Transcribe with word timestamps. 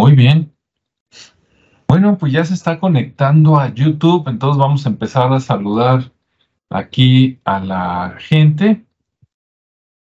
Muy 0.00 0.14
bien. 0.14 0.50
Bueno, 1.86 2.16
pues 2.16 2.32
ya 2.32 2.42
se 2.42 2.54
está 2.54 2.80
conectando 2.80 3.60
a 3.60 3.68
YouTube, 3.68 4.28
entonces 4.28 4.58
vamos 4.58 4.86
a 4.86 4.88
empezar 4.88 5.30
a 5.30 5.40
saludar 5.40 6.10
aquí 6.70 7.38
a 7.44 7.60
la 7.60 8.16
gente. 8.18 8.86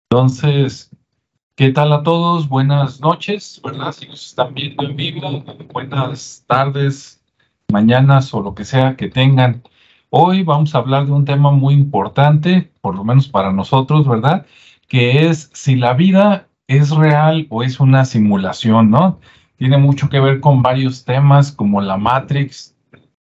Entonces, 0.09 0.89
¿qué 1.57 1.71
tal 1.71 1.91
a 1.91 2.01
todos? 2.01 2.47
Buenas 2.47 3.01
noches, 3.01 3.59
¿verdad? 3.61 3.91
Si 3.91 4.07
nos 4.07 4.25
están 4.27 4.53
viendo 4.53 4.85
en 4.85 4.95
vivo, 4.95 5.43
buenas 5.73 6.45
tardes, 6.47 7.21
mañanas 7.69 8.33
o 8.33 8.39
lo 8.39 8.55
que 8.55 8.63
sea 8.63 8.95
que 8.95 9.09
tengan. 9.09 9.63
Hoy 10.11 10.43
vamos 10.43 10.73
a 10.75 10.77
hablar 10.77 11.07
de 11.07 11.11
un 11.11 11.25
tema 11.25 11.51
muy 11.51 11.73
importante, 11.73 12.71
por 12.79 12.95
lo 12.95 13.03
menos 13.03 13.27
para 13.27 13.51
nosotros, 13.51 14.07
¿verdad? 14.07 14.45
Que 14.87 15.27
es 15.27 15.49
si 15.53 15.75
la 15.75 15.93
vida 15.93 16.47
es 16.67 16.89
real 16.91 17.47
o 17.49 17.63
es 17.63 17.81
una 17.81 18.05
simulación, 18.05 18.91
¿no? 18.91 19.19
Tiene 19.59 19.77
mucho 19.77 20.07
que 20.07 20.21
ver 20.21 20.39
con 20.39 20.63
varios 20.63 21.03
temas 21.03 21.51
como 21.51 21.81
la 21.81 21.97
Matrix, 21.97 22.73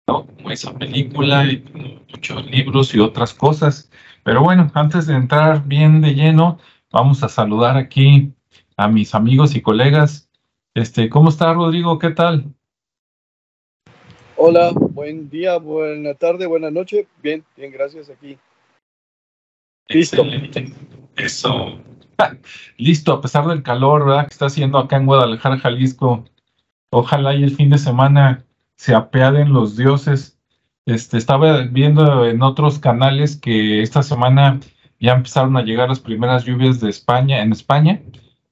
¿no? 0.09 0.27
como 0.27 0.50
esa 0.50 0.72
película 0.72 1.45
y 1.45 1.62
muchos 2.10 2.50
libros 2.50 2.95
y 2.95 3.00
otras 3.00 3.34
cosas. 3.34 3.91
Pero 4.24 4.42
bueno, 4.42 4.70
antes 4.72 5.06
de 5.06 5.14
entrar 5.14 5.62
bien 5.66 6.00
de 6.00 6.14
lleno, 6.14 6.58
vamos 6.91 7.22
a 7.22 7.28
saludar 7.28 7.77
aquí 7.77 8.32
a 8.78 8.88
mis 8.88 9.14
amigos 9.14 9.55
y 9.55 9.60
colegas. 9.60 10.30
Este, 10.74 11.10
¿cómo 11.10 11.28
está 11.28 11.52
Rodrigo? 11.52 11.98
¿Qué 11.98 12.10
tal? 12.12 12.46
Hola, 14.36 14.72
buen 14.72 15.28
día, 15.28 15.58
buena 15.58 16.14
tarde, 16.14 16.46
buena 16.46 16.70
noche. 16.70 17.06
Bien, 17.22 17.44
bien, 17.58 17.70
gracias 17.72 18.08
aquí. 18.08 18.38
Listo. 19.88 20.24
Eso. 21.14 21.78
Listo, 22.77 23.12
a 23.12 23.20
pesar 23.20 23.47
del 23.47 23.62
calor. 23.62 24.27
Que 24.27 24.33
está 24.33 24.47
haciendo 24.47 24.78
acá 24.78 24.97
en 24.97 25.06
Guadalajara, 25.06 25.59
Jalisco. 25.59 26.25
Ojalá 26.91 27.34
y 27.34 27.42
el 27.42 27.56
fin 27.56 27.70
de 27.70 27.79
semana 27.79 28.45
se 28.77 28.95
apeaden 28.95 29.53
los 29.53 29.77
dioses. 29.77 30.39
Este, 30.84 31.17
estaba 31.17 31.62
viendo 31.62 32.27
en 32.27 32.42
otros 32.42 32.79
canales 32.79 33.37
que 33.37 33.83
esta 33.83 34.03
semana 34.03 34.61
ya 34.98 35.12
empezaron 35.12 35.56
a 35.56 35.62
llegar 35.62 35.89
las 35.89 36.01
primeras 36.01 36.45
lluvias 36.45 36.81
de 36.81 36.91
España, 36.91 37.42
en 37.42 37.53
España. 37.53 38.03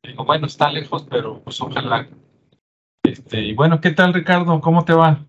Digo, 0.03 0.25
bueno, 0.25 0.47
está 0.47 0.71
lejos, 0.71 1.07
pero 1.11 1.41
pues 1.43 1.61
ojalá. 1.61 2.09
Este, 3.03 3.41
y 3.41 3.55
bueno, 3.55 3.81
¿qué 3.81 3.91
tal, 3.91 4.15
Ricardo? 4.15 4.61
¿Cómo 4.61 4.85
te 4.85 4.93
va? 4.93 5.27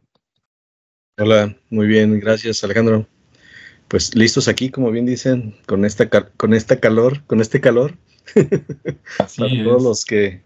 Hola, 1.18 1.56
muy 1.70 1.88
bien, 1.88 2.20
gracias, 2.20 2.64
Alejandro. 2.64 3.06
Pues 3.88 4.16
listos 4.16 4.48
aquí, 4.48 4.70
como 4.70 4.90
bien 4.90 5.06
dicen, 5.06 5.56
con 5.68 5.84
esta, 5.84 6.10
con 6.10 6.54
esta 6.54 6.80
calor, 6.80 7.24
con 7.26 7.42
este 7.42 7.60
calor. 7.60 7.98
Así 9.20 9.42
para 9.42 9.64
todos 9.64 9.84
los 9.84 10.06
que 10.06 10.42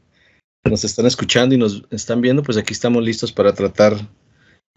nos 0.63 0.83
están 0.83 1.05
escuchando 1.05 1.55
y 1.55 1.57
nos 1.57 1.83
están 1.91 2.21
viendo, 2.21 2.43
pues 2.43 2.57
aquí 2.57 2.73
estamos 2.73 3.03
listos 3.03 3.31
para 3.31 3.53
tratar 3.53 3.93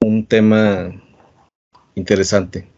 un 0.01 0.27
tema 0.27 0.93
interesante. 1.95 2.69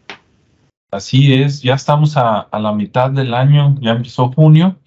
Así 0.91 1.33
es, 1.33 1.61
ya 1.61 1.75
estamos 1.75 2.17
a, 2.17 2.49
la 2.51 2.73
mitad 2.73 3.11
del 3.11 3.33
año, 3.33 3.77
ya 3.79 3.91
empezó 3.91 4.31
junio, 4.31 4.77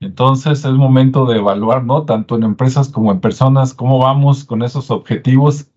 entonces 0.00 0.58
es 0.58 0.72
momento 0.72 1.24
de 1.24 1.38
evaluar, 1.38 1.84
¿no? 1.84 2.04
Tanto 2.04 2.36
en 2.36 2.42
empresas 2.42 2.88
como 2.90 3.12
en 3.12 3.20
personas, 3.20 3.72
cómo 3.72 3.98
vamos 3.98 4.44
con 4.44 4.62
esos 4.62 4.90
objetivos. 4.90 5.68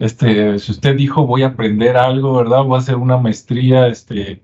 Este, 0.00 0.58
si 0.58 0.72
usted 0.72 0.96
dijo 0.96 1.26
voy 1.26 1.42
a 1.42 1.48
aprender 1.48 1.96
algo, 1.96 2.34
¿verdad? 2.34 2.64
Voy 2.64 2.76
a 2.76 2.78
hacer 2.80 2.96
una 2.96 3.16
maestría, 3.16 3.86
este, 3.86 4.42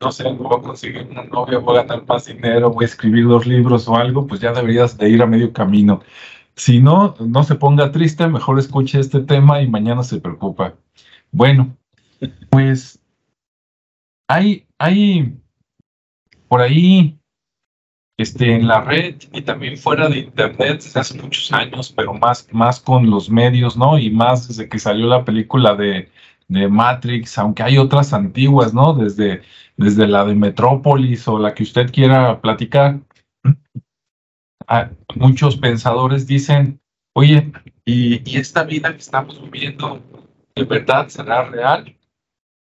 no 0.00 0.10
sé, 0.10 0.24
voy 0.32 0.58
a 0.58 0.62
conseguir 0.62 1.06
una 1.10 1.24
novia, 1.24 1.58
voy 1.58 1.76
a 1.76 1.82
ganar 1.82 2.06
más 2.06 2.24
dinero, 2.24 2.70
voy 2.70 2.84
a 2.84 2.86
escribir 2.86 3.28
dos 3.28 3.46
libros 3.46 3.86
o 3.86 3.96
algo, 3.96 4.26
pues 4.26 4.40
ya 4.40 4.52
deberías 4.52 4.96
de 4.96 5.10
ir 5.10 5.22
a 5.22 5.26
medio 5.26 5.52
camino. 5.52 6.00
Si 6.56 6.80
no, 6.80 7.14
no 7.20 7.44
se 7.44 7.54
ponga 7.54 7.92
triste, 7.92 8.26
mejor 8.26 8.58
escuche 8.58 8.98
este 8.98 9.20
tema 9.20 9.60
y 9.60 9.68
mañana 9.68 10.02
se 10.02 10.20
preocupa. 10.20 10.74
Bueno, 11.30 11.76
pues 12.48 12.98
hay, 14.28 14.66
hay 14.78 15.38
por 16.48 16.62
ahí 16.62 17.18
este, 18.16 18.54
en 18.54 18.68
la 18.68 18.80
red 18.80 19.16
y 19.32 19.42
también 19.42 19.76
fuera 19.76 20.08
de 20.08 20.20
internet 20.20 20.82
desde 20.82 21.00
hace 21.00 21.20
muchos 21.20 21.52
años, 21.52 21.92
pero 21.94 22.14
más, 22.14 22.48
más 22.52 22.80
con 22.80 23.08
los 23.10 23.28
medios, 23.28 23.76
¿no? 23.76 23.98
Y 23.98 24.10
más 24.10 24.48
desde 24.48 24.68
que 24.68 24.78
salió 24.78 25.06
la 25.06 25.24
película 25.24 25.74
de, 25.74 26.10
de 26.48 26.68
Matrix, 26.68 27.38
aunque 27.38 27.62
hay 27.62 27.78
otras 27.78 28.12
antiguas, 28.12 28.74
¿no? 28.74 28.92
Desde 28.92 29.42
desde 29.80 30.06
la 30.06 30.26
de 30.26 30.34
Metrópolis 30.34 31.26
o 31.26 31.38
la 31.38 31.54
que 31.54 31.62
usted 31.62 31.90
quiera 31.90 32.40
platicar, 32.42 33.00
muchos 35.16 35.56
pensadores 35.56 36.26
dicen, 36.26 36.80
oye, 37.14 37.50
¿y, 37.86 38.36
esta 38.36 38.64
vida 38.64 38.92
que 38.92 38.98
estamos 38.98 39.40
viviendo 39.50 40.02
de 40.54 40.64
verdad 40.64 41.08
será 41.08 41.44
real? 41.44 41.96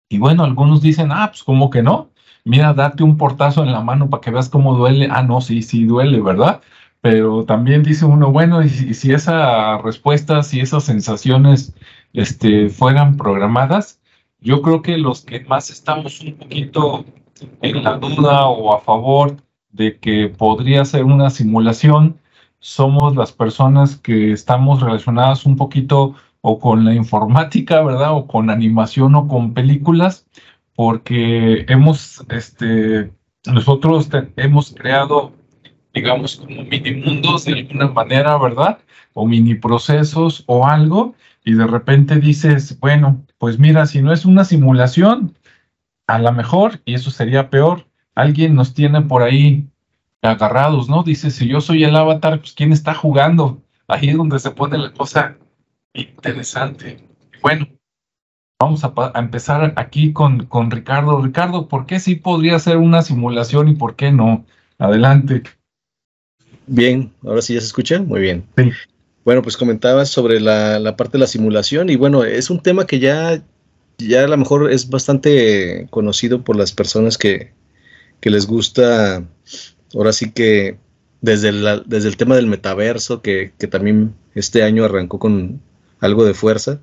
Y 0.08 0.18
bueno, 0.18 0.44
algunos 0.44 0.82
dicen, 0.82 1.10
ah, 1.10 1.28
pues 1.30 1.42
como 1.42 1.68
que 1.68 1.82
no. 1.82 2.10
Mira, 2.44 2.72
date 2.74 3.02
un 3.02 3.16
portazo 3.16 3.64
en 3.64 3.72
la 3.72 3.80
mano 3.80 4.08
para 4.08 4.20
que 4.20 4.30
veas 4.30 4.48
cómo 4.48 4.76
duele. 4.76 5.08
Ah, 5.10 5.22
no, 5.22 5.40
sí, 5.40 5.62
sí 5.62 5.84
duele, 5.84 6.20
¿verdad? 6.20 6.62
Pero 7.00 7.44
también 7.44 7.82
dice 7.82 8.04
uno, 8.04 8.30
bueno, 8.30 8.62
y 8.62 8.68
si, 8.68 8.94
si 8.94 9.12
esa 9.12 9.78
respuesta, 9.78 10.44
si 10.44 10.60
esas 10.60 10.84
sensaciones 10.84 11.74
este, 12.12 12.68
fueran 12.68 13.16
programadas, 13.16 13.99
yo 14.40 14.62
creo 14.62 14.82
que 14.82 14.96
los 14.98 15.22
que 15.22 15.40
más 15.40 15.70
estamos 15.70 16.20
un 16.20 16.34
poquito 16.34 17.04
en 17.62 17.84
la 17.84 17.98
duda 17.98 18.46
o 18.46 18.74
a 18.74 18.80
favor 18.80 19.36
de 19.70 19.98
que 19.98 20.28
podría 20.28 20.84
ser 20.84 21.04
una 21.04 21.30
simulación 21.30 22.18
somos 22.60 23.16
las 23.16 23.32
personas 23.32 23.96
que 23.96 24.32
estamos 24.32 24.82
relacionadas 24.82 25.46
un 25.46 25.56
poquito 25.56 26.14
o 26.42 26.58
con 26.58 26.84
la 26.84 26.94
informática, 26.94 27.82
¿verdad? 27.82 28.14
O 28.14 28.26
con 28.26 28.50
animación 28.50 29.14
o 29.14 29.26
con 29.28 29.54
películas, 29.54 30.26
porque 30.74 31.64
hemos, 31.68 32.24
este, 32.30 33.10
nosotros 33.46 34.08
hemos 34.36 34.74
creado, 34.74 35.32
digamos, 35.94 36.36
como 36.36 36.64
mini 36.64 36.94
mundos 36.94 37.44
de 37.44 37.54
alguna 37.54 37.88
manera, 37.88 38.38
¿verdad? 38.38 38.78
O 39.14 39.26
mini 39.26 39.54
procesos 39.54 40.44
o 40.46 40.66
algo, 40.66 41.14
y 41.44 41.54
de 41.54 41.66
repente 41.66 42.16
dices, 42.16 42.78
bueno, 42.80 43.22
pues 43.40 43.58
mira, 43.58 43.86
si 43.86 44.02
no 44.02 44.12
es 44.12 44.26
una 44.26 44.44
simulación, 44.44 45.34
a 46.06 46.18
lo 46.18 46.30
mejor, 46.30 46.82
y 46.84 46.92
eso 46.92 47.10
sería 47.10 47.48
peor, 47.48 47.86
alguien 48.14 48.54
nos 48.54 48.74
tiene 48.74 49.00
por 49.00 49.22
ahí 49.22 49.66
agarrados, 50.20 50.90
¿no? 50.90 51.02
Dice, 51.02 51.30
si 51.30 51.48
yo 51.48 51.62
soy 51.62 51.84
el 51.84 51.96
avatar, 51.96 52.40
pues 52.40 52.52
¿quién 52.52 52.70
está 52.70 52.92
jugando? 52.92 53.62
Ahí 53.88 54.10
es 54.10 54.16
donde 54.18 54.38
se 54.38 54.50
pone 54.50 54.76
la 54.76 54.92
cosa 54.92 55.38
interesante. 55.94 57.02
Bueno, 57.40 57.66
vamos 58.60 58.84
a, 58.84 58.92
empezar 59.14 59.72
aquí 59.76 60.12
con, 60.12 60.44
con 60.44 60.70
Ricardo. 60.70 61.22
Ricardo, 61.22 61.66
¿por 61.66 61.86
qué 61.86 61.98
sí 61.98 62.16
podría 62.16 62.58
ser 62.58 62.76
una 62.76 63.00
simulación 63.00 63.68
y 63.68 63.74
por 63.74 63.96
qué 63.96 64.12
no? 64.12 64.44
Adelante. 64.76 65.44
Bien, 66.66 67.10
ahora 67.24 67.40
sí 67.40 67.54
ya 67.54 67.60
se 67.60 67.68
escucha. 67.68 68.02
Muy 68.02 68.20
bien. 68.20 68.46
Sí. 68.58 68.70
Bueno, 69.30 69.42
pues 69.42 69.56
comentabas 69.56 70.08
sobre 70.08 70.40
la, 70.40 70.96
parte 70.96 71.12
de 71.12 71.20
la 71.20 71.28
simulación 71.28 71.88
y 71.88 71.94
bueno, 71.94 72.24
es 72.24 72.50
un 72.50 72.60
tema 72.60 72.84
que 72.88 72.98
ya, 72.98 73.40
ya 73.96 74.24
a 74.24 74.26
lo 74.26 74.36
mejor 74.36 74.72
es 74.72 74.90
bastante 74.90 75.86
conocido 75.90 76.42
por 76.42 76.56
las 76.56 76.72
personas 76.72 77.16
que, 77.16 77.52
les 78.22 78.48
gusta, 78.48 79.24
ahora 79.94 80.12
sí 80.12 80.32
que 80.32 80.78
desde, 81.20 81.52
desde 81.86 82.08
el 82.08 82.16
tema 82.16 82.34
del 82.34 82.48
metaverso, 82.48 83.22
que, 83.22 83.52
también 83.70 84.16
este 84.34 84.64
año 84.64 84.84
arrancó 84.84 85.20
con 85.20 85.60
algo 86.00 86.24
de 86.24 86.34
fuerza, 86.34 86.80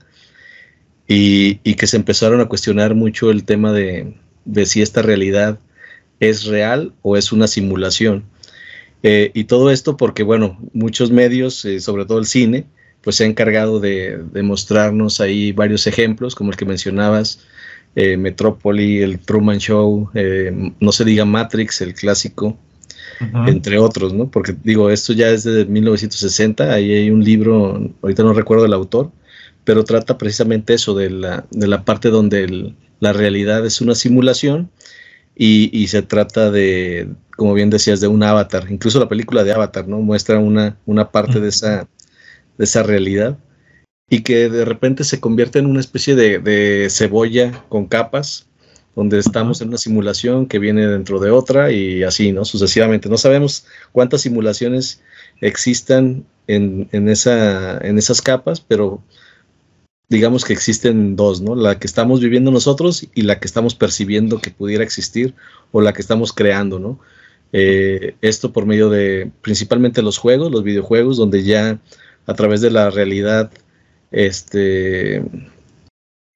y, 1.06 1.56
que 1.56 1.86
se 1.86 1.98
empezaron 1.98 2.40
a 2.40 2.48
cuestionar 2.48 2.96
mucho 2.96 3.30
el 3.30 3.44
tema 3.44 3.74
de, 3.74 4.16
de 4.46 4.66
si 4.66 4.82
esta 4.82 5.02
realidad 5.02 5.60
es 6.22 6.46
real 6.46 6.94
o 7.02 7.18
es 7.18 7.34
una 7.34 7.48
simulación. 7.48 8.24
Eh, 9.04 9.32
y 9.34 9.46
todo 9.46 9.72
esto 9.72 9.98
porque, 9.98 10.24
bueno, 10.24 10.58
muchos 10.74 11.12
medios, 11.12 11.64
eh, 11.66 11.80
sobre 11.80 12.06
todo 12.06 12.20
el 12.20 12.26
cine, 12.26 12.66
pues 13.02 13.18
se 13.18 13.24
ha 13.24 13.28
encargado 13.28 13.80
de, 13.80 14.20
mostrarnos 14.44 15.22
ahí 15.22 15.52
varios 15.52 15.88
ejemplos, 15.88 16.36
como 16.36 16.52
el 16.52 16.58
que 16.58 16.66
mencionabas, 16.66 17.46
eh, 17.96 18.18
Metrópoli, 18.18 19.02
el 19.02 19.20
Truman 19.20 19.60
Show, 19.60 20.10
no 20.80 20.92
se 20.92 21.06
diga 21.06 21.26
Matrix, 21.26 21.82
el 21.82 21.94
clásico, 21.94 22.58
entre 23.48 23.80
otros, 23.80 24.14
¿no? 24.14 24.30
Porque 24.30 24.56
digo, 24.64 24.90
esto 24.90 25.14
ya 25.14 25.30
es 25.30 25.44
de 25.44 25.66
1960, 25.66 26.74
ahí 26.74 26.92
hay 26.92 27.10
un 27.10 27.24
libro, 27.24 27.92
ahorita 28.02 28.24
no 28.24 28.34
recuerdo 28.34 28.66
el 28.66 28.74
autor, 28.74 29.12
pero 29.64 29.84
trata 29.84 30.18
precisamente 30.18 30.74
eso, 30.74 30.94
de 30.94 31.10
la, 31.10 31.46
de 31.52 31.68
la 31.68 31.84
parte 31.86 32.10
donde 32.10 32.74
la 33.00 33.14
realidad 33.14 33.66
es 33.66 33.82
una 33.82 33.96
simulación 33.96 34.70
y, 35.36 35.88
se 35.88 36.02
trata 36.02 36.52
de, 36.52 37.10
como 37.38 37.54
bien 37.54 37.70
decías, 37.70 38.02
de 38.02 38.08
un 38.08 38.24
avatar. 38.24 38.66
Incluso 38.70 39.00
la 39.00 39.08
película 39.08 39.46
de 39.46 39.54
Avatar, 39.54 39.88
¿no? 39.88 40.00
Muestra 40.00 40.40
una, 40.40 40.78
una 40.86 41.12
parte 41.12 41.40
de 41.40 41.48
esa, 41.48 41.88
de 42.58 42.66
esa 42.66 42.84
realidad 42.84 43.38
y 44.10 44.24
que 44.24 44.50
de 44.50 44.66
repente 44.66 45.04
se 45.04 45.20
convierte 45.20 45.60
en 45.60 45.68
una 45.68 45.80
especie 45.80 46.16
de, 46.16 46.88
cebolla 46.90 47.64
con 47.70 47.86
capas 47.86 48.48
donde 48.96 49.20
estamos 49.20 49.62
en 49.62 49.68
una 49.68 49.78
simulación 49.78 50.48
que 50.48 50.58
viene 50.58 50.88
dentro 50.88 51.20
de 51.20 51.30
otra 51.30 51.72
y 51.72 52.04
así, 52.04 52.32
¿no? 52.32 52.44
Sucesivamente. 52.44 53.10
No 53.10 53.18
sabemos 53.18 53.66
cuántas 53.92 54.22
simulaciones 54.22 55.02
existan 55.40 56.26
en, 56.48 56.90
esa, 57.08 57.78
en 57.78 58.00
esas 58.00 58.24
capas, 58.24 58.60
pero 58.60 59.04
digamos 60.10 60.44
que 60.44 60.54
existen 60.54 61.16
dos, 61.16 61.42
¿no? 61.42 61.56
La 61.56 61.78
que 61.78 61.86
estamos 61.86 62.22
viviendo 62.22 62.50
nosotros 62.50 63.06
y 63.14 63.22
la 63.22 63.40
que 63.40 63.46
estamos 63.46 63.76
percibiendo 63.76 64.40
que 64.40 64.50
pudiera 64.50 64.84
existir 64.84 65.36
o 65.72 65.82
la 65.82 65.94
que 65.94 66.02
estamos 66.02 66.34
creando, 66.34 66.80
¿no? 66.80 67.00
Eh, 67.54 68.16
esto 68.22 68.52
por 68.52 68.66
medio 68.66 68.90
de 68.90 69.32
principalmente 69.42 70.02
los 70.02 70.18
juegos, 70.18 70.52
los 70.52 70.64
videojuegos, 70.64 71.18
donde 71.18 71.44
ya 71.44 71.80
a 72.26 72.34
través 72.34 72.62
de 72.62 72.72
la 72.72 72.90
realidad 72.90 73.52
este, 74.12 75.24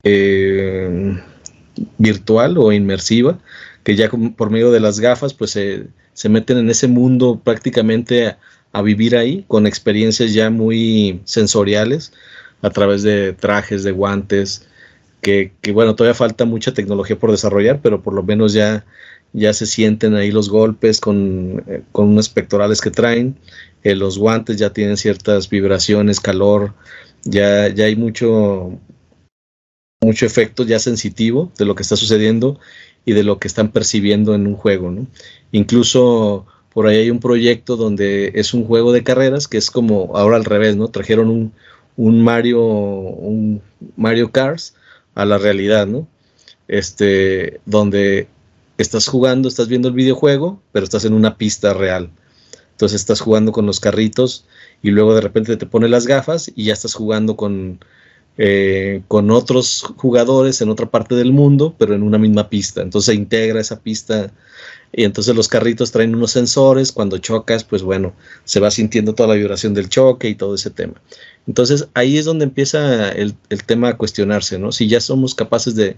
eh, 0.03 1.21
virtual 1.97 2.57
o 2.57 2.71
inmersiva, 2.71 3.39
que 3.83 3.95
ya 3.95 4.09
por 4.09 4.49
medio 4.49 4.71
de 4.71 4.79
las 4.79 4.99
gafas 4.99 5.33
pues 5.33 5.51
se 5.51 6.29
meten 6.29 6.57
en 6.57 6.69
ese 6.69 6.87
mundo 6.87 7.41
prácticamente 7.43 8.35
a, 8.71 8.81
vivir 8.81 9.17
ahí 9.17 9.43
con 9.47 9.67
experiencias 9.67 10.33
ya 10.33 10.49
muy 10.49 11.21
sensoriales 11.25 12.13
a 12.61 12.69
través 12.69 13.03
de 13.03 13.33
trajes, 13.33 13.83
de 13.83 13.91
guantes, 13.91 14.67
que, 15.21 15.51
bueno, 15.73 15.95
todavía 15.95 16.15
falta 16.15 16.45
mucha 16.45 16.73
tecnología 16.73 17.17
por 17.17 17.31
desarrollar, 17.31 17.79
pero 17.81 18.01
por 18.01 18.13
lo 18.13 18.23
menos 18.23 18.53
ya, 18.53 18.85
ya 19.33 19.53
se 19.53 19.65
sienten 19.65 20.15
ahí 20.15 20.31
los 20.31 20.49
golpes 20.49 20.99
con, 20.99 21.63
eh, 21.67 21.83
con 21.91 22.09
unos 22.09 22.29
pectorales 22.29 22.81
que 22.81 22.91
traen, 22.91 23.37
eh, 23.83 23.95
los 23.95 24.17
guantes 24.17 24.57
ya 24.57 24.71
tienen 24.71 24.97
ciertas 24.97 25.49
vibraciones, 25.49 26.19
calor, 26.19 26.73
ya, 27.23 27.69
ya 27.69 27.85
hay 27.85 27.95
mucho, 27.95 28.77
mucho 30.01 30.25
efecto 30.25 30.63
ya 30.63 30.79
sensitivo 30.79 31.51
de 31.57 31.65
lo 31.65 31.75
que 31.75 31.83
está 31.83 31.95
sucediendo 31.95 32.59
y 33.05 33.13
de 33.13 33.23
lo 33.23 33.39
que 33.39 33.47
están 33.47 33.71
percibiendo 33.71 34.35
en 34.35 34.47
un 34.47 34.55
juego. 34.55 34.91
¿no? 34.91 35.07
Incluso 35.51 36.45
por 36.73 36.87
ahí 36.87 36.97
hay 36.97 37.09
un 37.09 37.19
proyecto 37.19 37.75
donde 37.75 38.31
es 38.35 38.53
un 38.53 38.65
juego 38.65 38.91
de 38.91 39.03
carreras 39.03 39.47
que 39.47 39.57
es 39.57 39.71
como 39.71 40.15
ahora 40.15 40.37
al 40.37 40.45
revés, 40.45 40.77
¿no? 40.77 40.87
Trajeron 40.87 41.29
un, 41.29 41.53
un 41.97 42.23
Mario, 42.23 42.61
un 42.63 43.61
Mario 43.97 44.31
Cars 44.31 44.75
a 45.13 45.25
la 45.25 45.37
realidad, 45.37 45.85
¿no? 45.87 46.07
Este, 46.69 47.59
donde 47.65 48.27
estás 48.81 49.07
jugando, 49.07 49.47
estás 49.47 49.67
viendo 49.67 49.87
el 49.87 49.93
videojuego, 49.93 50.61
pero 50.71 50.83
estás 50.83 51.05
en 51.05 51.13
una 51.13 51.37
pista 51.37 51.73
real. 51.73 52.11
Entonces 52.71 53.01
estás 53.01 53.21
jugando 53.21 53.51
con 53.51 53.65
los 53.65 53.79
carritos 53.79 54.45
y 54.81 54.89
luego 54.89 55.13
de 55.13 55.21
repente 55.21 55.55
te 55.57 55.65
pones 55.65 55.89
las 55.89 56.07
gafas 56.07 56.51
y 56.55 56.65
ya 56.65 56.73
estás 56.73 56.95
jugando 56.95 57.35
con, 57.35 57.79
eh, 58.37 59.03
con 59.07 59.29
otros 59.29 59.85
jugadores 59.97 60.61
en 60.61 60.69
otra 60.69 60.89
parte 60.89 61.15
del 61.15 61.31
mundo, 61.31 61.75
pero 61.77 61.93
en 61.93 62.01
una 62.01 62.17
misma 62.17 62.49
pista. 62.49 62.81
Entonces 62.81 63.13
se 63.13 63.15
integra 63.15 63.61
esa 63.61 63.81
pista 63.81 64.31
y 64.93 65.03
entonces 65.03 65.35
los 65.35 65.47
carritos 65.47 65.91
traen 65.91 66.15
unos 66.15 66.31
sensores. 66.31 66.91
Cuando 66.91 67.17
chocas, 67.17 67.63
pues 67.63 67.83
bueno, 67.83 68.13
se 68.45 68.59
va 68.59 68.71
sintiendo 68.71 69.13
toda 69.13 69.29
la 69.29 69.35
vibración 69.35 69.73
del 69.73 69.89
choque 69.89 70.29
y 70.29 70.35
todo 70.35 70.55
ese 70.55 70.69
tema. 70.69 70.95
Entonces 71.47 71.87
ahí 71.93 72.17
es 72.17 72.25
donde 72.25 72.45
empieza 72.45 73.09
el, 73.11 73.35
tema 73.65 73.89
a 73.89 73.97
cuestionarse, 73.97 74.59
¿no? 74.59 74.71
Si 74.71 74.87
ya 74.87 75.01
somos 75.01 75.35
capaces 75.35 75.75
de, 75.75 75.97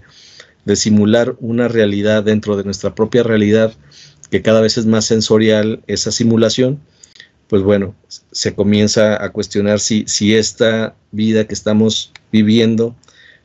de 0.64 0.76
simular 0.76 1.36
una 1.40 1.68
realidad 1.68 2.22
dentro 2.22 2.56
de 2.56 2.64
nuestra 2.64 2.94
propia 2.94 3.22
realidad, 3.22 3.72
que 4.30 4.42
cada 4.42 4.60
vez 4.60 4.78
es 4.78 4.86
más 4.86 5.04
sensorial 5.04 5.82
esa 5.86 6.10
simulación, 6.10 6.80
pues 7.48 7.62
bueno, 7.62 7.94
se 8.32 8.54
comienza 8.54 9.22
a 9.22 9.30
cuestionar 9.30 9.78
si, 9.80 10.04
si 10.06 10.34
esta 10.34 10.94
vida 11.12 11.46
que 11.46 11.54
estamos 11.54 12.12
viviendo 12.32 12.96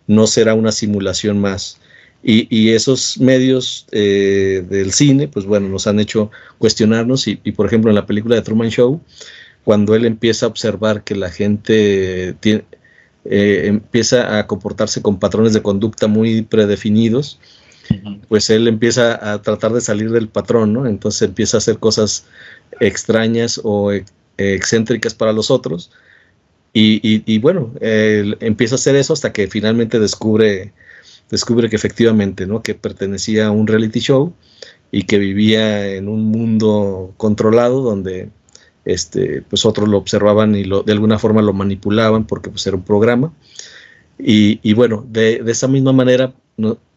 no 0.07 0.25
será 0.25 0.55
una 0.55 0.71
simulación 0.71 1.39
más. 1.39 1.79
Y, 2.21 2.71
esos 2.71 3.17
medios 3.17 3.87
eh, 3.91 4.65
del 4.69 4.91
cine, 4.91 5.29
pues 5.29 5.45
bueno, 5.45 5.69
nos 5.69 5.87
han 5.87 6.01
hecho 6.01 6.31
cuestionarnos 6.57 7.27
y, 7.27 7.35
por 7.53 7.65
ejemplo 7.65 7.91
en 7.91 7.95
la 7.95 8.05
película 8.05 8.35
de 8.35 8.41
Truman 8.41 8.69
Show, 8.69 9.01
cuando 9.63 9.95
él 9.95 10.05
empieza 10.05 10.45
a 10.45 10.49
observar 10.49 11.05
que 11.05 11.15
la 11.15 11.29
gente 11.29 12.35
tiene, 12.41 12.65
eh, 13.31 13.67
empieza 13.67 14.39
a 14.39 14.47
comportarse 14.47 15.03
con 15.03 15.19
patrones 15.19 15.53
de 15.53 15.61
conducta 15.61 16.07
muy 16.07 16.41
predefinidos, 16.41 17.39
pues 18.27 18.49
él 18.49 18.67
empieza 18.67 19.33
a 19.33 19.41
tratar 19.43 19.71
de 19.71 19.81
salir 19.81 20.09
del 20.09 20.27
patrón, 20.27 20.73
¿no? 20.73 20.87
Entonces 20.87 21.21
empieza 21.21 21.57
a 21.57 21.59
hacer 21.59 21.77
cosas 21.77 22.25
extrañas 22.79 23.61
o 23.63 23.91
excéntricas 24.37 25.13
para 25.13 25.31
los 25.31 25.51
otros. 25.51 25.91
Y, 26.73 27.37
bueno, 27.39 27.73
él 27.81 28.37
empieza 28.39 28.75
a 28.75 28.77
hacer 28.77 28.95
eso 28.95 29.13
hasta 29.13 29.31
que 29.31 29.47
finalmente 29.47 29.99
descubre, 29.99 30.73
descubre 31.29 31.69
que 31.69 31.75
efectivamente, 31.75 32.47
¿no? 32.47 32.63
Que 32.63 32.73
pertenecía 32.73 33.47
a 33.47 33.51
un 33.51 33.67
reality 33.67 33.99
show 33.99 34.33
y 34.91 35.03
que 35.03 35.19
vivía 35.19 35.87
en 35.87 36.07
un 36.09 36.25
mundo 36.25 37.13
controlado 37.17 37.81
donde 37.81 38.29
este, 38.91 39.43
pues 39.43 39.65
otros 39.65 39.87
lo 39.87 39.97
observaban 39.97 40.55
y 40.55 40.63
lo, 40.63 40.81
de 40.81 40.93
alguna 40.93 41.19
forma 41.19 41.41
lo 41.41 41.53
manipulaban 41.53 42.25
porque 42.25 42.49
pues 42.49 42.65
era 42.65 42.75
un 42.75 42.83
programa. 42.83 43.33
Y, 44.17 44.73
bueno, 44.73 45.05
de, 45.07 45.41
esa 45.47 45.69
misma 45.69 45.93
manera, 45.93 46.33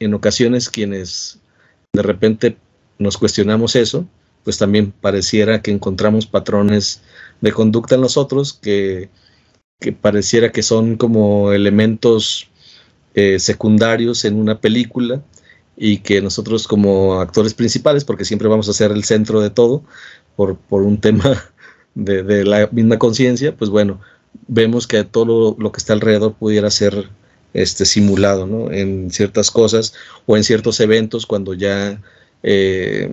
en 0.01 0.15
ocasiones 0.15 0.69
quienes 0.69 1.39
de 1.93 2.03
repente 2.03 2.57
nos 2.99 3.17
cuestionamos 3.17 3.77
eso, 3.77 4.07
pues 4.43 4.59
también 4.59 4.93
pareciera 4.93 5.63
que 5.63 5.71
encontramos 5.71 6.27
patrones 6.27 7.03
de 7.41 7.53
conducta 7.53 7.95
en 7.95 8.01
nosotros 8.01 8.55
que, 8.55 9.09
que 9.79 9.93
pareciera 9.93 10.51
que 10.51 10.65
son 10.65 10.97
como 10.97 11.53
elementos 11.53 12.51
eh, 13.15 13.39
secundarios 13.39 14.25
en 14.25 14.37
una 14.37 14.61
película 14.61 15.23
y 15.77 15.99
que 15.99 16.21
nosotros 16.23 16.67
como 16.67 17.21
actores 17.21 17.55
principales, 17.55 18.05
porque 18.05 18.25
siempre 18.25 18.49
vamos 18.49 18.69
a 18.69 18.73
ser 18.73 18.91
el 18.91 19.05
centro 19.05 19.41
de 19.41 19.51
todo 19.51 19.85
por, 20.35 20.57
por 20.57 20.83
un 20.83 20.99
tema 21.01 21.52
de, 21.95 22.45
la 22.45 22.69
misma 22.73 22.99
conciencia, 22.99 23.55
pues 23.57 23.71
bueno, 23.71 24.01
vemos 24.49 24.87
que 24.87 25.05
todo 25.05 25.57
lo, 25.59 25.73
que 25.73 25.79
está 25.79 25.93
alrededor 25.93 26.35
pudiera 26.35 26.71
ser 26.71 27.09
este, 27.53 27.85
simulado 27.85 28.47
¿no? 28.47 28.71
en 28.71 29.11
ciertas 29.11 29.51
cosas 29.51 29.95
o 30.27 30.37
en 30.37 30.45
ciertos 30.45 30.81
eventos 30.81 31.27
cuando 31.27 31.55
ya 31.55 32.01
eh, 32.43 33.11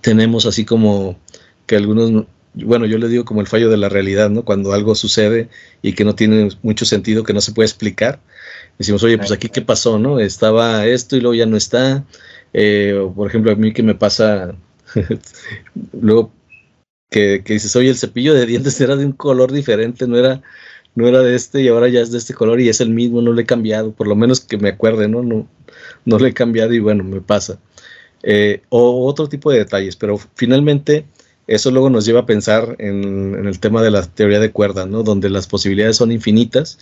tenemos 0.00 0.46
así 0.46 0.64
como 0.64 1.18
que 1.66 1.76
algunos, 1.76 2.24
bueno, 2.54 2.86
yo 2.86 2.98
le 2.98 3.08
digo 3.08 3.24
como 3.24 3.40
el 3.40 3.46
fallo 3.46 3.68
de 3.68 3.76
la 3.76 3.88
realidad, 3.88 4.30
¿no? 4.30 4.44
Cuando 4.44 4.72
algo 4.72 4.94
sucede 4.94 5.48
y 5.82 5.92
que 5.92 6.04
no 6.04 6.14
tiene 6.14 6.48
mucho 6.62 6.84
sentido, 6.86 7.24
que 7.24 7.34
no 7.34 7.40
se 7.40 7.52
puede 7.52 7.66
explicar, 7.66 8.20
decimos, 8.78 9.02
oye, 9.02 9.18
pues 9.18 9.32
aquí 9.32 9.48
qué 9.48 9.60
pasó, 9.60 9.98
¿no? 9.98 10.18
Estaba 10.18 10.86
esto 10.86 11.16
y 11.16 11.20
luego 11.20 11.34
ya 11.34 11.46
no 11.46 11.56
está. 11.56 12.04
Eh, 12.54 12.98
por 13.14 13.28
ejemplo, 13.28 13.52
a 13.52 13.56
mí 13.56 13.72
que 13.72 13.82
me 13.82 13.94
pasa, 13.94 14.54
luego 16.00 16.32
que, 17.10 17.42
dices, 17.46 17.74
oye, 17.76 17.90
el 17.90 17.96
cepillo 17.96 18.34
de 18.34 18.46
dientes 18.46 18.80
era 18.80 18.96
de 18.96 19.06
un 19.06 19.12
color 19.12 19.52
diferente, 19.52 20.06
no 20.06 20.16
era, 20.18 20.42
no 20.94 21.06
era 21.08 21.20
de 21.20 21.34
este 21.34 21.62
y 21.62 21.68
ahora 21.68 21.88
ya 21.88 22.00
es 22.00 22.12
de 22.12 22.18
este 22.18 22.34
color 22.34 22.60
y 22.60 22.68
es 22.68 22.80
el 22.80 22.90
mismo, 22.90 23.22
no 23.22 23.32
lo 23.32 23.40
he 23.40 23.46
cambiado, 23.46 23.92
por 23.92 24.06
lo 24.06 24.16
menos 24.16 24.40
que 24.40 24.58
me 24.58 24.70
acuerde, 24.70 25.08
¿no? 25.08 25.22
No, 25.22 25.48
no 26.04 26.18
lo 26.18 26.26
he 26.26 26.34
cambiado 26.34 26.72
y 26.74 26.80
bueno, 26.80 27.04
me 27.04 27.20
pasa. 27.20 27.58
Eh, 28.22 28.62
o 28.68 29.06
otro 29.06 29.28
tipo 29.28 29.50
de 29.50 29.58
detalles, 29.58 29.96
pero 29.96 30.18
finalmente 30.34 31.06
eso 31.48 31.70
luego 31.70 31.88
nos 31.88 32.04
lleva 32.04 32.20
a 32.20 32.26
pensar 32.26 32.76
en, 32.78 33.46
el 33.46 33.58
tema 33.58 33.82
de 33.82 33.90
la 33.90 34.02
teoría 34.02 34.38
de 34.38 34.52
cuerdas, 34.52 34.86
¿no? 34.86 35.02
Donde 35.02 35.30
las 35.30 35.46
posibilidades 35.46 35.96
son 35.96 36.12
infinitas 36.12 36.78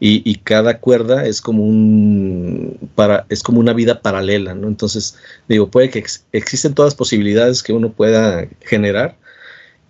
y, 0.00 0.34
cada 0.36 0.78
cuerda 0.80 1.26
es 1.26 1.40
como 1.40 1.62
un 1.62 2.90
para 2.94 3.26
es 3.28 3.42
como 3.42 3.60
una 3.60 3.72
vida 3.72 4.00
paralela, 4.02 4.54
¿no? 4.54 4.66
Entonces 4.66 5.16
digo 5.48 5.70
puede 5.70 5.90
que 5.90 6.04
existen 6.32 6.74
todas 6.74 6.92
las 6.92 6.96
posibilidades 6.96 7.62
que 7.62 7.72
uno 7.72 7.92
pueda 7.92 8.48
generar, 8.62 9.16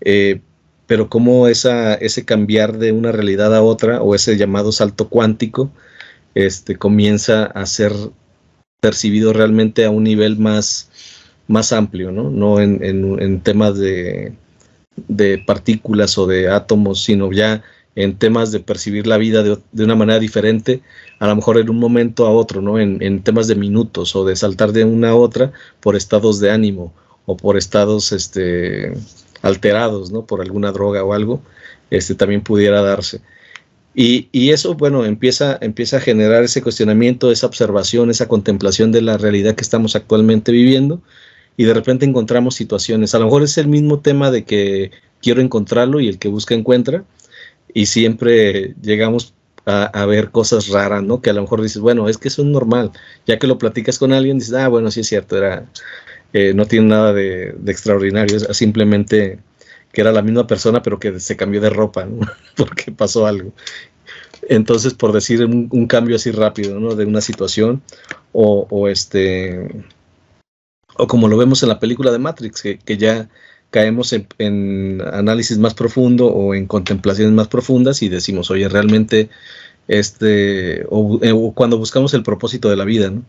eh, 0.01 0.41
pero 0.87 1.09
cómo 1.09 1.47
ese 1.47 2.25
cambiar 2.25 2.79
de 2.79 2.91
una 2.93 3.13
realidad 3.13 3.55
a 3.55 3.63
otra 3.63 4.03
o 4.03 4.15
ese 4.15 4.37
llamado 4.37 4.73
salto 4.73 5.09
cuántico 5.09 5.71
este, 6.35 6.77
comienza 6.77 7.45
a 7.45 7.65
ser 7.67 7.93
percibido 8.81 9.33
realmente 9.33 9.85
a 9.85 9.91
un 9.91 10.05
nivel 10.05 10.37
más, 10.39 10.91
más 11.47 11.73
amplio, 11.73 12.11
no, 12.11 12.31
no 12.31 12.61
en, 12.61 12.83
en, 12.83 13.41
temas 13.41 13.79
de, 13.79 14.33
de, 15.09 15.39
partículas 15.39 16.19
o 16.19 16.27
de 16.27 16.49
átomos, 16.49 17.05
sino 17.05 17.31
ya 17.31 17.63
en 17.95 18.17
temas 18.17 18.51
de 18.53 18.61
percibir 18.61 19.07
la 19.07 19.19
vida 19.19 19.43
de, 19.43 19.59
de, 19.73 19.85
una 19.85 19.95
manera 19.95 20.19
diferente, 20.19 20.83
a 21.19 21.27
lo 21.27 21.37
mejor 21.37 21.59
en 21.59 21.71
un 21.71 21.79
momento 21.79 22.27
a 22.27 22.31
otro, 22.31 22.63
¿no? 22.63 22.79
En, 22.79 23.03
en, 23.03 23.23
temas 23.23 23.47
de 23.47 23.55
minutos 23.55 24.17
o 24.17 24.25
de 24.25 24.37
saltar 24.37 24.73
de 24.73 24.85
una 24.85 25.11
a 25.11 25.15
otra 25.15 25.53
por 25.81 25.97
estados 25.97 26.41
de 26.41 26.51
ánimo 26.51 26.93
o 27.27 27.37
por 27.37 27.57
estados 27.57 28.13
este, 28.13 28.95
alterados, 29.43 30.11
¿no? 30.11 30.27
Por 30.27 30.41
alguna 30.41 30.73
droga 30.73 31.05
o 31.05 31.13
algo, 31.13 31.41
este 31.91 32.15
también 32.15 32.43
pudiera 32.43 32.83
darse. 32.83 33.21
Y, 33.95 34.29
y, 34.33 34.51
eso, 34.51 34.75
bueno, 34.75 35.05
empieza, 35.05 35.59
empieza 35.61 35.97
a 35.97 36.01
generar 36.01 36.45
ese 36.45 36.63
cuestionamiento, 36.63 37.33
esa 37.33 37.47
observación, 37.47 38.11
esa 38.11 38.29
contemplación 38.29 38.93
de 38.93 39.03
la 39.03 39.19
realidad 39.19 39.57
que 39.57 39.63
estamos 39.63 39.97
actualmente 39.97 40.53
viviendo 40.53 41.03
y 41.57 41.65
de 41.65 41.75
repente 41.75 42.07
encontramos 42.07 42.55
situaciones. 42.55 43.15
A 43.15 43.19
lo 43.19 43.27
mejor 43.27 43.43
es 43.43 43.59
el 43.59 43.67
mismo 43.67 43.99
tema 44.01 44.31
de 44.31 44.45
que 44.45 44.93
quiero 45.21 45.41
encontrarlo 45.41 46.01
y 46.01 46.09
el 46.09 46.19
que 46.19 46.29
busca 46.29 46.55
encuentra 46.55 47.05
y 47.75 47.87
siempre 47.87 48.75
llegamos 48.83 49.35
a, 49.67 50.07
ver 50.07 50.31
cosas 50.31 50.69
raras, 50.69 51.03
¿no? 51.03 51.21
Que 51.21 51.31
a 51.31 51.33
lo 51.33 51.43
mejor 51.43 51.63
dices, 51.63 51.81
bueno, 51.81 52.09
es 52.09 52.19
que 52.19 52.29
eso 52.29 52.43
es 52.43 52.49
normal. 52.49 52.91
Ya 53.27 53.39
que 53.39 53.47
lo 53.47 53.59
platicas 53.59 53.99
con 53.99 54.13
alguien, 54.13 54.39
dices, 54.39 54.55
ah, 54.55 54.69
bueno, 54.69 54.91
sí 54.91 55.01
es 55.01 55.07
cierto, 55.07 55.37
era, 55.37 55.67
eh, 56.33 56.55
no 56.55 56.67
tiene 56.67 56.89
nada 56.89 57.13
de, 57.13 57.57
extraordinario, 57.67 58.37
es 58.37 58.57
simplemente 58.57 59.39
que 59.93 60.01
era 60.01 60.13
la 60.13 60.23
misma 60.23 60.47
persona, 60.47 60.83
pero 60.83 61.01
que 61.01 61.19
se 61.19 61.37
cambió 61.37 61.61
de 61.61 61.71
ropa, 61.71 62.05
¿no? 62.05 62.21
Porque 62.57 62.93
pasó 62.93 63.27
algo. 63.27 63.53
Entonces, 64.49 64.95
por 64.95 65.13
decir 65.13 65.45
un, 65.45 65.87
cambio 65.87 66.17
así 66.17 66.31
rápido, 66.31 66.81
¿no? 66.81 66.95
De 66.95 67.05
una 67.05 67.21
situación, 67.21 67.83
o, 68.33 68.67
o, 68.71 68.89
este, 68.89 69.85
o 70.97 71.07
como 71.07 71.29
lo 71.29 71.37
vemos 71.37 71.63
en 71.63 71.69
la 71.69 71.81
película 71.81 72.13
de 72.13 72.19
Matrix, 72.19 72.63
que, 72.63 72.97
ya 72.97 73.29
caemos 73.71 74.13
en, 74.39 75.03
análisis 75.13 75.59
más 75.59 75.75
profundo 75.75 76.27
o 76.27 76.55
en 76.55 76.67
contemplaciones 76.67 77.35
más 77.35 77.49
profundas 77.49 78.03
y 78.03 78.09
decimos, 78.09 78.51
oye, 78.51 78.69
realmente, 78.69 79.29
este, 79.89 80.87
o, 80.89 81.19
eh, 81.23 81.53
cuando 81.55 81.79
buscamos 81.79 82.15
el 82.15 82.23
propósito 82.23 82.71
de 82.71 82.77
la 82.77 82.85
vida, 82.85 83.11
¿no? 83.11 83.25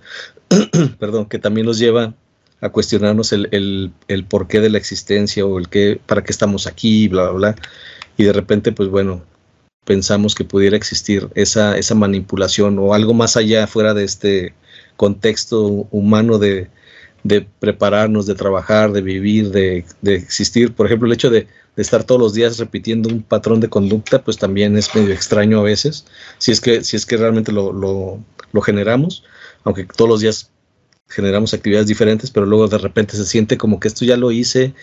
perdón, 0.99 1.25
que 1.25 1.39
también 1.39 1.65
nos 1.65 1.79
lleva 1.79 2.13
a 2.61 2.69
cuestionarnos 2.69 3.33
el, 3.33 3.91
el, 4.07 4.25
porqué 4.25 4.61
de 4.61 4.69
la 4.69 4.77
existencia 4.77 5.45
o 5.45 5.59
el 5.59 5.67
qué, 5.67 5.99
para 6.05 6.23
qué 6.23 6.31
estamos 6.31 6.67
aquí, 6.67 7.07
bla, 7.07 7.23
bla, 7.23 7.31
bla. 7.31 7.55
Y 8.17 8.23
de 8.23 8.33
repente, 8.33 8.71
pues 8.71 8.89
bueno, 8.89 9.23
pensamos 9.85 10.35
que 10.35 10.45
pudiera 10.45 10.77
existir 10.77 11.27
esa, 11.35 11.77
esa 11.77 11.95
manipulación 11.95 12.77
o 12.79 12.93
algo 12.93 13.13
más 13.13 13.35
allá, 13.35 13.67
fuera 13.67 13.93
de 13.93 14.03
este 14.03 14.53
contexto 14.95 15.87
humano 15.91 16.37
de, 16.37 16.69
de 17.23 17.41
prepararnos, 17.59 18.25
de 18.25 18.35
trabajar, 18.35 18.91
de 18.91 19.01
vivir, 19.01 19.51
de, 19.51 19.85
existir. 20.03 20.73
Por 20.73 20.85
ejemplo, 20.85 21.07
el 21.07 21.13
hecho 21.13 21.29
de, 21.29 21.47
estar 21.77 22.03
todos 22.03 22.21
los 22.21 22.33
días 22.33 22.59
repitiendo 22.59 23.09
un 23.09 23.23
patrón 23.23 23.59
de 23.59 23.69
conducta, 23.69 24.23
pues 24.23 24.37
también 24.37 24.77
es 24.77 24.93
medio 24.93 25.13
extraño 25.13 25.59
a 25.59 25.63
veces, 25.63 26.05
si 26.37 26.51
es 26.51 26.61
que, 26.61 26.83
si 26.83 26.95
es 26.95 27.05
que 27.05 27.17
realmente 27.17 27.51
lo, 27.51 27.71
lo, 27.71 28.61
generamos, 28.61 29.23
aunque 29.63 29.85
todos 29.85 30.09
los 30.09 30.19
días 30.19 30.50
generamos 31.11 31.53
actividades 31.53 31.87
diferentes, 31.87 32.31
pero 32.31 32.45
luego 32.45 32.67
de 32.67 32.77
repente 32.77 33.15
se 33.17 33.25
siente 33.25 33.57
como 33.57 33.79
que 33.79 33.87
esto 33.87 34.05
ya 34.05 34.17
lo 34.17 34.31
hice, 34.31 34.73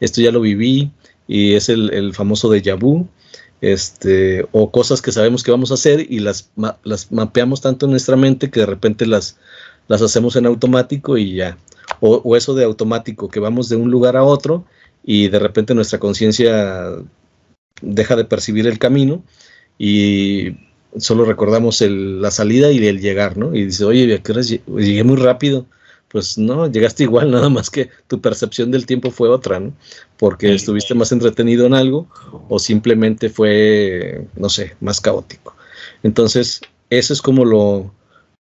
esto 0.00 0.20
ya 0.20 0.30
lo 0.30 0.40
viví, 0.40 0.92
y 1.26 1.54
es 1.54 1.68
el, 1.68 1.92
el 1.92 2.14
famoso 2.14 2.48
déjà 2.52 2.78
vu, 2.78 3.08
este, 3.60 4.46
o 4.52 4.70
cosas 4.70 5.02
que 5.02 5.12
sabemos 5.12 5.42
que 5.42 5.50
vamos 5.50 5.70
a 5.70 5.74
hacer 5.74 6.06
y 6.08 6.20
las, 6.20 6.50
las 6.84 7.10
mapeamos 7.10 7.60
tanto 7.60 7.86
en 7.86 7.90
nuestra 7.90 8.16
mente 8.16 8.50
que 8.50 8.60
de 8.60 8.66
repente 8.66 9.06
las, 9.06 9.36
las 9.88 10.00
hacemos 10.00 10.36
en 10.36 10.46
automático 10.46 11.18
y 11.18 11.34
ya 11.34 11.58
o, 12.00 12.36
eso 12.36 12.54
de 12.54 12.64
automático, 12.64 13.28
que 13.28 13.40
vamos 13.40 13.68
de 13.68 13.76
un 13.76 13.90
lugar 13.90 14.16
a 14.16 14.24
otro 14.24 14.64
y 15.04 15.28
de 15.28 15.38
repente 15.38 15.74
nuestra 15.74 15.98
conciencia 15.98 16.96
deja 17.82 18.16
de 18.16 18.24
percibir 18.24 18.66
el 18.66 18.78
camino 18.78 19.24
y 19.78 20.56
solo 20.96 21.24
recordamos 21.24 21.80
la 21.80 22.30
salida 22.30 22.70
y 22.72 22.84
el 22.86 23.00
llegar, 23.00 23.36
¿no? 23.36 23.54
Y 23.54 23.66
dice, 23.66 23.84
oye, 23.84 24.14
¿a 24.14 24.22
qué 24.22 24.32
llegué 24.32 25.04
muy 25.04 25.16
rápido? 25.16 25.66
Pues 26.08 26.38
no, 26.38 26.70
llegaste 26.70 27.04
igual, 27.04 27.30
nada 27.32 27.48
más 27.48 27.70
que 27.70 27.90
tu 28.06 28.20
percepción 28.20 28.70
del 28.70 28.86
tiempo 28.86 29.10
fue 29.10 29.28
otra, 29.28 29.60
¿no? 29.60 29.72
Porque 30.18 30.54
estuviste 30.54 30.94
más 30.94 31.12
entretenido 31.12 31.66
en 31.66 31.74
algo 31.74 32.08
o 32.48 32.58
simplemente 32.58 33.28
fue, 33.28 34.26
no 34.36 34.48
sé, 34.48 34.74
más 34.80 35.00
caótico. 35.00 35.54
Entonces, 36.02 36.60
eso 36.90 37.12
es 37.12 37.22
como 37.22 37.44
lo, 37.44 37.92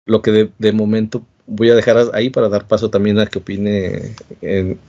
lo 0.05 0.21
que 0.21 0.31
de, 0.31 0.49
de 0.57 0.71
momento 0.71 1.23
voy 1.47 1.69
a 1.69 1.75
dejar 1.75 2.11
ahí 2.13 2.29
para 2.29 2.49
dar 2.49 2.67
paso 2.67 2.89
también 2.89 3.17
a 3.19 3.25
que 3.25 3.39
opine 3.39 4.13
en, 4.41 4.79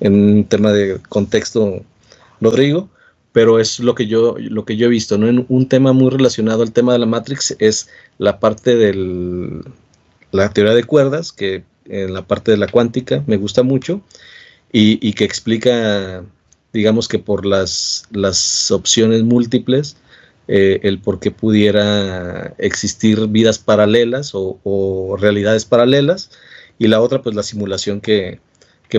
un 0.00 0.44
tema 0.44 0.72
de 0.72 1.00
contexto 1.08 1.82
Rodrigo, 2.40 2.88
pero 3.32 3.58
es 3.58 3.80
lo 3.80 3.94
que 3.96 4.06
yo 4.06 4.36
lo 4.38 4.64
que 4.64 4.76
yo 4.76 4.86
he 4.86 4.90
visto, 4.90 5.18
¿no? 5.18 5.28
En 5.28 5.44
un 5.48 5.68
tema 5.68 5.92
muy 5.92 6.10
relacionado 6.10 6.62
al 6.62 6.72
tema 6.72 6.92
de 6.92 7.00
la 7.00 7.06
Matrix 7.06 7.56
es 7.58 7.88
la 8.18 8.38
parte 8.38 8.76
de 8.76 9.62
la 10.30 10.52
teoría 10.52 10.74
de 10.74 10.84
cuerdas, 10.84 11.32
que 11.32 11.64
en 11.88 12.14
la 12.14 12.26
parte 12.26 12.50
de 12.50 12.56
la 12.56 12.68
cuántica 12.68 13.22
me 13.26 13.36
gusta 13.36 13.62
mucho, 13.62 14.02
y, 14.72 14.98
y 15.06 15.12
que 15.14 15.24
explica, 15.24 16.24
digamos 16.72 17.08
que 17.08 17.18
por 17.18 17.46
las, 17.46 18.04
las 18.10 18.70
opciones 18.70 19.22
múltiples, 19.24 19.96
eh, 20.50 20.80
el 20.84 20.98
por 20.98 21.20
qué 21.20 21.30
pudiera 21.30 22.54
existir 22.56 23.28
vidas 23.28 23.58
paralelas 23.58 24.30
o, 24.32 25.16
realidades 25.20 25.66
paralelas, 25.66 26.30
y 26.78 26.88
la 26.88 27.02
otra, 27.02 27.20
pues 27.22 27.36
la 27.36 27.42
simulación 27.42 28.00
que, 28.00 28.40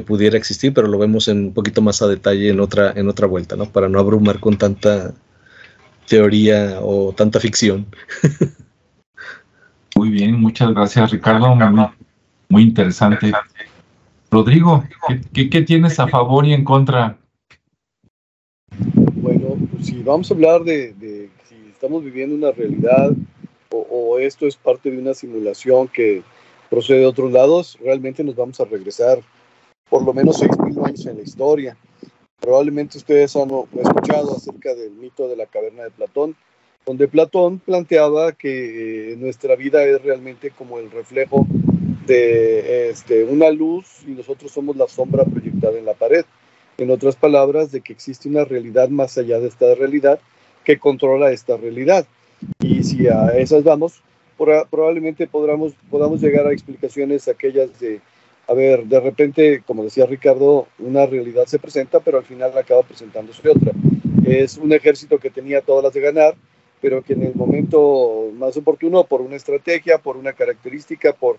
pudiera 0.06 0.38
existir, 0.38 0.72
pero 0.72 0.88
lo 0.88 1.00
vemos 1.00 1.28
en 1.28 1.46
un 1.48 1.54
poquito 1.54 1.82
más 1.82 2.04
a 2.04 2.08
detalle 2.08 2.50
en 2.50 2.60
otra, 2.60 2.94
en 2.96 3.10
otra 3.10 3.26
vuelta, 3.26 3.56
¿no? 3.56 3.66
Para 3.72 3.90
no 3.90 3.98
abrumar 4.00 4.40
con 4.40 4.56
tanta 4.58 5.16
teoría 6.08 6.78
o 6.82 7.14
tanta 7.14 7.40
ficción. 7.40 7.88
Muy 9.96 10.10
bien, 10.10 10.40
muchas 10.40 10.72
gracias 10.72 11.10
Ricardo, 11.10 11.56
muy, 12.50 12.64
interesante. 12.64 13.32
Rodrigo, 14.32 14.84
¿qué, 15.34 15.50
¿qué, 15.50 15.62
tienes 15.62 16.00
a 16.00 16.08
favor 16.08 16.46
y 16.46 16.54
en 16.54 16.64
contra? 16.64 17.18
Bueno, 19.16 19.56
pues 19.72 19.88
si 19.88 20.04
vamos 20.04 20.30
a 20.30 20.34
hablar 20.34 20.64
de, 20.64 21.30
estamos 21.72 22.04
viviendo 22.04 22.36
una 22.36 22.52
realidad 22.52 23.12
o, 23.72 24.20
esto 24.20 24.48
es 24.48 24.58
parte 24.58 24.92
de 24.92 24.98
una 24.98 25.14
simulación 25.14 25.88
que 25.88 26.24
procede 26.70 27.00
de 27.00 27.06
otros 27.06 27.32
lados, 27.32 27.78
realmente 27.82 28.24
nos 28.24 28.36
vamos 28.36 28.60
a 28.60 28.66
regresar 28.66 29.20
por 29.90 30.04
lo 30.04 30.14
menos 30.14 30.42
6.000 30.42 30.86
años 30.86 31.06
en 31.06 31.18
la 31.18 31.24
historia. 31.24 31.78
Probablemente 32.40 32.98
ustedes 32.98 33.36
han 33.36 33.50
escuchado 33.82 34.36
acerca 34.36 34.76
del 34.76 34.92
mito 34.92 35.28
de 35.28 35.36
la 35.36 35.46
caverna 35.46 35.84
de 35.84 35.92
Platón, 35.92 36.36
donde 36.86 37.08
Platón 37.08 37.60
planteaba 37.60 38.34
que 38.34 39.14
eh, 39.14 39.16
nuestra 39.18 39.56
vida 39.56 39.84
es 39.84 40.02
realmente 40.04 40.52
como 40.52 40.80
el 40.80 40.92
reflejo 40.92 41.48
este, 42.10 43.24
una 43.24 43.50
luz 43.52 44.04
y 44.08 44.12
nosotros 44.12 44.52
somos 44.52 44.76
la 44.76 44.88
sombra 44.88 45.26
proyectada 45.26 45.78
en 45.78 45.86
la 45.86 45.94
pared. 45.94 46.26
En 46.78 46.92
otras 46.92 47.16
palabras, 47.16 47.72
de 47.72 47.82
que 47.82 47.94
existe 47.94 48.30
una 48.30 48.46
realidad 48.46 48.90
más 48.90 49.18
allá 49.18 49.40
de 49.40 49.48
esta 49.48 49.76
realidad 49.76 50.20
que 50.64 50.80
controla 50.80 51.32
esta 51.32 51.58
realidad. 51.58 52.06
Y 52.62 52.84
si 52.84 53.08
a 53.08 53.30
esas 53.38 53.64
vamos, 53.64 54.02
probablemente 54.38 55.28
podamos, 55.28 55.74
podamos 55.90 56.22
llegar 56.22 56.48
a 56.48 56.54
explicaciones 56.54 57.28
aquellas 57.28 57.78
de, 57.80 58.00
a 58.48 58.54
ver, 58.54 58.86
de 58.86 59.00
repente, 59.00 59.62
como 59.66 59.84
decía 59.84 60.06
Ricardo, 60.06 60.68
una 60.80 61.06
realidad 61.06 61.46
se 61.46 61.60
presenta, 61.60 62.00
pero 62.00 62.18
al 62.18 62.24
final 62.24 62.58
acaba 62.58 62.84
presentándose 62.84 63.48
otra. 63.50 63.74
Es 64.26 64.58
un 64.58 64.72
ejército 64.72 65.20
que 65.20 65.30
tenía 65.30 65.62
todas 65.62 65.84
las 65.84 65.94
de 65.94 66.02
ganar, 66.02 66.36
pero 66.82 67.04
que 67.04 67.14
en 67.14 67.24
el 67.24 67.36
momento 67.36 68.30
más 68.34 68.56
oportuno, 68.56 69.04
por 69.04 69.22
una 69.22 69.36
estrategia, 69.36 69.98
por 69.98 70.18
una 70.18 70.34
característica, 70.34 71.14
por 71.14 71.38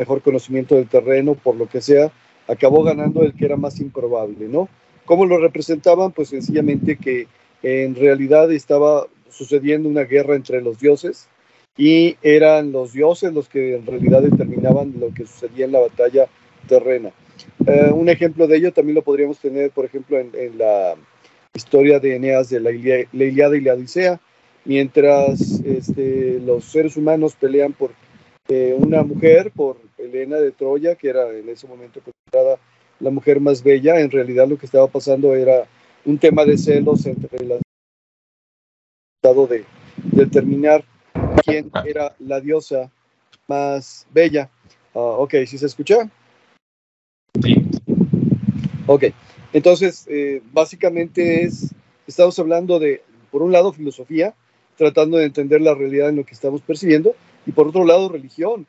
mejor 0.00 0.22
conocimiento 0.22 0.76
del 0.76 0.86
terreno, 0.86 1.34
por 1.34 1.56
lo 1.56 1.68
que 1.68 1.80
sea, 1.80 2.12
acabó 2.46 2.84
ganando 2.84 3.24
el 3.24 3.34
que 3.34 3.44
era 3.44 3.56
más 3.56 3.80
improbable, 3.80 4.46
¿no? 4.46 4.68
¿Cómo 5.04 5.26
lo 5.26 5.38
representaban? 5.38 6.12
Pues 6.12 6.28
sencillamente 6.28 6.96
que 6.96 7.26
en 7.64 7.96
realidad 7.96 8.52
estaba 8.52 9.08
sucediendo 9.28 9.88
una 9.88 10.04
guerra 10.04 10.36
entre 10.36 10.62
los 10.62 10.78
dioses 10.78 11.28
y 11.76 12.16
eran 12.22 12.70
los 12.70 12.92
dioses 12.92 13.32
los 13.32 13.48
que 13.48 13.74
en 13.74 13.86
realidad 13.86 14.22
determinaban 14.22 14.94
lo 15.00 15.12
que 15.12 15.26
sucedía 15.26 15.64
en 15.64 15.72
la 15.72 15.80
batalla 15.80 16.28
terrena. 16.68 17.10
Eh, 17.66 17.90
un 17.92 18.08
ejemplo 18.08 18.46
de 18.46 18.56
ello 18.56 18.72
también 18.72 18.94
lo 18.94 19.02
podríamos 19.02 19.40
tener, 19.40 19.72
por 19.72 19.84
ejemplo, 19.84 20.16
en, 20.16 20.58
la 20.58 20.94
historia 21.54 21.98
de 21.98 22.14
Eneas 22.14 22.50
de 22.50 22.60
la, 22.60 22.70
Iliada 22.70 23.56
y 23.56 23.60
la 23.62 23.74
Odisea, 23.74 24.20
mientras 24.64 25.60
este, 25.64 26.38
los 26.38 26.66
seres 26.66 26.96
humanos 26.96 27.34
pelean 27.34 27.72
por 27.72 27.90
eh, 28.48 28.76
una 28.78 29.02
mujer, 29.02 29.50
por 29.54 29.87
Helena 29.98 30.36
de 30.36 30.52
Troya, 30.52 30.94
que 30.94 31.08
era 31.08 31.30
en 31.30 31.48
ese 31.48 31.66
momento 31.66 32.00
considerada 32.00 32.58
la 33.00 33.10
mujer 33.10 33.40
más 33.40 33.62
bella, 33.62 34.00
en 34.00 34.10
realidad 34.10 34.48
lo 34.48 34.58
que 34.58 34.66
estaba 34.66 34.86
pasando 34.88 35.34
era 35.34 35.66
un 36.04 36.18
tema 36.18 36.44
de 36.44 36.56
celos 36.56 37.06
entre 37.06 37.44
las 37.44 37.60
de 39.22 39.64
determinar 40.12 40.84
quién 41.44 41.70
era 41.84 42.14
la 42.18 42.40
diosa 42.40 42.90
más 43.46 44.06
bella. 44.10 44.48
Uh, 44.94 45.20
ok, 45.20 45.34
¿sí 45.46 45.58
se 45.58 45.66
escucha? 45.66 46.08
Sí. 47.42 47.56
Ok, 48.86 49.04
entonces 49.52 50.06
eh, 50.08 50.40
básicamente 50.52 51.42
es, 51.42 51.74
estamos 52.06 52.38
hablando 52.38 52.78
de, 52.78 53.02
por 53.30 53.42
un 53.42 53.52
lado, 53.52 53.72
filosofía, 53.72 54.34
tratando 54.76 55.18
de 55.18 55.26
entender 55.26 55.60
la 55.60 55.74
realidad 55.74 56.08
en 56.08 56.16
lo 56.16 56.24
que 56.24 56.34
estamos 56.34 56.62
percibiendo, 56.62 57.14
y 57.44 57.52
por 57.52 57.68
otro 57.68 57.84
lado, 57.84 58.08
religión, 58.08 58.66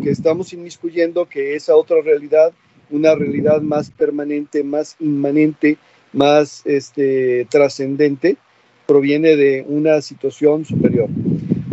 porque 0.00 0.12
estamos 0.12 0.54
inmiscuyendo 0.54 1.28
que 1.28 1.54
esa 1.56 1.76
otra 1.76 2.00
realidad, 2.00 2.54
una 2.88 3.14
realidad 3.14 3.60
más 3.60 3.90
permanente, 3.90 4.64
más 4.64 4.96
inmanente, 4.98 5.76
más 6.14 6.62
este, 6.64 7.44
trascendente 7.50 8.38
proviene 8.86 9.36
de 9.36 9.62
una 9.68 10.00
situación 10.00 10.64
superior. 10.64 11.10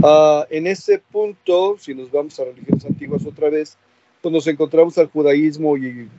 Ah, 0.03 0.46
en 0.50 0.67
ese 0.67 1.00
punto, 1.00 1.77
si 1.79 1.96
nos 1.96 2.12
vamos 2.12 2.38
a 2.41 2.43
religiones 2.43 2.84
antiguas 2.84 3.25
otra 3.25 3.50
vez, 3.50 3.77
pues 4.22 4.34
nos 4.34 4.46
encontramos 4.48 4.98
al 4.98 5.07
judaísmo 5.07 5.77
y 5.77 6.10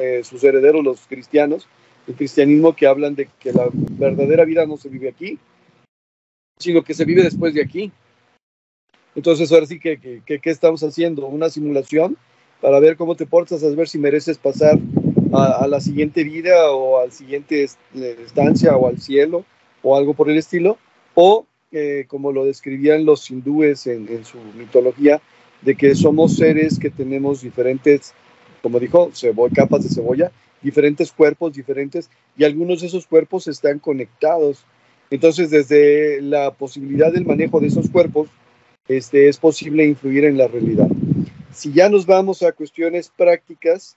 eh, 0.00 0.22
sus 0.24 0.42
herederos, 0.42 0.82
los 0.82 1.06
cristianos, 1.06 1.68
el 2.08 2.16
cristianismo 2.16 2.74
que 2.74 2.88
hablan 2.88 3.14
de 3.14 3.28
que 3.38 3.52
la 3.52 3.68
verdadera 3.72 4.44
vida 4.44 4.66
no 4.66 4.76
se 4.76 4.88
vive 4.88 5.08
aquí, 5.08 5.38
sino 6.58 6.82
que 6.82 6.94
se 6.94 7.04
vive 7.04 7.22
después 7.22 7.54
de 7.54 7.62
aquí. 7.62 7.92
Entonces, 9.14 9.52
ahora 9.52 9.66
sí 9.66 9.78
que, 9.78 10.20
¿qué 10.24 10.50
estamos 10.50 10.82
haciendo? 10.82 11.26
Una 11.26 11.48
simulación 11.48 12.16
para 12.60 12.80
ver 12.80 12.96
cómo 12.96 13.14
te 13.14 13.26
portas, 13.26 13.62
a 13.62 13.68
ver 13.68 13.88
si 13.88 13.98
mereces 13.98 14.38
pasar 14.38 14.78
a, 15.32 15.66
la 15.68 15.80
siguiente 15.80 16.24
vida 16.24 16.70
o 16.70 16.98
al 17.00 17.12
siguiente 17.12 17.68
estancia 17.94 18.76
o 18.76 18.88
al 18.88 19.00
cielo 19.00 19.44
o 19.82 19.96
algo 19.96 20.14
por 20.14 20.30
el 20.30 20.38
estilo, 20.38 20.78
o 21.14 21.46
eh, 21.72 22.06
como 22.08 22.32
lo 22.32 22.44
describían 22.44 23.04
los 23.04 23.30
hindúes 23.30 23.86
en, 23.86 24.24
su 24.24 24.38
mitología, 24.56 25.20
de 25.60 25.74
que 25.74 25.94
somos 25.94 26.36
seres 26.36 26.78
que 26.78 26.88
tenemos 26.88 27.42
diferentes, 27.42 28.14
como 28.62 28.80
dijo, 28.80 29.10
capas 29.54 29.82
de 29.82 29.90
cebolla, 29.90 30.32
diferentes 30.62 31.12
cuerpos 31.12 31.52
diferentes, 31.52 32.08
y 32.36 32.44
algunos 32.44 32.80
de 32.80 32.86
esos 32.86 33.06
cuerpos 33.06 33.46
están 33.46 33.78
conectados. 33.78 34.64
Entonces, 35.10 35.50
desde 35.50 36.22
la 36.22 36.52
posibilidad 36.52 37.12
del 37.12 37.26
manejo 37.26 37.60
de 37.60 37.66
esos 37.66 37.90
cuerpos, 37.90 38.28
este, 38.88 39.28
es 39.28 39.38
posible 39.38 39.84
influir 39.84 40.24
en 40.24 40.36
la 40.36 40.48
realidad. 40.48 40.88
Si 41.52 41.72
ya 41.72 41.88
nos 41.88 42.06
vamos 42.06 42.42
a 42.42 42.52
cuestiones 42.52 43.10
prácticas, 43.16 43.96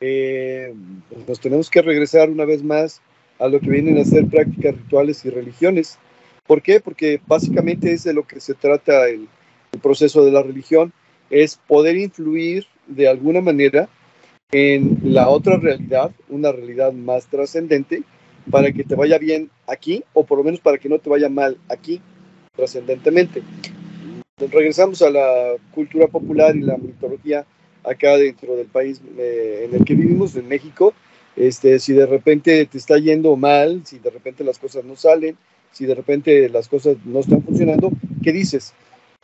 eh, 0.00 0.72
nos 1.26 1.40
tenemos 1.40 1.68
que 1.68 1.82
regresar 1.82 2.30
una 2.30 2.44
vez 2.44 2.62
más 2.62 3.02
a 3.38 3.48
lo 3.48 3.60
que 3.60 3.70
vienen 3.70 3.98
a 3.98 4.04
ser 4.04 4.26
prácticas 4.26 4.76
rituales 4.76 5.24
y 5.24 5.30
religiones. 5.30 5.98
¿Por 6.46 6.62
qué? 6.62 6.80
Porque 6.80 7.20
básicamente 7.26 7.92
es 7.92 8.04
de 8.04 8.14
lo 8.14 8.26
que 8.26 8.40
se 8.40 8.54
trata 8.54 9.08
el 9.08 9.28
proceso 9.82 10.24
de 10.24 10.32
la 10.32 10.42
religión, 10.42 10.92
es 11.30 11.58
poder 11.66 11.96
influir 11.96 12.66
de 12.86 13.08
alguna 13.08 13.40
manera 13.40 13.88
en 14.50 14.98
la 15.02 15.28
otra 15.28 15.56
realidad, 15.56 16.10
una 16.28 16.52
realidad 16.52 16.92
más 16.92 17.26
trascendente, 17.26 18.02
para 18.50 18.72
que 18.72 18.84
te 18.84 18.96
vaya 18.96 19.18
bien 19.18 19.50
aquí, 19.66 20.04
o 20.12 20.24
por 20.24 20.38
lo 20.38 20.44
menos 20.44 20.60
para 20.60 20.78
que 20.78 20.88
no 20.88 20.98
te 20.98 21.08
vaya 21.08 21.28
mal 21.28 21.58
aquí, 21.68 22.00
trascendentemente 22.54 23.42
regresamos 24.50 25.02
a 25.02 25.10
la 25.10 25.54
cultura 25.74 26.06
popular 26.06 26.56
y 26.56 26.60
la 26.60 26.76
mitología 26.76 27.44
acá 27.84 28.16
dentro 28.16 28.56
del 28.56 28.66
país 28.66 29.00
eh, 29.18 29.66
en 29.68 29.76
el 29.76 29.84
que 29.84 29.94
vivimos, 29.94 30.36
en 30.36 30.48
México. 30.48 30.94
Este, 31.36 31.78
si 31.78 31.92
de 31.92 32.06
repente 32.06 32.66
te 32.66 32.78
está 32.78 32.98
yendo 32.98 33.36
mal, 33.36 33.82
si 33.84 33.98
de 33.98 34.10
repente 34.10 34.44
las 34.44 34.58
cosas 34.58 34.84
no 34.84 34.96
salen, 34.96 35.36
si 35.70 35.86
de 35.86 35.94
repente 35.94 36.48
las 36.48 36.68
cosas 36.68 36.96
no 37.04 37.20
están 37.20 37.42
funcionando, 37.42 37.90
¿qué 38.22 38.32
dices? 38.32 38.74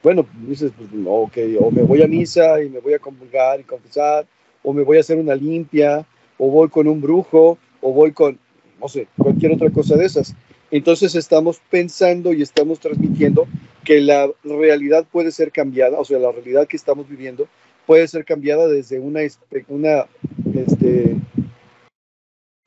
Bueno, 0.02 0.26
dices, 0.46 0.72
pues, 0.76 0.88
okay, 1.06 1.56
o 1.60 1.70
me 1.70 1.82
voy 1.82 2.02
a 2.02 2.06
misa 2.06 2.62
y 2.62 2.70
me 2.70 2.78
voy 2.78 2.94
a 2.94 2.98
comulgar 2.98 3.60
y 3.60 3.64
confesar, 3.64 4.26
o 4.62 4.72
me 4.72 4.82
voy 4.82 4.96
a 4.96 5.00
hacer 5.00 5.18
una 5.18 5.34
limpia, 5.34 6.06
o 6.38 6.50
voy 6.50 6.68
con 6.68 6.88
un 6.88 7.00
brujo, 7.00 7.58
o 7.80 7.92
voy 7.92 8.12
con, 8.12 8.38
no 8.80 8.88
sé, 8.88 9.08
cualquier 9.18 9.52
otra 9.52 9.70
cosa 9.70 9.96
de 9.96 10.06
esas. 10.06 10.34
Entonces 10.70 11.14
estamos 11.14 11.60
pensando 11.70 12.32
y 12.32 12.42
estamos 12.42 12.78
transmitiendo 12.78 13.46
que 13.88 14.02
la 14.02 14.30
realidad 14.44 15.06
puede 15.10 15.32
ser 15.32 15.50
cambiada, 15.50 15.98
o 15.98 16.04
sea, 16.04 16.18
la 16.18 16.30
realidad 16.30 16.68
que 16.68 16.76
estamos 16.76 17.08
viviendo 17.08 17.48
puede 17.86 18.06
ser 18.06 18.26
cambiada 18.26 18.68
desde 18.68 19.00
una, 19.00 19.20
una 19.66 20.06
este, 20.54 21.16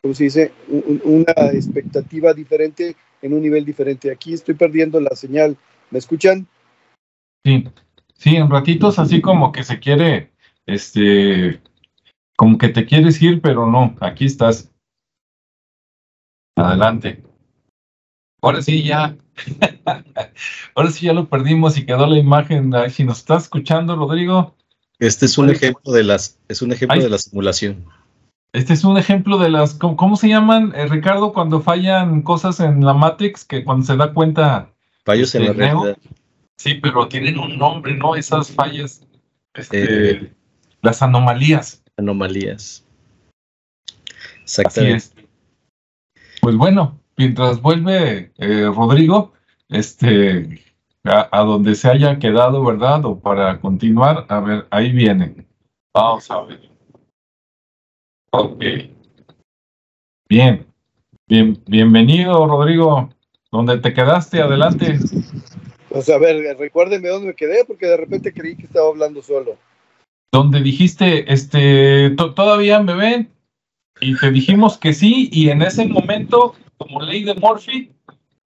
¿cómo 0.01 0.15
se 0.15 0.23
dice? 0.23 0.51
una 1.03 1.31
expectativa 1.53 2.33
diferente 2.33 2.95
en 3.21 3.33
un 3.33 3.43
nivel 3.43 3.63
diferente. 3.63 4.09
Aquí 4.11 4.33
estoy 4.33 4.55
perdiendo 4.55 4.99
la 4.99 5.15
señal. 5.15 5.55
¿Me 5.91 5.99
escuchan? 5.99 6.47
Sí, 7.45 7.65
sí, 8.15 8.37
en 8.37 8.49
ratitos 8.49 8.97
así 8.97 9.21
como 9.21 9.51
que 9.51 9.63
se 9.63 9.79
quiere, 9.79 10.31
este, 10.65 11.61
como 12.35 12.57
que 12.57 12.69
te 12.69 12.87
quieres 12.87 13.21
ir, 13.21 13.41
pero 13.41 13.67
no, 13.67 13.95
aquí 14.01 14.25
estás. 14.25 14.71
Adelante. 16.55 17.21
Ahora 18.41 18.61
sí, 18.61 18.83
ya. 18.83 19.15
Ahora 20.75 20.89
sí, 20.89 21.05
ya 21.05 21.13
lo 21.13 21.29
perdimos 21.29 21.77
y 21.77 21.85
quedó 21.85 22.07
la 22.07 22.17
imagen. 22.17 22.73
Si 22.89 23.03
nos 23.03 23.19
está 23.19 23.37
escuchando, 23.37 23.95
Rodrigo. 23.95 24.55
Este 24.99 25.25
es 25.25 25.37
un 25.37 25.49
ejemplo 25.49 25.91
de 25.93 26.03
las, 26.03 26.39
es 26.47 26.61
un 26.61 26.71
ejemplo 26.71 27.01
de 27.01 27.09
la 27.09 27.17
simulación. 27.17 27.85
Este 28.53 28.73
es 28.73 28.83
un 28.83 28.97
ejemplo 28.97 29.37
de 29.37 29.49
las, 29.49 29.75
¿cómo, 29.75 30.17
se 30.17 30.27
llaman, 30.27 30.73
eh, 30.75 30.85
Ricardo, 30.85 31.31
cuando 31.31 31.61
fallan 31.61 32.21
cosas 32.21 32.59
en 32.59 32.83
la 32.83 32.93
Matrix, 32.93 33.45
que 33.45 33.63
cuando 33.63 33.85
se 33.85 33.95
da 33.95 34.13
cuenta... 34.13 34.73
Fallos 35.05 35.33
en 35.35 35.45
la 35.45 35.53
realidad. 35.53 35.97
Sí, 36.57 36.75
pero 36.75 37.07
tienen 37.07 37.39
un 37.39 37.57
nombre, 37.57 37.95
¿no? 37.95 38.15
Esas 38.15 38.51
fallas, 38.51 39.07
este, 39.53 40.11
eh, 40.11 40.33
las 40.81 41.01
anomalías. 41.01 41.81
Anomalías. 41.97 42.85
Exactamente. 44.43 45.27
Pues 46.41 46.55
bueno, 46.55 47.00
mientras 47.21 47.61
vuelve 47.61 48.31
eh, 48.39 48.65
Rodrigo, 48.65 49.33
este, 49.69 50.59
a, 51.03 51.39
donde 51.41 51.75
se 51.75 51.87
haya 51.87 52.17
quedado, 52.17 52.63
¿verdad? 52.65 53.05
O 53.05 53.19
para 53.19 53.59
continuar, 53.59 54.25
a 54.27 54.39
ver, 54.39 54.67
ahí 54.71 54.91
viene. 54.91 55.45
Vamos 55.93 56.31
a 56.31 56.41
ver. 56.41 56.67
Ok. 58.31 58.63
Bien. 60.27 60.65
Bien, 61.27 61.61
bienvenido, 61.67 62.47
Rodrigo. 62.47 63.09
¿Dónde 63.51 63.77
te 63.77 63.93
quedaste? 63.93 64.41
Adelante. 64.41 64.97
Pues 65.89 66.09
a 66.09 66.17
ver, 66.17 66.57
recuérdeme 66.57 67.09
dónde 67.09 67.27
me 67.27 67.35
quedé, 67.35 67.65
porque 67.65 67.85
de 67.85 67.97
repente 67.97 68.33
creí 68.33 68.55
que 68.55 68.65
estaba 68.65 68.87
hablando 68.87 69.21
solo. 69.21 69.57
Donde 70.31 70.61
dijiste, 70.61 71.31
este, 71.31 72.09
todavía 72.15 72.79
me 72.79 72.95
ven, 72.95 73.31
y 73.99 74.17
te 74.17 74.31
dijimos 74.31 74.79
que 74.79 74.93
sí, 74.93 75.29
y 75.31 75.49
en 75.49 75.61
ese 75.61 75.85
momento 75.85 76.55
como 76.81 77.01
ley 77.01 77.23
de 77.23 77.35
Murphy, 77.35 77.91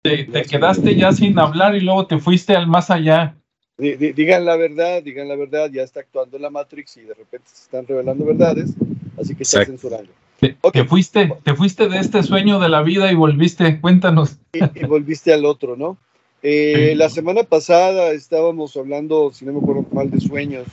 te, 0.02 0.26
quedaste 0.26 0.94
ya 0.94 1.12
sin 1.12 1.38
hablar 1.38 1.74
y 1.74 1.80
luego 1.80 2.06
te 2.06 2.18
fuiste 2.18 2.54
al 2.54 2.66
más 2.66 2.90
allá. 2.90 3.36
Digan 3.78 4.44
la 4.44 4.56
verdad, 4.56 5.02
digan 5.02 5.28
la 5.28 5.36
verdad, 5.36 5.70
ya 5.72 5.82
está 5.82 6.00
actuando 6.00 6.38
la 6.38 6.50
Matrix 6.50 6.96
y 6.96 7.02
de 7.02 7.14
repente 7.14 7.48
se 7.52 7.64
están 7.64 7.86
revelando 7.86 8.24
verdades, 8.24 8.74
así 9.18 9.34
que 9.34 9.42
está 9.42 9.64
censurando. 9.64 10.12
Te, 10.38 10.84
fuiste, 10.84 11.32
te 11.42 11.54
fuiste 11.54 11.88
de 11.88 11.98
este 11.98 12.22
sueño 12.22 12.58
de 12.60 12.68
la 12.68 12.82
vida 12.82 13.10
y 13.10 13.14
volviste, 13.14 13.80
cuéntanos. 13.80 14.38
Y, 14.52 14.84
volviste 14.84 15.32
al 15.32 15.44
otro, 15.44 15.76
¿no? 15.76 15.96
Eh, 16.42 16.94
la 16.96 17.08
semana 17.08 17.44
pasada 17.44 18.12
estábamos 18.12 18.76
hablando, 18.76 19.32
si 19.32 19.46
no 19.46 19.52
me 19.54 19.60
acuerdo 19.60 19.86
mal, 19.92 20.10
de 20.10 20.20
sueños 20.20 20.66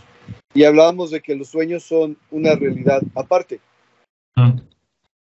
y 0.53 0.63
hablábamos 0.63 1.11
de 1.11 1.21
que 1.21 1.35
los 1.35 1.47
sueños 1.47 1.83
son 1.83 2.17
una 2.29 2.55
realidad 2.55 3.01
aparte. 3.15 3.59
Mm. 4.35 4.59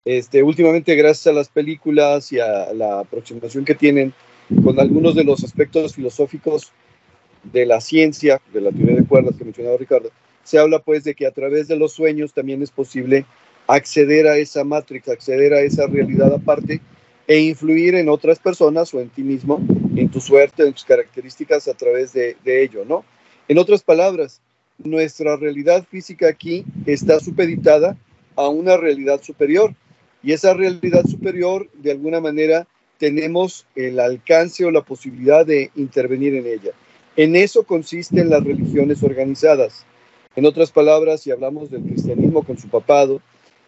Este, 0.04 0.42
últimamente, 0.42 0.94
gracias 0.94 1.26
a 1.26 1.32
las 1.32 1.50
películas 1.50 2.32
y 2.32 2.40
a 2.40 2.72
la 2.72 3.00
aproximación 3.00 3.66
que 3.66 3.74
tienen 3.74 4.14
con 4.64 4.80
algunos 4.80 5.14
de 5.14 5.24
los 5.24 5.44
aspectos 5.44 5.94
filosóficos 5.94 6.72
de 7.44 7.66
la 7.66 7.82
ciencia, 7.82 8.40
de 8.52 8.62
la 8.62 8.72
teoría 8.72 8.96
de 8.96 9.04
cuerdas 9.04 9.36
que 9.36 9.44
mencionaba 9.44 9.76
Ricardo, 9.76 10.10
se 10.42 10.58
habla 10.58 10.78
pues 10.78 11.04
de 11.04 11.14
que 11.14 11.26
a 11.26 11.32
través 11.32 11.68
de 11.68 11.76
los 11.76 11.92
sueños 11.92 12.32
también 12.32 12.62
es 12.62 12.70
posible 12.70 13.26
acceder 13.66 14.26
a 14.26 14.38
esa 14.38 14.64
matrix, 14.64 15.08
acceder 15.08 15.52
a 15.52 15.60
esa 15.60 15.86
realidad 15.86 16.32
aparte 16.32 16.80
e 17.28 17.38
influir 17.38 17.94
en 17.94 18.08
otras 18.08 18.38
personas 18.38 18.92
o 18.94 19.00
en 19.00 19.10
ti 19.10 19.22
mismo, 19.22 19.60
en 19.94 20.08
tu 20.08 20.20
suerte, 20.20 20.66
en 20.66 20.72
tus 20.72 20.84
características 20.84 21.68
a 21.68 21.74
través 21.74 22.14
de, 22.14 22.38
de 22.42 22.62
ello, 22.62 22.86
¿no? 22.86 23.04
En 23.48 23.58
otras 23.58 23.82
palabras, 23.82 24.40
nuestra 24.78 25.36
realidad 25.36 25.84
física 25.88 26.28
aquí 26.28 26.64
está 26.86 27.20
supeditada 27.20 27.98
a 28.34 28.48
una 28.48 28.78
realidad 28.78 29.22
superior 29.22 29.74
y 30.22 30.32
esa 30.32 30.54
realidad 30.54 31.04
superior, 31.06 31.68
de 31.74 31.92
alguna 31.92 32.20
manera, 32.20 32.66
tenemos 32.98 33.66
el 33.74 33.98
alcance 33.98 34.64
o 34.64 34.70
la 34.70 34.82
posibilidad 34.82 35.46
de 35.46 35.70
intervenir 35.76 36.34
en 36.34 36.46
ella. 36.46 36.72
En 37.16 37.34
eso 37.34 37.64
consisten 37.64 38.30
las 38.30 38.44
religiones 38.44 39.02
organizadas. 39.02 39.86
En 40.36 40.46
otras 40.46 40.70
palabras, 40.70 41.22
si 41.22 41.30
hablamos 41.30 41.70
del 41.70 41.82
cristianismo 41.82 42.42
con 42.42 42.58
su 42.58 42.68
papado, 42.68 43.20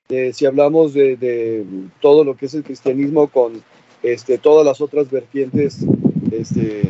eh, 0.09 0.33
si 0.35 0.45
hablamos 0.45 0.93
de, 0.93 1.65
todo 2.01 2.25
lo 2.25 2.37
que 2.37 2.47
es 2.47 2.55
el 2.55 2.63
cristianismo 2.63 3.29
con 3.29 3.63
este, 4.03 4.37
todas 4.37 4.67
las 4.67 4.81
otras 4.81 5.11
vertientes, 5.11 5.79
este, 6.31 6.83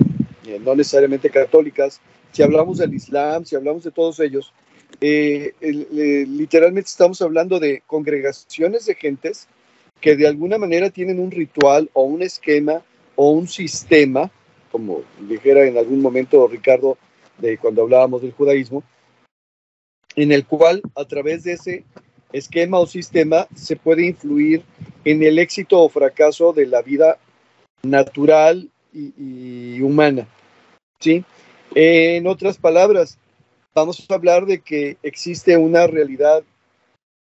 eh, 0.46 0.60
no 0.64 0.74
necesariamente 0.74 1.30
católicas, 1.30 2.00
si 2.32 2.42
hablamos 2.42 2.78
del 2.78 2.94
Islam, 2.94 3.44
si 3.44 3.54
hablamos 3.54 3.84
de 3.84 3.92
todos 3.92 4.18
ellos, 4.20 4.52
eh, 5.00 5.54
literalmente 5.60 6.88
estamos 6.88 7.20
hablando 7.22 7.58
de 7.58 7.82
congregaciones 7.86 8.86
de 8.86 8.94
gentes 8.94 9.48
que 10.00 10.16
de 10.16 10.26
alguna 10.26 10.58
manera 10.58 10.90
tienen 10.90 11.20
un 11.20 11.30
ritual 11.30 11.88
o 11.92 12.02
un 12.02 12.22
esquema 12.22 12.82
o 13.14 13.30
un 13.30 13.46
sistema, 13.48 14.30
como 14.70 15.02
dijera 15.20 15.64
en 15.66 15.78
algún 15.78 16.00
momento 16.00 16.46
Ricardo 16.48 16.98
de 17.38 17.58
cuando 17.58 17.82
hablábamos 17.82 18.22
del 18.22 18.32
judaísmo, 18.32 18.82
en 20.16 20.32
el 20.32 20.46
cual 20.46 20.82
a 20.94 21.04
través 21.04 21.44
de 21.44 21.52
ese 21.52 21.84
esquema 22.32 22.78
o 22.78 22.86
sistema 22.86 23.46
se 23.54 23.76
puede 23.76 24.06
influir 24.06 24.62
en 25.04 25.22
el 25.22 25.38
éxito 25.38 25.80
o 25.80 25.88
fracaso 25.88 26.52
de 26.52 26.66
la 26.66 26.82
vida 26.82 27.18
natural 27.82 28.70
y, 28.92 29.12
y 29.16 29.80
humana. 29.82 30.26
¿sí? 31.00 31.24
En 31.74 32.26
otras 32.26 32.58
palabras, 32.58 33.18
vamos 33.74 34.06
a 34.08 34.14
hablar 34.14 34.46
de 34.46 34.60
que 34.60 34.96
existe 35.02 35.56
una 35.56 35.86
realidad 35.86 36.42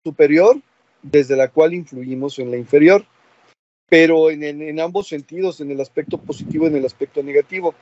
superior 0.03 0.57
desde 1.01 1.35
la 1.35 1.47
cual 1.47 1.73
influimos 1.73 2.37
en 2.39 2.51
la 2.51 2.57
inferior, 2.57 3.05
pero 3.89 4.29
en, 4.29 4.79
ambos 4.79 5.07
sentidos, 5.07 5.59
en 5.61 5.71
el 5.71 5.81
aspecto 5.81 6.17
positivo 6.17 6.65
y 6.65 6.69
en 6.69 6.77
el 6.77 6.85
aspecto 6.85 7.23
negativo. 7.23 7.73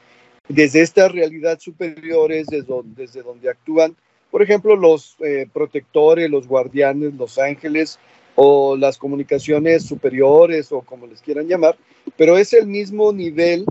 desde 0.48 0.82
esta 0.82 1.08
realidad 1.08 1.60
superiores, 1.60 2.48
desde 2.48 2.66
donde, 2.66 3.04
desde 3.04 3.22
donde 3.22 3.50
actúan, 3.50 3.96
por 4.32 4.42
ejemplo, 4.42 4.76
los 4.76 5.16
eh, 5.20 5.48
protectores, 5.52 6.30
los 6.30 6.48
guardianes, 6.48 7.14
los 7.16 7.38
ángeles 7.38 8.00
o 8.36 8.78
las 8.78 8.98
comunicaciones 8.98 9.84
superiores 9.84 10.72
o 10.72 10.82
como 10.82 11.08
les 11.08 11.22
quieran 11.22 11.48
llamar, 11.48 11.78
pero 12.16 12.38
es 12.38 12.54
el 12.54 12.68
mismo 12.68 13.12
nivel 13.12 13.66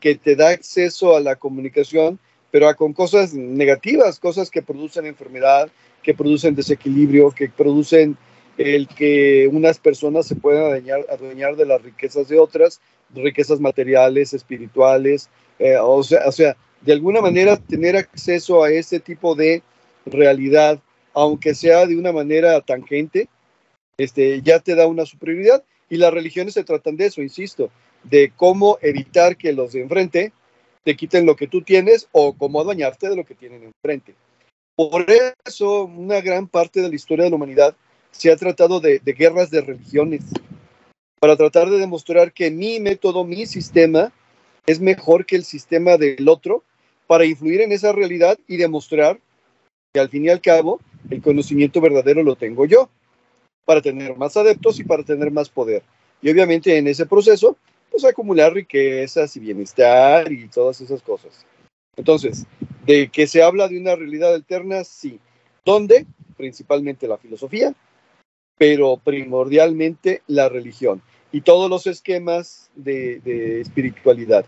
que 0.00 0.14
te 0.14 0.36
da 0.36 0.50
acceso 0.50 1.16
a 1.16 1.20
la 1.20 1.36
comunicación, 1.36 2.18
pero 2.54 2.72
con 2.76 2.92
cosas 2.92 3.34
negativas, 3.34 4.20
cosas 4.20 4.48
que 4.48 4.62
producen 4.62 5.06
enfermedad, 5.06 5.72
que 6.04 6.14
producen 6.14 6.54
desequilibrio, 6.54 7.32
que 7.32 7.48
producen 7.48 8.16
el 8.58 8.86
que 8.86 9.50
unas 9.52 9.80
personas 9.80 10.28
se 10.28 10.36
puedan 10.36 10.88
adueñar, 11.10 11.56
de 11.56 11.66
las 11.66 11.82
riquezas 11.82 12.28
de 12.28 12.38
otras, 12.38 12.80
riquezas 13.12 13.58
materiales, 13.58 14.34
espirituales, 14.34 15.30
eh, 15.58 15.78
o, 15.80 16.00
sea, 16.04 16.56
de 16.80 16.92
alguna 16.92 17.20
manera 17.20 17.56
tener 17.56 17.96
acceso 17.96 18.62
a 18.62 18.70
ese 18.70 19.00
tipo 19.00 19.34
de 19.34 19.64
realidad, 20.06 20.78
aunque 21.12 21.56
sea 21.56 21.86
de 21.86 21.96
una 21.96 22.12
manera 22.12 22.60
tangente, 22.60 23.28
este, 23.98 24.42
ya 24.42 24.60
te 24.60 24.76
da 24.76 24.86
una 24.86 25.06
superioridad. 25.06 25.64
Y 25.90 25.96
las 25.96 26.14
religiones 26.14 26.54
se 26.54 26.62
tratan 26.62 26.96
de 26.96 27.06
eso, 27.06 27.20
insisto, 27.20 27.72
de 28.04 28.32
cómo 28.36 28.78
evitar 28.80 29.36
que 29.36 29.52
los 29.52 29.72
de 29.72 29.80
enfrente 29.80 30.32
te 30.84 30.96
quiten 30.96 31.26
lo 31.26 31.34
que 31.34 31.48
tú 31.48 31.62
tienes 31.62 32.08
o 32.12 32.34
cómo 32.34 32.60
adueñarte 32.60 33.08
de 33.08 33.16
lo 33.16 33.24
que 33.24 33.34
tienen 33.34 33.64
enfrente. 33.64 34.14
Por 34.76 35.06
eso, 35.44 35.84
una 35.84 36.20
gran 36.20 36.46
parte 36.46 36.82
de 36.82 36.88
la 36.88 36.94
historia 36.94 37.24
de 37.24 37.30
la 37.30 37.36
humanidad 37.36 37.74
se 38.10 38.30
ha 38.30 38.36
tratado 38.36 38.80
de, 38.80 39.00
guerras 39.04 39.50
de 39.50 39.60
religiones, 39.60 40.22
para 41.20 41.36
tratar 41.36 41.70
de 41.70 41.78
demostrar 41.78 42.32
que 42.32 42.50
mi 42.50 42.80
método, 42.80 43.24
mi 43.24 43.46
sistema, 43.46 44.12
es 44.66 44.80
mejor 44.80 45.26
que 45.26 45.36
el 45.36 45.44
sistema 45.44 45.96
del 45.96 46.28
otro, 46.28 46.62
para 47.06 47.24
influir 47.24 47.62
en 47.62 47.72
esa 47.72 47.92
realidad 47.92 48.38
y 48.46 48.56
demostrar 48.56 49.18
que 49.92 50.00
al 50.00 50.08
fin 50.08 50.26
y 50.26 50.28
al 50.28 50.40
cabo 50.40 50.80
el 51.10 51.22
conocimiento 51.22 51.80
verdadero 51.80 52.22
lo 52.22 52.36
tengo 52.36 52.66
yo, 52.66 52.88
para 53.64 53.80
tener 53.80 54.16
más 54.16 54.36
adeptos 54.36 54.78
y 54.80 54.84
para 54.84 55.02
tener 55.02 55.30
más 55.30 55.48
poder. 55.48 55.82
Y 56.20 56.30
obviamente 56.30 56.76
en 56.76 56.86
ese 56.88 57.06
proceso, 57.06 57.56
pues 57.94 58.04
acumular 58.04 58.52
riquezas 58.52 59.36
y 59.36 59.40
bienestar 59.40 60.32
y 60.32 60.48
todas 60.48 60.80
esas 60.80 61.00
cosas. 61.00 61.46
Entonces, 61.96 62.44
de 62.84 63.08
que 63.08 63.28
se 63.28 63.40
habla 63.40 63.68
de 63.68 63.78
una 63.78 63.94
realidad 63.94 64.34
alterna, 64.34 64.82
sí. 64.82 65.20
¿Dónde? 65.64 66.04
Principalmente 66.36 67.06
la 67.06 67.18
filosofía, 67.18 67.72
pero 68.58 68.96
primordialmente 68.96 70.22
la 70.26 70.48
religión 70.48 71.02
y 71.30 71.42
todos 71.42 71.70
los 71.70 71.86
esquemas 71.86 72.68
de, 72.74 73.60
espiritualidad. 73.60 74.44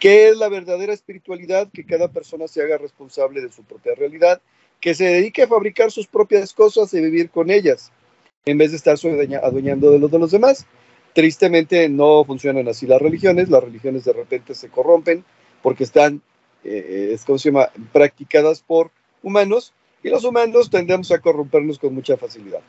¿Qué 0.00 0.30
es 0.30 0.36
la 0.36 0.48
verdadera 0.48 0.92
espiritualidad? 0.92 1.68
Que 1.72 1.86
cada 1.86 2.08
persona 2.08 2.48
se 2.48 2.60
haga 2.60 2.76
responsable 2.76 3.40
de 3.40 3.52
su 3.52 3.62
propia 3.62 3.94
realidad, 3.94 4.42
que 4.80 4.96
se 4.96 5.04
dedique 5.04 5.44
a 5.44 5.48
fabricar 5.48 5.92
sus 5.92 6.08
propias 6.08 6.52
cosas 6.52 6.92
y 6.92 7.00
vivir 7.00 7.30
con 7.30 7.50
ellas, 7.50 7.92
en 8.46 8.58
vez 8.58 8.72
de 8.72 8.78
estar 8.78 8.96
adueñando 9.44 9.92
de 9.92 10.00
los 10.00 10.10
de 10.10 10.18
los 10.18 10.32
demás. 10.32 10.66
Tristemente 11.12 11.88
no 11.88 12.24
funcionan 12.24 12.68
así 12.68 12.86
las 12.86 13.02
religiones, 13.02 13.48
las 13.48 13.64
religiones 13.64 14.04
de 14.04 14.12
repente 14.12 14.54
se 14.54 14.68
corrompen 14.68 15.24
porque 15.62 15.84
están, 15.84 16.22
eh, 16.64 17.10
es 17.12 17.24
como 17.24 17.38
se 17.38 17.50
llama, 17.50 17.68
practicadas 17.92 18.62
por 18.62 18.90
humanos 19.22 19.72
y 20.02 20.08
los 20.08 20.24
humanos 20.24 20.70
tendemos 20.70 21.10
a 21.10 21.18
corrompernos 21.18 21.78
con 21.78 21.94
mucha 21.94 22.16
facilidad. 22.16 22.60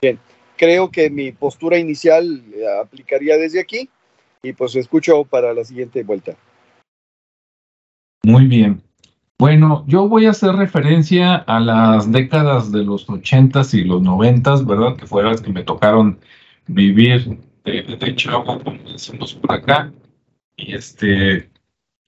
Bien, 0.00 0.18
creo 0.56 0.90
que 0.90 1.10
mi 1.10 1.32
postura 1.32 1.78
inicial 1.78 2.42
eh, 2.54 2.64
aplicaría 2.82 3.36
desde 3.36 3.60
aquí 3.60 3.88
y 4.42 4.52
pues 4.52 4.74
escucho 4.76 5.24
para 5.24 5.52
la 5.54 5.64
siguiente 5.64 6.02
vuelta. 6.02 6.36
Muy 8.24 8.46
bien. 8.46 8.82
Bueno, 9.38 9.84
yo 9.86 10.08
voy 10.08 10.26
a 10.26 10.30
hacer 10.30 10.54
referencia 10.54 11.34
a 11.34 11.60
las 11.60 12.10
décadas 12.10 12.70
de 12.72 12.84
los 12.84 13.08
ochentas 13.10 13.74
y 13.74 13.82
los 13.84 14.00
noventas, 14.00 14.64
¿verdad? 14.64 14.96
Que 14.96 15.06
fueron 15.06 15.32
las 15.32 15.40
que 15.42 15.52
me 15.52 15.64
tocaron 15.64 16.18
vivir 16.66 17.38
de, 17.64 17.82
de 17.82 18.16
como 18.30 18.60
decimos 18.92 19.34
por 19.34 19.52
acá. 19.52 19.92
Y 20.56 20.74
este, 20.74 21.50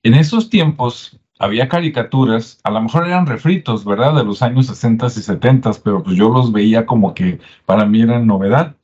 en 0.03 0.15
esos 0.15 0.51
tiempos, 0.51 1.19
había 1.39 1.69
caricaturas, 1.69 2.61
a 2.65 2.71
lo 2.71 2.81
mejor 2.81 3.07
eran 3.07 3.27
refritos, 3.27 3.85
¿verdad? 3.85 4.15
De 4.15 4.25
los 4.25 4.43
años 4.43 4.67
60 4.67 5.07
y 5.07 5.11
70, 5.11 5.73
pero 5.85 6.03
pues 6.03 6.17
yo 6.17 6.31
los 6.31 6.53
veía 6.53 6.87
como 6.87 7.15
que 7.15 7.41
para 7.67 7.85
mí 7.85 8.03
eran 8.03 8.27
novedad. 8.27 8.77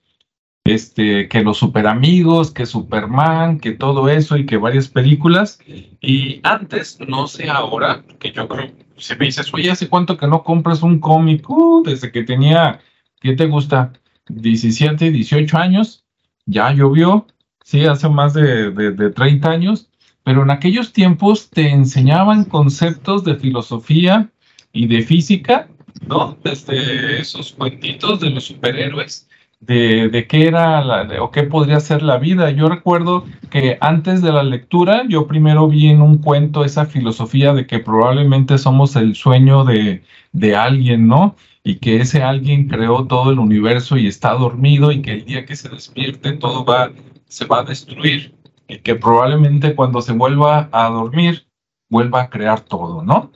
Este, 0.65 1.29
que 1.29 1.43
los 1.43 1.59
super 1.59 1.89
amigos, 1.89 2.53
que 2.53 2.67
Superman, 2.67 3.59
que 3.59 3.73
todo 3.73 4.09
eso 4.09 4.37
y 4.37 4.47
que 4.47 4.59
varias 4.59 4.89
películas. 4.89 5.59
Y 6.01 6.41
antes, 6.45 7.01
no 7.01 7.27
sé 7.27 7.51
ahora, 7.51 8.05
que 8.21 8.31
yo 8.31 8.47
creo, 8.47 8.71
si 8.97 9.17
me 9.17 9.27
dices, 9.27 9.53
oye, 9.53 9.73
¿hace 9.73 9.89
cuánto 9.89 10.17
que 10.17 10.29
no 10.29 10.45
compras 10.45 10.85
un 10.85 11.01
cómic? 11.01 11.49
Uh, 11.51 11.83
desde 11.83 12.13
que 12.13 12.23
tenía, 12.23 12.81
¿qué 13.21 13.35
te 13.35 13.47
gusta? 13.47 13.93
17, 14.29 15.11
18 15.11 15.59
años, 15.59 16.02
ya 16.47 16.73
llovió, 16.73 17.27
sí, 17.65 17.85
hace 17.87 18.09
más 18.09 18.35
de, 18.35 18.71
de, 18.71 18.93
de 18.93 19.11
30 19.11 19.51
años 19.51 19.89
pero 20.25 20.43
en 20.43 20.51
aquellos 20.51 20.93
tiempos 20.93 21.51
te 21.51 21.69
enseñaban 21.69 22.45
conceptos 22.45 23.25
de 23.25 23.37
filosofía 23.37 24.31
y 24.73 24.87
de 24.87 25.03
física, 25.03 25.69
¿no? 26.07 26.37
Desde 26.43 27.21
esos 27.21 27.53
cuentitos 27.53 28.21
de 28.21 28.31
los 28.31 28.45
superhéroes, 28.45 29.29
de, 29.61 30.09
de 30.09 30.27
qué 30.27 30.47
era 30.47 30.83
la, 30.85 31.23
o 31.23 31.31
qué 31.31 31.43
podría 31.45 31.81
ser 31.81 32.03
la 32.03 32.19
vida. 32.19 32.51
Yo 32.51 32.69
recuerdo 32.69 33.27
que 33.51 33.79
antes 33.81 34.23
de 34.23 34.33
la 34.33 34.43
lectura, 34.43 35.05
yo 35.09 35.27
primero 35.27 35.69
vi 35.69 35.89
en 35.89 36.01
un 36.01 36.19
cuento 36.19 36.65
esa 36.65 36.87
filosofía 36.87 37.53
de 37.53 37.67
que 37.67 37.81
probablemente 37.81 38.59
somos 38.59 38.97
el 38.97 39.15
sueño 39.15 39.65
de, 39.65 40.03
de 40.33 40.57
alguien, 40.57 41.07
¿no? 41.07 41.37
Y 41.65 41.77
que 41.77 42.01
ese 42.01 42.23
alguien 42.23 42.69
creó 42.69 43.07
todo 43.07 43.31
el 43.31 43.39
universo 43.39 43.97
y 43.97 44.07
está 44.09 44.33
dormido 44.35 44.91
y 44.91 45.03
que 45.03 45.13
el 45.13 45.25
día 45.25 45.47
que 45.47 45.57
se 45.57 45.69
despierte 45.69 46.33
todo 46.33 46.65
va, 46.65 46.91
se 47.27 47.45
va 47.45 47.61
a 47.61 47.65
destruir 47.65 48.35
y 48.69 48.79
que 48.79 48.97
probablemente 48.97 49.75
cuando 49.75 50.03
se 50.03 50.13
vuelva 50.13 50.69
a 50.73 50.89
dormir, 50.89 51.47
vuelva 51.89 52.23
a 52.23 52.31
crear 52.31 52.61
todo, 52.61 53.03
¿no? 53.03 53.33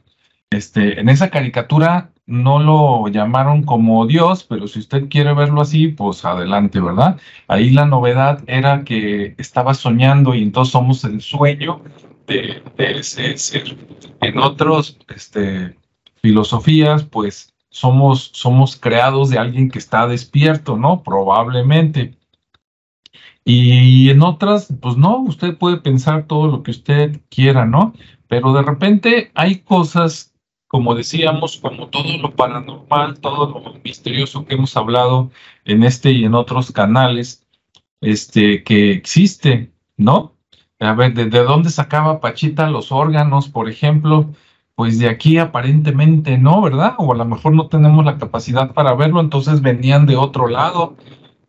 Este, 0.51 1.01
en 1.01 1.09
esa 1.09 1.31
caricatura 1.31 2.12
no 2.27 2.59
lo 2.59 3.09
llamaron 3.09 3.62
como 3.62 4.07
Dios, 4.07 4.45
pero 4.45 4.67
si 4.67 4.81
usted 4.81 5.09
quiere 5.09 5.33
verlo 5.35 5.61
así, 5.61 5.89
pues 5.89 6.25
adelante, 6.25 6.81
¿verdad? 6.81 7.19
Ahí 7.47 7.71
la 7.71 7.87
novedad 7.87 8.43
era 8.47 8.85
que 8.85 9.35
estaba 9.39 9.75
soñando 9.75 10.35
y 10.35 10.43
entonces 10.43 10.73
somos 10.73 11.05
el 11.05 11.21
sueño 11.21 11.83
de, 12.27 12.62
ese 12.79 13.37
ser. 13.37 13.77
En 14.21 14.39
otras 14.39 14.97
este, 15.15 15.77
filosofías, 16.23 17.05
pues 17.05 17.55
somos, 17.77 18.31
somos 18.33 18.75
creados 18.75 19.29
de 19.29 19.39
alguien 19.39 19.71
que 19.71 19.79
está 19.79 20.07
despierto, 20.07 20.79
¿no? 20.79 21.03
Probablemente. 21.03 22.17
Y 23.45 24.09
en 24.09 24.23
otras, 24.23 24.69
pues 24.81 24.97
no, 24.97 25.19
usted 25.19 25.59
puede 25.59 25.77
pensar 25.77 26.27
todo 26.27 26.47
lo 26.49 26.62
que 26.62 26.71
usted 26.71 27.21
quiera, 27.29 27.67
¿no? 27.67 27.93
Pero 28.29 28.55
de 28.55 28.62
repente 28.62 29.31
hay 29.35 29.59
cosas, 29.59 30.35
como 30.69 30.95
decíamos, 30.95 31.59
como 31.59 31.89
todo 31.89 32.17
lo 32.17 32.35
paranormal, 32.35 33.21
todo 33.21 33.47
lo 33.51 33.75
misterioso 33.85 34.47
que 34.47 34.55
hemos 34.55 34.75
hablado 34.75 35.31
en 35.67 35.83
este 35.85 36.12
y 36.12 36.25
en 36.25 36.35
otros 36.35 36.73
canales, 36.73 37.47
este, 38.01 38.65
que 38.65 38.93
existe, 38.93 39.71
¿no? 39.99 40.33
A 40.81 40.95
ver, 40.95 41.12
¿de, 41.12 41.27
de 41.27 41.45
dónde 41.45 41.69
sacaba 41.69 42.21
Pachita 42.21 42.71
los 42.71 42.91
órganos, 42.91 43.51
por 43.51 43.69
ejemplo? 43.69 44.31
Pues 44.77 44.99
de 44.99 45.09
aquí 45.09 45.39
aparentemente 45.39 46.37
no, 46.39 46.61
¿verdad? 46.61 46.95
O 46.99 47.12
a 47.12 47.17
lo 47.17 47.25
mejor 47.25 47.55
no 47.55 47.69
tenemos 47.69 48.05
la 48.05 48.19
capacidad 48.19 48.75
para 48.75 48.95
verlo, 48.95 49.21
entonces 49.21 49.62
venían 49.62 50.07
de 50.07 50.17
otro 50.17 50.49
lado 50.49 50.97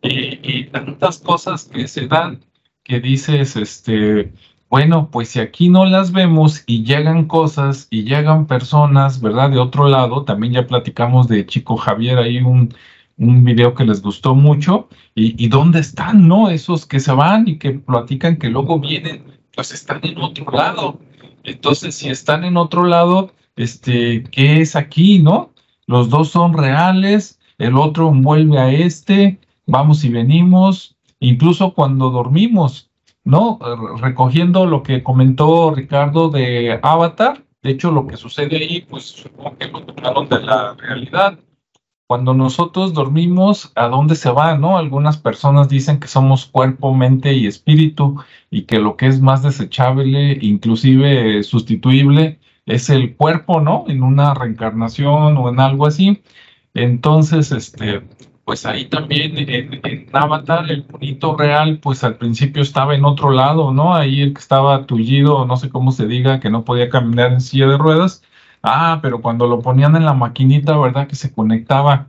y, 0.02 0.64
tantas 0.64 1.18
cosas 1.18 1.64
que 1.66 1.88
se 1.88 2.06
dan 2.08 2.40
que 2.84 3.00
dices, 3.00 3.56
este, 3.56 4.32
bueno, 4.70 5.10
pues 5.10 5.28
si 5.28 5.40
aquí 5.40 5.68
no 5.68 5.84
las 5.84 6.12
vemos 6.12 6.64
y 6.66 6.84
llegan 6.84 7.26
cosas 7.26 7.86
y 7.90 8.04
llegan 8.04 8.46
personas, 8.46 9.20
¿verdad? 9.20 9.50
De 9.50 9.58
otro 9.58 9.88
lado, 9.88 10.24
también 10.24 10.54
ya 10.54 10.66
platicamos 10.66 11.28
de 11.28 11.44
Chico 11.46 11.76
Javier, 11.76 12.18
ahí 12.18 12.38
un, 12.38 12.74
un 13.18 13.44
video 13.44 13.74
que 13.74 13.84
les 13.84 14.00
gustó 14.00 14.34
mucho, 14.34 14.88
y, 15.14 15.34
y, 15.44 15.48
dónde 15.48 15.80
están, 15.80 16.28
¿no? 16.28 16.48
Esos 16.48 16.86
que 16.86 17.00
se 17.00 17.12
van 17.12 17.46
y 17.46 17.58
que 17.58 17.72
platican 17.72 18.38
que 18.38 18.48
luego 18.48 18.78
vienen, 18.80 19.22
pues 19.54 19.72
están 19.72 20.00
en 20.02 20.18
otro 20.18 20.50
lado. 20.50 20.98
Entonces, 21.50 21.94
si 21.94 22.08
están 22.08 22.44
en 22.44 22.56
otro 22.56 22.84
lado, 22.84 23.32
este, 23.56 24.22
¿qué 24.24 24.60
es 24.60 24.76
aquí, 24.76 25.18
no? 25.18 25.52
Los 25.86 26.10
dos 26.10 26.28
son 26.28 26.52
reales, 26.52 27.40
el 27.58 27.76
otro 27.76 28.08
envuelve 28.08 28.58
a 28.58 28.70
este, 28.70 29.38
vamos 29.66 30.04
y 30.04 30.10
venimos, 30.10 30.96
incluso 31.20 31.74
cuando 31.74 32.10
dormimos, 32.10 32.90
¿no? 33.24 33.58
Recogiendo 34.00 34.66
lo 34.66 34.82
que 34.82 35.02
comentó 35.02 35.74
Ricardo 35.74 36.28
de 36.28 36.78
Avatar, 36.82 37.42
de 37.62 37.70
hecho 37.70 37.90
lo 37.90 38.06
que 38.06 38.16
sucede 38.16 38.56
ahí, 38.56 38.86
pues 38.88 39.04
supongo 39.04 39.56
que 39.58 39.68
lo 39.68 39.82
tomaron 39.82 40.28
de 40.28 40.40
la 40.40 40.74
realidad. 40.74 41.38
Cuando 42.08 42.32
nosotros 42.32 42.94
dormimos, 42.94 43.70
¿a 43.74 43.88
dónde 43.88 44.16
se 44.16 44.30
va? 44.30 44.56
¿No? 44.56 44.78
Algunas 44.78 45.18
personas 45.18 45.68
dicen 45.68 46.00
que 46.00 46.08
somos 46.08 46.46
cuerpo, 46.46 46.94
mente 46.94 47.34
y 47.34 47.46
espíritu 47.46 48.24
y 48.50 48.62
que 48.62 48.78
lo 48.78 48.96
que 48.96 49.08
es 49.08 49.20
más 49.20 49.42
desechable, 49.42 50.38
inclusive 50.40 51.42
sustituible, 51.42 52.38
es 52.64 52.88
el 52.88 53.14
cuerpo, 53.14 53.60
¿no? 53.60 53.84
En 53.88 54.02
una 54.02 54.32
reencarnación 54.32 55.36
o 55.36 55.50
en 55.50 55.60
algo 55.60 55.86
así. 55.86 56.22
Entonces, 56.72 57.52
este, 57.52 58.02
pues 58.44 58.64
ahí 58.64 58.86
también 58.86 59.34
en, 59.36 60.08
Avatar, 60.12 60.70
el 60.70 60.84
bonito 60.84 61.36
real, 61.36 61.78
pues 61.78 62.04
al 62.04 62.16
principio 62.16 62.62
estaba 62.62 62.94
en 62.94 63.04
otro 63.04 63.32
lado, 63.32 63.70
¿no? 63.74 63.94
Ahí 63.94 64.22
el 64.22 64.32
que 64.32 64.40
estaba 64.40 64.86
tullido, 64.86 65.44
no 65.44 65.58
sé 65.58 65.68
cómo 65.68 65.92
se 65.92 66.06
diga, 66.06 66.40
que 66.40 66.48
no 66.48 66.64
podía 66.64 66.88
caminar 66.88 67.32
en 67.34 67.42
silla 67.42 67.66
de 67.66 67.76
ruedas, 67.76 68.22
Ah, 68.62 68.98
pero 69.02 69.20
cuando 69.20 69.46
lo 69.46 69.60
ponían 69.60 69.96
en 69.96 70.04
la 70.04 70.14
maquinita, 70.14 70.76
¿verdad? 70.76 71.06
Que 71.06 71.16
se 71.16 71.32
conectaba 71.32 72.08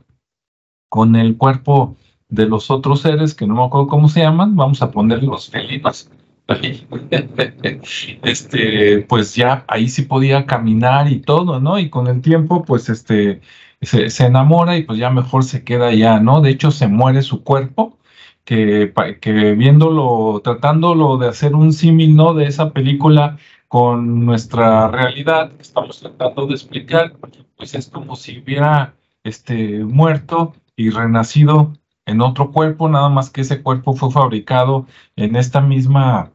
con 0.88 1.16
el 1.16 1.36
cuerpo 1.36 1.96
de 2.28 2.46
los 2.46 2.70
otros 2.70 3.00
seres, 3.00 3.34
que 3.34 3.46
no 3.46 3.54
me 3.54 3.64
acuerdo 3.64 3.88
cómo 3.88 4.08
se 4.08 4.20
llaman, 4.20 4.56
vamos 4.56 4.82
a 4.82 4.90
poner 4.90 5.22
los 5.22 5.50
felinos. 5.50 6.10
este, 8.22 8.98
pues 9.08 9.34
ya 9.36 9.64
ahí 9.68 9.88
sí 9.88 10.02
podía 10.02 10.46
caminar 10.46 11.10
y 11.10 11.20
todo, 11.20 11.60
¿no? 11.60 11.78
Y 11.78 11.90
con 11.90 12.08
el 12.08 12.20
tiempo, 12.22 12.64
pues 12.64 12.88
este, 12.88 13.40
se, 13.80 14.10
se 14.10 14.26
enamora 14.26 14.76
y 14.76 14.82
pues 14.82 14.98
ya 14.98 15.10
mejor 15.10 15.44
se 15.44 15.62
queda 15.62 15.88
allá, 15.88 16.18
¿no? 16.18 16.40
De 16.40 16.50
hecho, 16.50 16.70
se 16.72 16.88
muere 16.88 17.22
su 17.22 17.44
cuerpo 17.44 17.98
que, 18.44 18.92
que 19.20 19.54
viéndolo, 19.54 20.40
tratándolo 20.42 21.18
de 21.18 21.28
hacer 21.28 21.54
un 21.54 21.72
símil, 21.72 22.16
¿no? 22.16 22.34
De 22.34 22.46
esa 22.46 22.72
película 22.72 23.38
con 23.70 24.26
nuestra 24.26 24.88
realidad 24.88 25.52
que 25.52 25.62
estamos 25.62 26.00
tratando 26.00 26.48
de 26.48 26.54
explicar, 26.54 27.14
pues 27.56 27.72
es 27.76 27.88
como 27.88 28.16
si 28.16 28.40
hubiera 28.40 28.96
este, 29.22 29.84
muerto 29.84 30.56
y 30.74 30.90
renacido 30.90 31.72
en 32.04 32.20
otro 32.20 32.50
cuerpo, 32.50 32.88
nada 32.88 33.08
más 33.10 33.30
que 33.30 33.42
ese 33.42 33.62
cuerpo 33.62 33.94
fue 33.94 34.10
fabricado 34.10 34.88
en 35.14 35.36
esta 35.36 35.60
misma, 35.60 36.32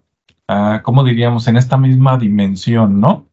uh, 0.47 0.81
¿cómo 0.81 1.03
diríamos? 1.03 1.49
En 1.49 1.57
esta 1.57 1.75
misma 1.75 2.17
dimensión, 2.17 3.01
¿no? 3.01 3.27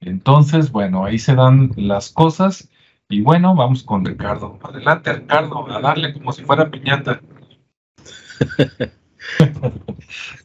Entonces, 0.00 0.72
bueno, 0.72 1.04
ahí 1.04 1.20
se 1.20 1.36
dan 1.36 1.70
las 1.76 2.10
cosas 2.10 2.68
y 3.08 3.20
bueno, 3.20 3.54
vamos 3.54 3.84
con 3.84 4.04
Ricardo. 4.04 4.58
Adelante, 4.64 5.12
Ricardo, 5.12 5.70
a 5.70 5.80
darle 5.80 6.12
como 6.12 6.32
si 6.32 6.42
fuera 6.42 6.72
piñata. 6.72 7.20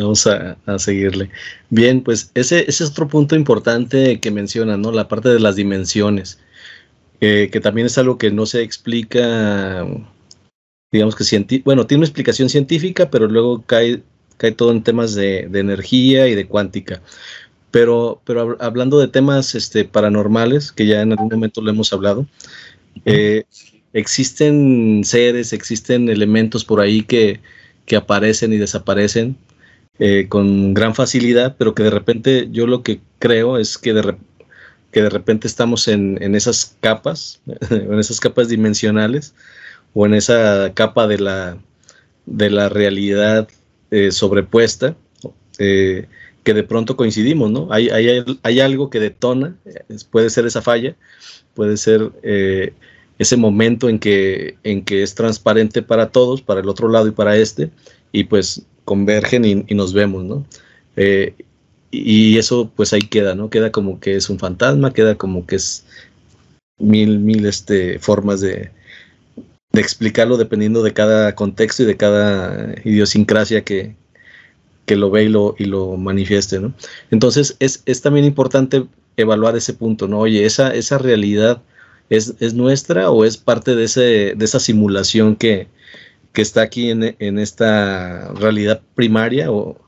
Vamos 0.00 0.26
a, 0.26 0.56
seguirle. 0.78 1.28
Bien, 1.68 2.02
pues 2.02 2.30
ese, 2.34 2.60
ese, 2.60 2.84
es 2.84 2.90
otro 2.90 3.06
punto 3.06 3.36
importante 3.36 4.18
que 4.18 4.30
menciona, 4.30 4.78
¿no? 4.78 4.92
La 4.92 5.08
parte 5.08 5.28
de 5.28 5.40
las 5.40 5.56
dimensiones, 5.56 6.38
que 7.20 7.60
también 7.62 7.86
es 7.86 7.98
algo 7.98 8.16
que 8.16 8.30
no 8.30 8.46
se 8.46 8.62
explica, 8.62 9.86
digamos 10.90 11.16
que, 11.16 11.62
bueno, 11.64 11.86
tiene 11.86 12.00
una 12.00 12.06
explicación 12.06 12.48
científica, 12.48 13.10
pero 13.10 13.28
luego 13.28 13.62
cae, 13.66 14.02
cae 14.38 14.52
todo 14.52 14.72
en 14.72 14.82
temas 14.82 15.14
de, 15.14 15.40
energía 15.40 16.28
y 16.28 16.34
de 16.34 16.46
cuántica. 16.46 17.02
Pero, 17.70 18.22
pero 18.24 18.56
hablando 18.58 18.98
de 18.98 19.08
temas 19.08 19.54
este, 19.54 19.84
paranormales, 19.84 20.72
que 20.72 20.86
ya 20.86 21.02
en 21.02 21.12
algún 21.12 21.28
momento 21.28 21.60
lo 21.60 21.70
hemos 21.70 21.92
hablado, 21.92 22.26
eh, 23.04 23.44
existen 23.92 25.02
seres, 25.04 25.52
existen 25.52 26.08
elementos 26.08 26.64
por 26.64 26.80
ahí 26.80 27.02
que, 27.02 27.40
que 27.84 27.96
aparecen 27.96 28.54
y 28.54 28.56
desaparecen 28.56 29.36
eh, 30.02 30.28
con 30.30 30.72
gran 30.72 30.94
facilidad, 30.94 31.56
pero 31.58 31.74
que 31.74 31.82
de 31.82 31.90
repente 31.90 32.48
yo 32.50 32.66
lo 32.66 32.82
que 32.82 33.02
creo 33.18 33.58
es 33.58 33.76
que 33.76 33.92
de, 33.92 34.16
que 34.92 35.02
de 35.02 35.10
repente 35.10 35.46
estamos 35.46 35.88
en, 35.88 36.34
esas 36.34 36.74
capas, 36.80 37.42
en 37.70 37.98
esas 37.98 38.18
capas 38.18 38.48
dimensionales 38.48 39.34
o 39.92 40.06
en 40.06 40.14
esa 40.14 40.72
capa 40.72 41.06
de 41.06 41.18
la, 41.18 41.58
de 42.24 42.48
la 42.48 42.70
realidad 42.70 43.46
eh, 43.90 44.10
sobrepuesta, 44.10 44.96
eh, 45.58 46.06
que 46.44 46.54
de 46.54 46.62
pronto 46.62 46.96
coincidimos, 46.96 47.50
¿no? 47.50 47.68
Hay, 47.70 47.90
hay, 47.90 48.24
hay, 48.42 48.60
algo 48.60 48.88
que 48.88 49.00
detona, 49.00 49.54
puede 50.10 50.30
ser 50.30 50.46
esa 50.46 50.62
falla, 50.62 50.96
puede 51.52 51.76
ser 51.76 52.10
ese 53.18 53.36
momento 53.36 53.90
en 53.90 53.98
que, 53.98 54.56
en 54.64 54.82
que 54.82 55.02
es 55.02 55.14
transparente 55.14 55.82
para 55.82 56.08
todos, 56.08 56.40
para 56.40 56.60
el 56.60 56.70
otro 56.70 56.88
lado 56.88 57.06
y 57.06 57.10
para 57.10 57.36
este, 57.36 57.68
y 58.12 58.24
pues 58.24 58.62
convergen 58.84 59.44
y, 59.44 59.74
nos 59.74 59.92
vemos, 59.92 60.24
¿no? 60.24 60.46
Eh, 60.96 61.34
y 61.90 62.38
eso 62.38 62.70
pues 62.74 62.92
ahí 62.92 63.02
queda, 63.02 63.34
¿no? 63.34 63.50
Queda 63.50 63.72
como 63.72 64.00
que 64.00 64.16
es 64.16 64.30
un 64.30 64.38
fantasma, 64.38 64.92
queda 64.92 65.16
como 65.16 65.46
que 65.46 65.56
es 65.56 65.84
mil, 66.78 67.18
mil 67.18 67.46
este, 67.46 67.98
formas 67.98 68.40
de, 68.40 68.70
explicarlo 69.72 70.36
dependiendo 70.36 70.82
de 70.82 70.92
cada 70.92 71.34
contexto 71.34 71.84
y 71.84 71.86
de 71.86 71.96
cada 71.96 72.74
idiosincrasia 72.84 73.62
que, 73.62 73.94
que 74.84 74.96
lo 74.96 75.10
ve 75.10 75.24
y 75.24 75.28
lo, 75.28 75.54
y 75.58 75.66
lo 75.66 75.96
manifieste, 75.96 76.58
¿no? 76.58 76.74
Entonces 77.10 77.56
es, 77.60 77.82
es, 77.86 78.00
también 78.02 78.26
importante 78.26 78.86
evaluar 79.16 79.56
ese 79.56 79.74
punto, 79.74 80.08
¿no? 80.08 80.20
Oye, 80.20 80.44
esa, 80.44 80.74
esa 80.74 80.98
realidad 80.98 81.62
es, 82.08 82.34
es 82.40 82.54
nuestra 82.54 83.10
o 83.10 83.24
es 83.24 83.36
parte 83.36 83.76
de, 83.76 83.84
ese, 83.84 84.34
de 84.36 84.44
esa 84.44 84.58
simulación 84.58 85.36
que, 85.36 85.68
que 86.32 86.42
está 86.42 86.62
aquí 86.62 86.90
en, 86.90 87.16
en 87.18 87.38
esta 87.38 88.32
realidad 88.34 88.82
primaria 88.94 89.50
o 89.50 89.78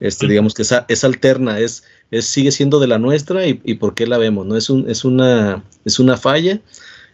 este, 0.00 0.26
digamos 0.26 0.54
que 0.54 0.62
esa, 0.62 0.84
es 0.88 1.04
alterna, 1.04 1.60
es, 1.60 1.84
es, 2.10 2.24
sigue 2.26 2.50
siendo 2.50 2.80
de 2.80 2.88
la 2.88 2.98
nuestra 2.98 3.46
y, 3.46 3.60
y 3.62 3.74
por 3.74 3.94
qué 3.94 4.06
la 4.06 4.18
vemos, 4.18 4.44
¿no? 4.46 4.56
Es, 4.56 4.68
un, 4.68 4.90
es, 4.90 5.04
una, 5.04 5.62
es 5.84 6.00
una 6.00 6.16
falla 6.16 6.60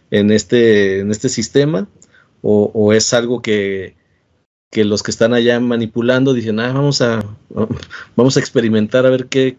en 0.09 0.31
este, 0.31 1.01
en 1.01 1.11
este 1.11 1.29
sistema 1.29 1.87
o, 2.41 2.71
o 2.73 2.91
es 2.91 3.13
algo 3.13 3.43
que, 3.43 3.95
que, 4.71 4.85
los 4.85 5.03
que 5.03 5.11
están 5.11 5.33
allá 5.35 5.59
manipulando 5.59 6.33
dicen, 6.33 6.59
ah, 6.59 6.73
vamos 6.73 7.01
a, 7.03 7.23
vamos 8.15 8.37
a 8.37 8.39
experimentar 8.39 9.05
a 9.05 9.11
ver 9.11 9.27
qué, 9.27 9.57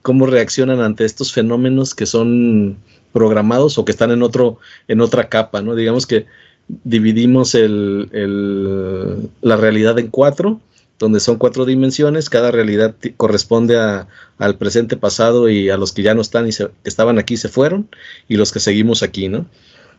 cómo 0.00 0.24
reaccionan 0.24 0.80
ante 0.80 1.04
estos 1.04 1.32
fenómenos 1.32 1.94
que 1.94 2.06
son 2.06 2.78
programados 3.12 3.76
o 3.76 3.84
que 3.84 3.92
están 3.92 4.12
en, 4.12 4.22
otro, 4.22 4.58
en 4.88 5.02
otra 5.02 5.28
capa, 5.28 5.60
¿no? 5.60 5.74
Digamos 5.74 6.06
que 6.06 6.24
dividimos 6.68 7.54
la 7.54 9.56
realidad 9.56 9.98
en 9.98 10.08
cuatro, 10.08 10.60
donde 10.98 11.20
son 11.20 11.36
cuatro 11.36 11.64
dimensiones, 11.64 12.30
cada 12.30 12.50
realidad 12.50 12.94
corresponde 13.16 13.76
al 13.76 14.56
presente, 14.56 14.96
pasado 14.96 15.48
y 15.48 15.68
a 15.68 15.76
los 15.76 15.92
que 15.92 16.02
ya 16.02 16.14
no 16.14 16.22
están 16.22 16.46
y 16.46 16.50
estaban 16.84 17.18
aquí 17.18 17.36
se 17.36 17.48
fueron 17.48 17.88
y 18.28 18.36
los 18.36 18.52
que 18.52 18.60
seguimos 18.60 19.02
aquí, 19.02 19.28
¿no? 19.28 19.46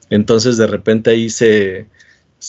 Entonces 0.10 0.58
de 0.58 0.68
repente 0.68 1.12
ahí 1.12 1.30
se, 1.30 1.88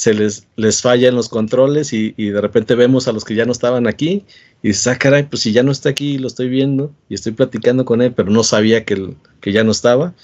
les, 0.07 0.47
les 0.57 0.83
falla 0.83 1.09
en 1.09 1.17
los 1.17 1.29
controles 1.29 1.93
y, 1.93 2.13
de 2.13 2.41
repente 2.41 2.75
vemos 2.75 3.09
a 3.09 3.13
los 3.13 3.25
que 3.25 3.35
ya 3.35 3.45
no 3.45 3.53
estaban 3.53 3.87
aquí 3.87 4.25
y 4.63 4.69
dices, 4.69 4.87
ah, 4.87 4.99
caray, 4.99 5.25
pues 5.25 5.43
si 5.43 5.53
ya 5.53 5.63
no 5.63 5.73
está 5.73 5.89
aquí, 5.89 6.19
lo 6.19 6.29
estoy 6.29 6.49
viendo 6.49 6.93
y 7.09 7.15
estoy 7.15 7.33
platicando 7.33 7.85
con 7.85 8.03
él, 8.03 8.13
pero 8.13 8.31
no 8.31 8.45
sabía 8.45 8.85
que 8.85 9.53
ya 9.53 9.65
no 9.65 9.73
estaba. 9.73 10.15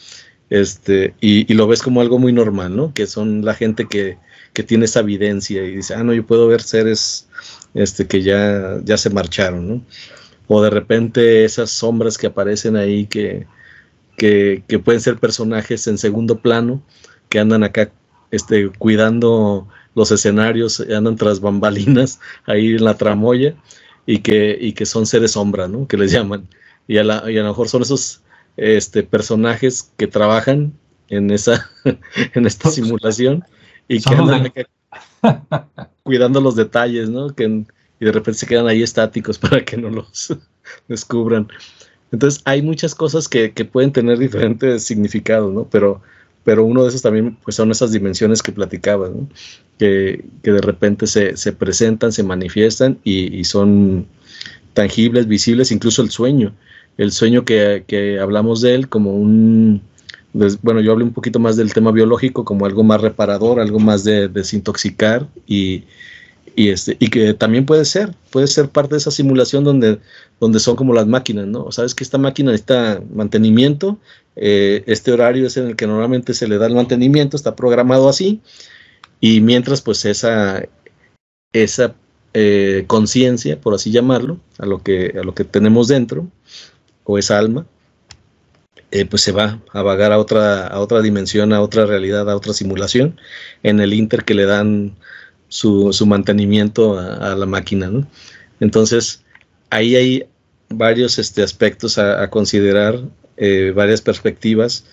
Este, 0.51 1.15
y, 1.21 1.53
lo 1.55 1.69
ves 1.69 1.81
como 1.81 2.01
algo 2.01 2.19
muy 2.19 2.33
normal, 2.33 2.75
¿no? 2.77 2.93
Que 2.93 3.07
son 3.07 3.45
la 3.45 3.55
gente 3.55 3.87
que, 3.89 4.19
tiene 4.67 4.85
esa 4.85 5.01
evidencia 5.01 5.65
y 5.65 5.77
dice, 5.77 5.95
ah, 5.95 6.03
no, 6.05 6.13
yo 6.13 6.27
puedo 6.27 6.47
ver 6.47 6.61
seres 6.61 7.29
este, 7.73 8.07
que 8.07 8.23
ya, 8.23 8.79
ya 8.85 8.99
se 8.99 9.09
marcharon, 9.09 9.67
¿no? 9.67 9.83
O 10.49 10.61
de 10.61 10.69
repente 10.69 11.47
esas 11.47 11.71
sombras 11.71 12.19
que 12.19 12.27
aparecen 12.27 12.77
ahí 12.77 13.07
que, 13.07 13.47
que, 14.19 14.63
pueden 14.85 15.01
ser 15.01 15.17
personajes 15.19 15.87
en 15.87 15.97
segundo 15.97 16.41
plano, 16.41 16.83
que 17.31 17.39
andan 17.39 17.65
acá 17.65 17.91
este, 18.31 18.69
cuidando 18.69 19.67
los 19.95 20.11
escenarios, 20.11 20.81
andan 20.81 21.17
tras 21.17 21.41
bambalinas 21.41 22.21
ahí 22.47 22.75
en 22.75 22.85
la 22.85 22.99
tramoya 22.99 23.55
y 24.05 24.19
que, 24.19 24.59
y 24.61 24.73
que 24.75 24.85
son 24.85 25.07
seres 25.07 25.33
sombra, 25.33 25.69
¿no? 25.69 25.87
Que 25.89 25.97
les 25.97 26.13
llaman. 26.13 26.49
Y 26.87 26.99
a, 26.99 27.05
la, 27.05 27.31
y 27.31 27.39
a 27.39 27.43
lo 27.43 27.49
mejor 27.49 27.69
son 27.69 27.83
esos 27.83 28.21
este, 28.61 29.03
personajes 29.03 29.91
que 29.97 30.07
trabajan 30.07 30.75
en 31.09 31.31
esa 31.31 31.71
en 32.35 32.47
esta 32.47 32.71
simulación 32.71 33.43
y 33.89 34.03
que 34.03 34.15
andan 34.15 34.53
cuidando 36.03 36.41
los 36.43 36.57
detalles, 36.57 37.09
¿no? 37.09 37.35
Que, 37.35 37.45
y 37.45 38.05
de 38.05 38.13
repente 38.13 38.41
se 38.41 38.47
quedan 38.47 38.69
ahí 38.69 38.83
estáticos 38.83 39.39
para 39.45 39.65
que 39.65 39.79
no 39.79 39.89
los 39.89 40.37
descubran. 40.89 41.49
Entonces 42.13 42.43
hay 42.45 42.61
muchas 42.61 42.95
cosas 42.95 43.29
que, 43.29 43.53
que, 43.53 43.65
pueden 43.65 43.93
tener 43.93 44.19
diferentes 44.19 44.85
significados, 44.85 45.53
¿no? 45.55 45.65
Pero, 45.71 46.03
pero 46.45 46.65
uno 46.65 46.83
de 46.83 46.91
esos 46.91 47.03
también 47.03 47.37
pues, 47.43 47.57
son 47.57 47.71
esas 47.71 47.93
dimensiones 47.93 48.43
que 48.43 48.53
platicabas, 48.53 49.11
¿no? 49.11 49.29
que, 49.79 50.25
que, 50.43 50.53
de 50.53 50.61
repente 50.61 51.07
se, 51.07 51.37
se 51.37 51.53
presentan, 51.53 52.13
se 52.13 52.25
manifiestan 52.25 52.99
y, 53.05 53.35
y, 53.39 53.45
son 53.45 54.07
tangibles, 54.75 55.29
visibles, 55.29 55.71
incluso 55.71 56.03
el 56.03 56.11
sueño 56.11 56.53
el 56.97 57.13
sueño 57.13 57.45
que, 57.45 58.19
hablamos 58.21 58.61
de 58.61 58.75
él 58.75 58.89
como 58.89 59.15
un, 59.15 59.83
bueno, 60.63 60.81
yo 60.81 60.93
hablé 60.93 61.05
un 61.05 61.13
poquito 61.13 61.39
más 61.39 61.57
del 61.57 61.73
tema 61.73 61.93
biológico, 61.93 62.45
como 62.45 62.67
algo 62.67 62.83
más 62.83 63.01
reparador, 63.01 63.61
algo 63.61 63.79
más 63.79 64.05
de 64.05 64.29
desintoxicar 64.29 65.27
y, 65.47 65.85
y, 66.57 66.69
este, 66.69 66.97
y 66.99 67.09
que 67.09 67.35
también 67.35 67.67
puede 67.67 67.85
ser, 67.85 68.15
puede 68.31 68.47
ser 68.47 68.69
parte 68.69 68.95
de 68.95 68.99
esa 68.99 69.11
simulación 69.11 69.65
donde, 69.65 69.99
donde 70.41 70.61
son 70.61 70.77
como 70.77 70.95
las 70.95 71.07
máquinas, 71.07 71.47
¿no? 71.47 71.71
Sabes 71.73 71.95
que 71.95 72.05
esta 72.05 72.19
máquina 72.19 72.51
necesita 72.51 73.03
mantenimiento, 73.15 73.99
eh, 74.37 74.83
este 74.87 75.13
horario 75.13 75.47
es 75.47 75.57
en 75.57 75.69
el 75.69 75.77
que 75.77 75.87
normalmente 75.87 76.35
se 76.35 76.49
le 76.49 76.59
da 76.59 76.67
el 76.67 76.75
mantenimiento, 76.75 77.37
está 77.37 77.57
programado 77.57 78.09
así, 78.09 78.41
y 79.21 79.41
mientras 79.41 79.83
pues 79.83 80.05
esa, 80.05 80.65
esa 81.53 81.95
eh, 82.35 82.85
conciencia, 82.87 83.61
por 83.61 83.75
así 83.75 83.91
llamarlo, 83.91 84.39
a 84.59 84.67
lo, 84.67 84.83
que, 84.83 85.15
a 85.21 85.25
lo 85.25 85.35
que 85.35 85.45
tenemos 85.45 85.89
dentro, 85.89 86.29
o 87.11 87.19
esa 87.19 87.39
alma, 87.39 87.67
eh, 88.93 89.05
pues 89.07 89.23
se 89.23 89.33
va 89.33 89.61
a 89.73 89.83
vagar 89.83 90.13
a 90.13 90.19
otra, 90.19 90.67
a 90.67 90.81
otra 90.81 91.01
dimensión, 91.01 91.53
a 91.53 91.61
otra 91.61 91.87
realidad, 91.87 92.29
a 92.29 92.37
otra 92.37 92.53
simulación, 92.53 93.21
en 93.63 93.81
el 93.81 93.93
inter 93.95 94.25
que 94.25 94.35
le 94.35 94.47
dan 94.47 94.97
su, 95.49 95.93
mantenimiento 96.07 96.99
a, 96.99 97.35
la 97.37 97.47
máquina. 97.47 97.89
¿no? 97.89 98.07
Entonces, 98.61 99.23
ahí 99.71 99.97
hay 99.97 100.25
varios 100.69 101.19
este, 101.19 101.43
aspectos 101.43 101.99
a, 101.99 102.29
considerar, 102.31 103.01
eh, 103.37 103.73
varias 103.75 104.01
perspectivas 104.01 104.85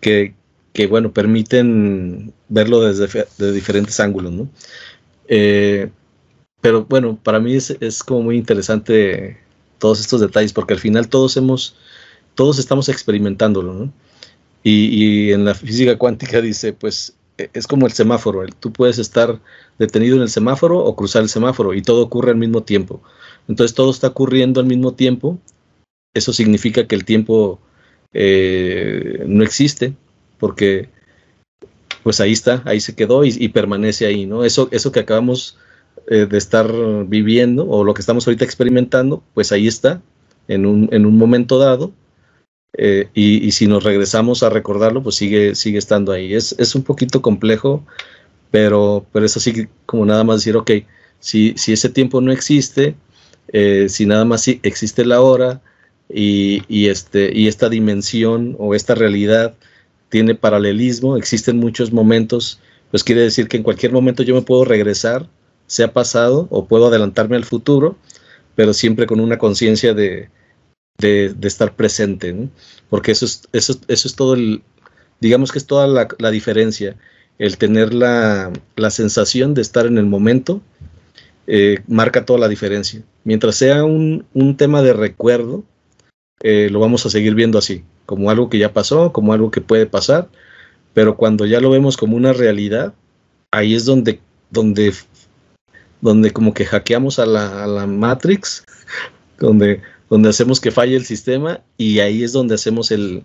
que, 0.00 0.34
que, 0.72 0.86
bueno, 0.86 1.12
permiten 1.12 2.32
verlo 2.48 2.80
desde 2.82 3.26
de 3.38 3.52
diferentes 3.52 4.00
ángulos. 4.00 4.32
¿no? 4.32 4.48
Eh, 5.28 5.90
pero 6.60 6.84
bueno, 6.84 7.18
para 7.22 7.40
mí 7.40 7.54
es, 7.54 7.76
es 7.80 8.02
como 8.02 8.22
muy 8.22 8.36
interesante 8.36 9.38
todos 9.78 10.00
estos 10.00 10.20
detalles, 10.20 10.52
porque 10.52 10.74
al 10.74 10.80
final 10.80 11.08
todos 11.08 11.36
hemos 11.36 11.76
todos 12.36 12.58
estamos 12.58 12.88
experimentándolo, 12.88 13.72
¿no? 13.72 13.92
Y, 14.62 15.32
en 15.32 15.44
la 15.44 15.54
física 15.54 15.96
cuántica 15.96 16.40
dice, 16.40 16.72
pues 16.72 17.16
e, 17.38 17.50
es 17.52 17.66
como 17.66 17.86
el 17.86 17.92
semáforo, 17.92 18.44
tú 18.60 18.72
puedes 18.72 18.98
estar 18.98 19.40
detenido 19.78 20.16
en 20.16 20.22
el 20.22 20.28
semáforo 20.28 20.78
o 20.78 20.96
cruzar 20.96 21.22
el 21.22 21.28
semáforo 21.28 21.72
y 21.72 21.82
todo 21.82 22.02
ocurre 22.02 22.32
al 22.32 22.36
mismo 22.36 22.62
tiempo. 22.62 23.00
Entonces 23.48 23.74
todo 23.74 23.90
está 23.90 24.08
ocurriendo 24.08 24.60
al 24.60 24.66
mismo 24.66 24.94
tiempo, 24.94 25.38
eso 26.14 26.32
significa 26.32 26.86
que 26.86 26.96
el 26.96 27.04
tiempo 27.04 27.60
eh, 28.12 29.24
no 29.26 29.44
existe, 29.44 29.94
porque 30.38 30.88
pues 32.02 32.20
ahí 32.20 32.32
está, 32.32 32.62
ahí 32.64 32.80
se 32.80 32.94
quedó 32.94 33.24
y, 33.24 33.48
permanece 33.48 34.06
ahí, 34.06 34.26
¿no? 34.26 34.44
Eso, 34.44 34.68
eso 34.72 34.92
que 34.92 35.00
acabamos 35.00 35.58
eh, 36.08 36.26
de 36.26 36.38
estar 36.38 36.72
viviendo 37.06 37.68
o 37.68 37.84
lo 37.84 37.94
que 37.94 38.00
estamos 38.00 38.26
ahorita 38.26 38.44
experimentando, 38.44 39.22
pues 39.34 39.52
ahí 39.52 39.66
está, 39.66 40.02
en 40.48 40.66
un, 40.66 40.88
en 40.92 41.06
un 41.06 41.16
momento 41.18 41.58
dado, 41.58 41.92
eh, 42.78 43.08
y, 43.14 43.50
si 43.52 43.66
nos 43.66 43.84
regresamos 43.84 44.42
a 44.42 44.50
recordarlo, 44.50 45.02
pues 45.02 45.14
sigue, 45.16 45.54
sigue 45.54 45.78
estando 45.78 46.12
ahí. 46.12 46.34
Es, 46.34 46.54
es 46.58 46.74
un 46.74 46.82
poquito 46.82 47.22
complejo, 47.22 47.84
pero, 48.50 49.06
pero 49.12 49.24
es 49.24 49.36
así 49.36 49.68
como 49.86 50.04
nada 50.04 50.24
más 50.24 50.36
decir, 50.38 50.56
ok, 50.56 50.70
si, 51.18 51.54
si 51.56 51.72
ese 51.72 51.88
tiempo 51.88 52.20
no 52.20 52.32
existe, 52.32 52.94
eh, 53.52 53.86
si 53.88 54.06
nada 54.06 54.24
más 54.24 54.46
existe 54.48 55.04
la 55.04 55.20
hora 55.22 55.62
y, 56.12 56.62
y, 56.68 56.88
este, 56.88 57.30
y 57.34 57.48
esta 57.48 57.68
dimensión 57.68 58.56
o 58.58 58.74
esta 58.74 58.94
realidad 58.94 59.54
tiene 60.10 60.34
paralelismo, 60.34 61.16
existen 61.16 61.58
muchos 61.58 61.92
momentos, 61.92 62.60
pues 62.90 63.02
quiere 63.04 63.22
decir 63.22 63.48
que 63.48 63.56
en 63.56 63.62
cualquier 63.62 63.92
momento 63.92 64.22
yo 64.22 64.34
me 64.34 64.42
puedo 64.42 64.64
regresar, 64.64 65.28
sea 65.66 65.92
pasado, 65.92 66.48
o 66.50 66.66
puedo 66.66 66.86
adelantarme 66.88 67.36
al 67.36 67.44
futuro, 67.44 67.96
pero 68.54 68.72
siempre 68.72 69.06
con 69.06 69.20
una 69.20 69.38
conciencia 69.38 69.94
de, 69.94 70.30
de, 70.98 71.34
estar 71.42 71.74
presente, 71.74 72.48
porque 72.88 73.12
eso 73.12 73.24
es, 73.24 73.42
eso, 73.52 73.78
eso 73.88 74.08
es 74.08 74.14
todo 74.14 74.34
el, 74.34 74.62
digamos 75.20 75.52
que 75.52 75.58
es 75.58 75.66
toda 75.66 75.86
la, 75.86 76.30
diferencia, 76.30 76.96
el 77.38 77.58
tener 77.58 77.94
la, 77.94 78.52
sensación 78.90 79.54
de 79.54 79.62
estar 79.62 79.86
en 79.86 79.98
el 79.98 80.06
momento, 80.06 80.60
eh, 81.46 81.78
marca 81.86 82.24
toda 82.24 82.38
la 82.38 82.48
diferencia. 82.48 83.02
Mientras 83.24 83.56
sea 83.56 83.84
un, 83.84 84.24
tema 84.56 84.82
de 84.82 84.92
recuerdo, 84.92 85.64
eh, 86.42 86.68
lo 86.70 86.80
vamos 86.80 87.06
a 87.06 87.10
seguir 87.10 87.34
viendo 87.34 87.58
así, 87.58 87.84
como 88.04 88.30
algo 88.30 88.48
que 88.48 88.58
ya 88.58 88.72
pasó, 88.72 89.12
como 89.12 89.32
algo 89.32 89.50
que 89.50 89.60
puede 89.60 89.86
pasar, 89.86 90.28
pero 90.94 91.16
cuando 91.16 91.46
ya 91.46 91.60
lo 91.60 91.70
vemos 91.70 91.96
como 91.96 92.16
una 92.16 92.32
realidad, 92.32 92.94
ahí 93.50 93.74
es 93.74 93.84
donde, 93.84 94.20
donde, 94.50 94.92
donde 96.06 96.30
como 96.32 96.54
que 96.54 96.64
hackeamos 96.64 97.18
a 97.18 97.26
la, 97.26 97.64
a 97.64 97.66
la 97.66 97.86
Matrix, 97.86 98.64
donde 99.38 99.82
donde 100.08 100.28
hacemos 100.28 100.60
que 100.60 100.70
falle 100.70 100.96
el 100.96 101.04
sistema 101.04 101.60
y 101.76 101.98
ahí 101.98 102.22
es 102.22 102.32
donde 102.32 102.54
hacemos 102.54 102.90
el, 102.90 103.24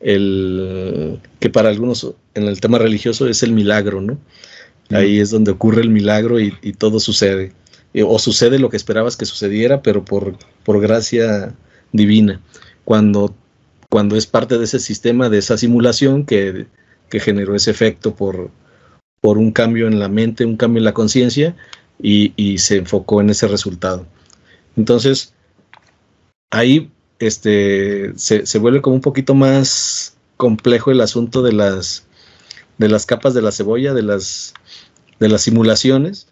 el 0.00 1.20
que 1.40 1.50
para 1.50 1.68
algunos 1.68 2.14
en 2.34 2.44
el 2.44 2.60
tema 2.60 2.78
religioso 2.78 3.28
es 3.28 3.42
el 3.42 3.52
milagro, 3.52 4.00
¿no? 4.00 4.18
Ahí 4.90 5.20
es 5.20 5.30
donde 5.30 5.52
ocurre 5.52 5.80
el 5.80 5.88
milagro 5.88 6.38
y, 6.38 6.50
todo 6.76 7.00
sucede. 7.00 7.52
O 8.04 8.18
sucede 8.18 8.58
lo 8.58 8.68
que 8.68 8.76
esperabas 8.76 9.16
que 9.16 9.24
sucediera, 9.24 9.80
pero 9.80 10.04
por, 10.04 10.36
por 10.64 10.82
gracia 10.82 11.54
divina. 11.92 12.42
Cuando, 12.84 13.34
cuando 13.88 14.16
es 14.16 14.26
parte 14.26 14.58
de 14.58 14.64
ese 14.64 14.80
sistema, 14.80 15.30
de 15.30 15.38
esa 15.38 15.56
simulación 15.56 16.26
que, 16.26 16.66
que 17.08 17.20
generó 17.20 17.54
ese 17.54 17.70
efecto 17.70 18.14
por, 18.14 18.50
por 19.22 19.38
un 19.38 19.50
cambio 19.50 19.86
en 19.86 19.98
la 19.98 20.08
mente, 20.08 20.44
un 20.44 20.58
cambio 20.58 20.80
en 20.80 20.84
la 20.84 20.94
conciencia 20.94 21.56
y, 22.00 22.58
se 22.58 22.78
enfocó 22.78 23.20
en 23.20 23.30
ese 23.30 23.48
resultado. 23.48 24.06
Entonces, 24.76 25.34
ahí 26.50 26.90
este, 27.18 28.12
se, 28.16 28.58
vuelve 28.58 28.82
como 28.82 28.96
un 28.96 29.02
poquito 29.02 29.34
más 29.34 30.16
complejo 30.36 30.90
el 30.90 31.00
asunto 31.00 31.42
de 31.42 31.52
las, 31.52 32.06
de 32.78 32.88
las 32.88 33.06
capas 33.06 33.34
de 33.34 33.42
la 33.42 33.52
cebolla, 33.52 33.94
de 33.94 34.02
las, 34.02 34.54
de 35.20 35.28
las 35.28 35.42
simulaciones, 35.42 36.28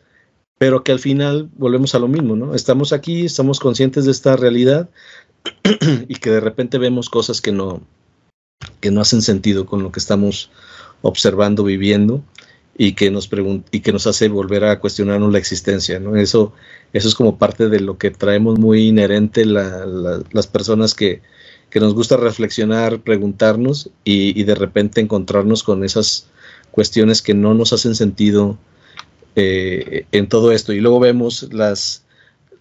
pero 0.59 0.83
que 0.83 0.92
al 0.92 0.99
final 0.99 1.49
volvemos 1.57 1.94
a 1.94 2.01
lo 2.01 2.09
mismo, 2.09 2.37
¿no? 2.37 2.55
Estamos 2.55 2.92
aquí, 2.92 3.25
estamos 3.25 3.61
conscientes 3.61 4.05
de 4.05 4.11
esta 4.11 4.37
realidad 4.37 4.90
y 6.09 6.16
que 6.16 6.31
de 6.31 6.40
repente 6.40 6.79
vemos 6.79 7.09
cosas 7.09 7.40
que 7.40 7.53
no, 7.53 7.83
que 8.81 8.90
no 8.90 9.01
hacen 9.01 9.23
sentido 9.23 9.64
con 9.64 9.83
lo 9.83 9.92
que 9.92 10.01
estamos 10.01 10.51
observando, 11.03 11.64
viviendo 11.64 12.23
y 12.83 12.95
que 12.95 13.11
nos 13.11 13.29
y 13.73 13.81
que 13.81 13.93
nos 13.93 14.07
hace 14.07 14.31
volver 14.31 14.64
a 14.64 14.81
cuestionarnos 14.81 15.31
la 15.31 15.37
existencia, 15.37 16.01
¿no? 16.01 16.16
Eso, 16.16 16.55
eso 16.95 17.09
es 17.09 17.14
como 17.14 17.37
parte 17.37 17.69
de 17.69 17.79
lo 17.79 17.99
que 17.99 18.11
traemos 18.11 18.59
muy 18.59 18.88
inherente 18.88 19.45
las 19.45 20.47
personas 20.51 20.95
que, 20.95 21.21
nos 21.75 21.93
gusta 21.93 22.16
reflexionar, 22.16 23.01
preguntarnos 23.01 23.90
y, 24.03 24.45
de 24.45 24.55
repente 24.55 25.03
encontrarnos 25.03 25.62
con 25.62 25.85
esas 25.85 26.27
cuestiones 26.71 27.21
que 27.21 27.35
no 27.35 27.53
nos 27.53 27.75
hacen 27.75 27.95
sentido 27.95 28.57
eh, 29.37 30.07
en 30.11 30.31
todo 30.31 30.51
esto. 30.51 30.73
Y 30.73 30.81
luego 30.81 31.01
vemos 31.01 31.53
las, 31.53 32.05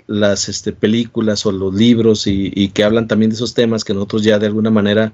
las 0.05 0.49
este, 0.49 0.73
películas 0.73 1.45
o 1.45 1.53
los 1.53 1.73
libros 1.73 2.27
y, 2.27 2.67
que 2.73 2.83
hablan 2.83 3.07
también 3.07 3.29
de 3.29 3.35
esos 3.35 3.53
temas 3.53 3.85
que 3.85 3.93
nosotros 3.93 4.23
ya 4.23 4.37
de 4.37 4.47
alguna 4.47 4.69
manera, 4.69 5.13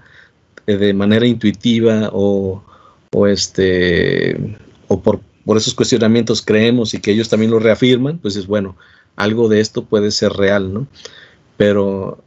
eh, 0.65 0.77
de 0.77 0.95
manera 0.95 1.27
intuitiva 1.27 2.09
o, 2.11 2.63
o 3.11 3.27
este 3.27 4.64
o 4.87 5.01
por, 5.01 5.21
por 5.45 5.57
esos 5.57 5.73
cuestionamientos 5.73 6.41
creemos 6.41 6.93
y 6.93 6.99
que 6.99 7.11
ellos 7.11 7.29
también 7.29 7.51
lo 7.51 7.59
reafirman, 7.59 8.19
pues 8.19 8.35
es 8.35 8.47
bueno, 8.47 8.75
algo 9.15 9.47
de 9.49 9.59
esto 9.59 9.85
puede 9.85 10.11
ser 10.11 10.33
real, 10.33 10.73
¿no? 10.73 10.87
Pero, 11.57 12.23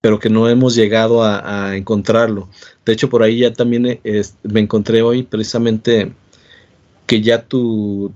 pero 0.00 0.18
que 0.18 0.30
no 0.30 0.48
hemos 0.48 0.74
llegado 0.74 1.22
a, 1.22 1.76
encontrarlo. 1.76 2.48
De 2.84 2.92
hecho, 2.92 3.10
por 3.10 3.22
ahí 3.22 3.40
ya 3.40 3.52
también 3.52 4.00
me 4.42 4.60
encontré 4.60 5.02
hoy 5.02 5.22
precisamente 5.22 6.12
que 7.06 7.20
ya 7.20 7.42
tu, 7.42 8.12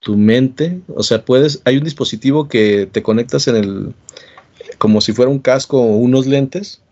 tu 0.00 0.16
mente, 0.16 0.80
o 0.88 1.02
sea, 1.02 1.24
puedes, 1.24 1.60
hay 1.64 1.76
un 1.76 1.84
dispositivo 1.84 2.48
que 2.48 2.88
te 2.90 3.02
conectas 3.02 3.48
en 3.48 3.56
el, 3.56 3.94
como 4.78 5.00
si 5.00 5.12
fuera 5.12 5.30
un 5.30 5.38
casco 5.38 5.80
o 5.80 5.96
unos 5.96 6.26
lentes, 6.26 6.82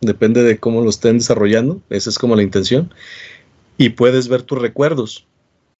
depende 0.00 0.42
de 0.42 0.58
cómo 0.58 0.82
lo 0.82 0.90
estén 0.90 1.18
desarrollando, 1.18 1.80
esa 1.90 2.10
es 2.10 2.18
como 2.18 2.36
la 2.36 2.42
intención, 2.42 2.92
y 3.76 3.90
puedes 3.90 4.28
ver 4.28 4.42
tus 4.42 4.58
recuerdos. 4.58 5.26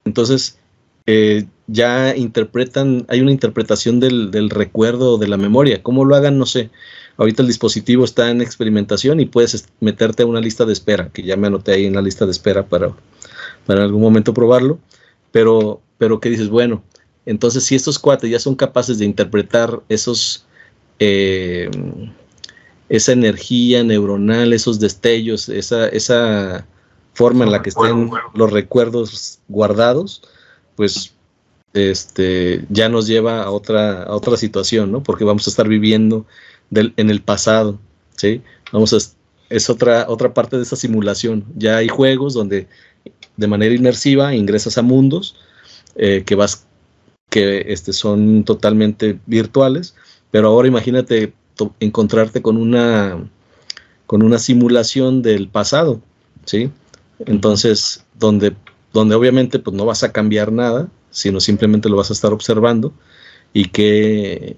Entonces, 0.05 0.59
eh, 1.07 1.47
ya 1.67 2.17
interpretan, 2.17 3.05
hay 3.09 3.21
una 3.21 3.31
interpretación 3.31 4.01
del, 4.01 4.31
del 4.31 4.51
recuerdo 4.51 5.19
de 5.19 5.29
la 5.29 5.37
memoria. 5.37 5.83
¿Cómo 5.83 6.05
lo 6.05 6.15
hagan? 6.17 6.39
No 6.39 6.47
sé. 6.47 6.71
Ahorita 7.17 7.43
el 7.43 7.49
dispositivo 7.49 8.05
está 8.05 8.31
en 8.31 8.41
experimentación 8.41 9.21
y 9.21 9.27
puedes 9.27 9.69
meterte 9.81 10.25
a 10.25 10.27
una 10.27 10.41
lista 10.41 10.65
de 10.65 10.73
espera, 10.73 11.11
que 11.11 11.23
ya 11.23 11.37
me 11.37 11.47
anoté 11.47 11.73
ahí 11.73 11.87
en 11.87 11.95
la 11.95 12.03
lista 12.03 12.25
de 12.25 12.33
espera 12.33 12.67
para, 12.67 12.93
para 13.67 13.85
algún 13.85 14.03
momento 14.03 14.35
probarlo. 14.35 14.79
Pero, 15.31 15.81
pero 15.99 16.21
que 16.21 16.31
dices, 16.31 16.49
bueno, 16.49 16.83
entonces 17.27 17.65
si 17.65 17.75
estos 17.75 17.99
cuates 17.99 18.31
ya 18.31 18.39
son 18.39 18.57
capaces 18.57 18.99
de 18.99 19.05
interpretar 19.05 19.83
esos, 19.89 20.45
eh, 20.99 21.71
esa 22.89 23.13
energía 23.13 23.83
neuronal, 23.85 24.53
esos 24.53 24.81
destellos, 24.81 25.49
esa, 25.49 25.89
esa 25.89 26.67
forma 27.15 27.45
en 27.45 27.53
la 27.53 27.63
que 27.63 27.71
estén 27.71 28.11
los 28.35 28.53
recuerdos 28.53 29.41
guardados, 29.49 30.23
pues 30.77 31.15
este, 31.73 32.65
ya 32.69 32.89
nos 32.89 33.07
lleva 33.07 33.43
a 33.43 33.51
otra, 33.51 34.05
a 34.05 34.15
otra 34.15 34.37
situación, 34.37 34.93
¿no? 34.93 35.03
Porque 35.03 35.25
vamos 35.25 35.47
a 35.47 35.51
estar 35.51 35.69
viviendo 35.69 36.27
en 36.73 37.11
el 37.11 37.23
pasado, 37.23 37.79
¿sí? 38.17 38.43
Vamos 38.73 38.93
a, 38.93 38.99
es 39.49 39.71
otra, 39.71 40.07
otra 40.09 40.35
parte 40.35 40.57
de 40.57 40.63
esa 40.63 40.77
simulación. 40.77 41.45
Ya 41.57 41.77
hay 41.77 41.89
juegos 41.89 42.35
donde 42.35 42.69
de 43.37 43.47
manera 43.47 43.75
inmersiva 43.75 44.35
ingresas 44.35 44.79
a 44.79 44.83
mundos 44.83 45.37
eh, 45.97 46.23
que 46.25 46.35
vas 46.35 46.67
que 47.31 47.65
este, 47.73 47.93
son 47.93 48.45
totalmente 48.45 49.19
virtuales, 49.27 49.97
pero 50.31 50.49
ahora 50.49 50.69
imagínate 50.69 51.33
encontrarte 51.81 52.43
con 52.43 52.57
una, 52.57 53.29
con 54.07 54.23
una 54.23 54.39
simulación 54.39 55.23
del 55.23 55.49
pasado, 55.49 56.01
¿sí? 56.45 56.71
Entonces, 57.27 58.05
donde, 58.19 58.55
donde 58.93 59.15
obviamente 59.15 59.59
pues, 59.59 59.77
no 59.77 59.85
vas 59.85 60.03
a 60.03 60.13
cambiar 60.13 60.53
nada, 60.53 60.89
sino 61.11 61.41
simplemente 61.41 61.89
lo 61.89 61.97
vas 61.97 62.11
a 62.11 62.15
estar 62.15 62.33
observando 62.33 62.93
y 63.53 63.67
que 63.67 64.57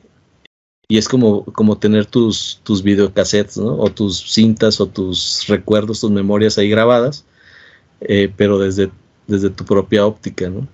y 0.88 0.98
es 0.98 1.08
como, 1.08 1.44
como 1.46 1.78
tener 1.78 2.06
tus, 2.06 2.60
tus 2.62 2.82
videocassettes, 2.82 3.58
¿no? 3.58 3.76
O 3.76 3.90
tus 3.90 4.32
cintas 4.32 4.80
o 4.80 4.86
tus 4.86 5.44
recuerdos, 5.48 6.00
tus 6.00 6.10
memorias 6.12 6.58
ahí 6.58 6.68
grabadas, 6.68 7.24
eh, 8.00 8.32
pero 8.36 8.58
desde, 8.58 8.90
desde 9.26 9.50
tu 9.50 9.64
propia 9.64 10.06
óptica, 10.06 10.48
¿no? 10.48 10.68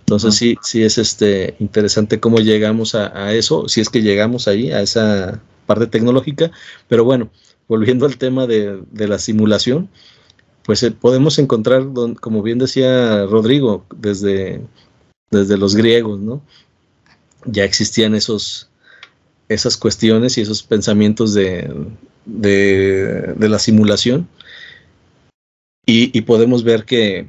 Entonces 0.00 0.34
sí, 0.34 0.58
sí 0.60 0.82
es 0.82 0.98
este 0.98 1.56
interesante 1.60 2.20
cómo 2.20 2.38
llegamos 2.38 2.94
a, 2.94 3.32
eso, 3.32 3.68
si 3.68 3.80
es 3.80 3.88
que 3.88 4.02
llegamos 4.02 4.48
ahí, 4.48 4.70
a 4.70 4.82
esa 4.82 5.40
parte 5.64 5.86
tecnológica, 5.86 6.50
pero 6.88 7.04
bueno, 7.04 7.30
volviendo 7.68 8.04
al 8.04 8.18
tema 8.18 8.46
de, 8.46 8.82
la 8.92 9.18
simulación, 9.18 9.88
pues 10.64 10.82
eh, 10.82 10.90
podemos 10.90 11.38
encontrar, 11.38 11.84
como 12.20 12.42
bien 12.42 12.58
decía 12.58 13.26
Rodrigo, 13.26 13.84
desde, 13.94 14.62
desde 15.30 15.58
los 15.58 15.76
griegos, 15.76 16.20
¿no? 16.20 16.42
Ya 17.44 17.64
existían 17.64 18.14
esos, 18.14 18.70
esas 19.48 19.76
cuestiones 19.76 20.38
y 20.38 20.40
esos 20.40 20.62
pensamientos 20.62 21.34
de, 21.34 21.70
de, 22.24 23.48
la 23.48 23.58
simulación. 23.58 24.26
Y, 25.86 26.22
podemos 26.22 26.64
ver 26.64 26.86
que, 26.86 27.26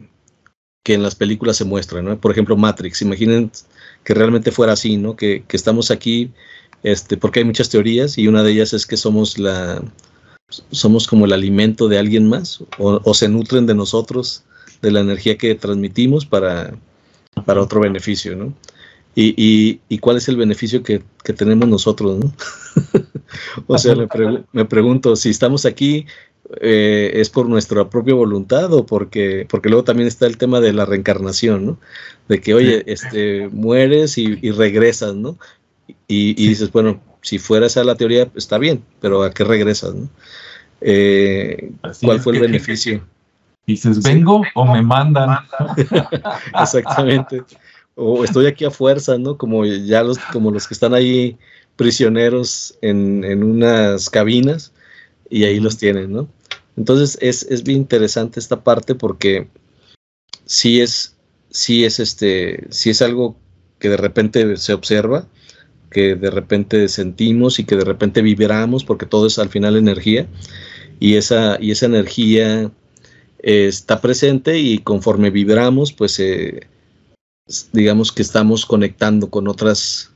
que, 0.81 0.93
en 0.93 1.03
las 1.03 1.15
películas 1.15 1.57
se 1.57 1.65
muestra, 1.65 2.01
¿no? 2.01 2.17
Por 2.17 2.31
ejemplo, 2.31 2.55
Matrix, 2.55 3.01
imaginen 3.01 3.51
que 4.05 4.13
realmente 4.13 4.53
fuera 4.53 4.71
así, 4.71 4.95
¿no? 4.95 5.17
Que, 5.17 5.43
que, 5.45 5.57
estamos 5.57 5.91
aquí, 5.91 6.31
este, 6.83 7.17
porque 7.17 7.39
hay 7.39 7.45
muchas 7.45 7.69
teorías 7.69 8.17
y 8.17 8.29
una 8.29 8.43
de 8.43 8.53
ellas 8.53 8.71
es 8.71 8.85
que 8.85 8.95
somos 8.95 9.37
la 9.37 9.83
somos 10.49 11.07
como 11.07 11.25
el 11.25 11.33
alimento 11.33 11.87
de 11.87 11.97
alguien 11.97 12.27
más 12.27 12.61
o, 12.77 13.01
o 13.03 13.13
se 13.13 13.29
nutren 13.29 13.65
de 13.65 13.75
nosotros, 13.75 14.43
de 14.81 14.91
la 14.91 14.99
energía 14.99 15.37
que 15.37 15.55
transmitimos 15.55 16.25
para, 16.25 16.75
para 17.45 17.61
otro 17.61 17.81
beneficio, 17.81 18.35
¿no? 18.35 18.53
y, 19.15 19.79
y, 19.87 19.97
cuál 19.99 20.17
es 20.17 20.27
el 20.27 20.35
beneficio 20.35 20.83
que, 20.83 21.01
tenemos 21.37 21.67
nosotros, 21.69 22.19
¿no? 22.19 22.33
o 23.67 23.77
sea, 23.77 23.95
me, 24.51 24.65
pregunto, 24.65 25.15
si 25.15 25.29
estamos 25.29 25.65
aquí, 25.65 26.05
eh, 26.59 27.11
¿es 27.15 27.29
por 27.29 27.47
nuestra 27.47 27.89
propia 27.89 28.13
voluntad 28.13 28.71
o 28.73 28.85
porque, 28.85 29.47
porque 29.49 29.69
luego 29.69 29.85
también 29.85 30.07
está 30.07 30.27
el 30.27 30.37
tema 30.37 30.59
de 30.59 30.73
la 30.73 30.85
reencarnación, 30.85 31.65
¿no? 31.65 31.79
De 32.27 32.41
que, 32.41 32.53
oye, 32.53 32.83
este, 32.87 33.47
mueres 33.47 34.17
y, 34.17 34.51
regresas, 34.51 35.15
¿no? 35.15 35.37
Y, 36.07 36.33
dices, 36.33 36.71
bueno, 36.71 37.01
si 37.25 37.39
fuera 37.39 37.65
esa 37.65 37.83
la 37.83 37.95
teoría, 37.95 38.29
está 38.35 38.57
bien, 38.57 38.83
pero 39.01 39.23
¿a 39.23 39.31
qué 39.31 39.43
regresas, 39.43 39.95
no? 39.95 40.09
Eh, 40.81 41.71
¿Cuál 42.01 42.19
fue 42.19 42.33
el 42.35 42.41
beneficio? 42.41 43.03
Dices, 43.65 44.03
¿vengo 44.03 44.43
o 44.53 44.65
me 44.65 44.81
mandan? 44.81 45.39
Exactamente 46.61 47.43
o 47.95 48.23
estoy 48.23 48.45
aquí 48.45 48.65
a 48.65 48.71
fuerza, 48.71 49.17
¿no? 49.17 49.37
Como 49.37 49.65
ya 49.65 50.03
los, 50.03 50.19
como 50.31 50.51
los 50.51 50.67
que 50.67 50.73
están 50.73 50.93
ahí 50.93 51.37
prisioneros 51.75 52.77
en, 52.81 53.23
en 53.23 53.43
unas 53.43 54.09
cabinas 54.09 54.71
y 55.29 55.45
ahí 55.45 55.59
los 55.59 55.77
tienen, 55.77 56.11
¿no? 56.11 56.27
Entonces 56.77 57.17
es, 57.21 57.43
es, 57.43 57.63
bien 57.63 57.79
interesante 57.79 58.39
esta 58.39 58.63
parte 58.63 58.95
porque 58.95 59.47
sí 60.45 60.81
es, 60.81 61.15
sí 61.49 61.85
es 61.85 61.99
este, 61.99 62.67
sí 62.69 62.89
es 62.89 63.01
algo 63.01 63.37
que 63.79 63.89
de 63.89 63.97
repente 63.97 64.57
se 64.57 64.73
observa, 64.73 65.25
que 65.95 66.15
de 66.15 66.29
repente 66.29 66.89
sentimos 66.89 67.57
y 67.57 67.63
que 67.63 67.77
de 67.77 67.85
repente 67.85 68.21
vibramos, 68.21 68.83
porque 68.83 69.05
todo 69.05 69.27
es 69.27 69.39
al 69.39 69.47
final 69.47 69.77
energía, 69.77 70.27
y 70.99 71.15
esa, 71.15 71.57
y 71.61 71.71
esa 71.71 71.85
energía 71.85 72.69
eh, 73.39 73.67
está 73.67 74.01
presente 74.01 74.59
y 74.59 74.79
conforme 74.79 75.29
vibramos, 75.29 75.93
pues 75.93 76.19
eh, 76.19 76.67
digamos 77.71 78.11
que 78.11 78.23
estamos 78.23 78.65
conectando 78.65 79.29
con 79.29 79.47
otras, 79.47 80.11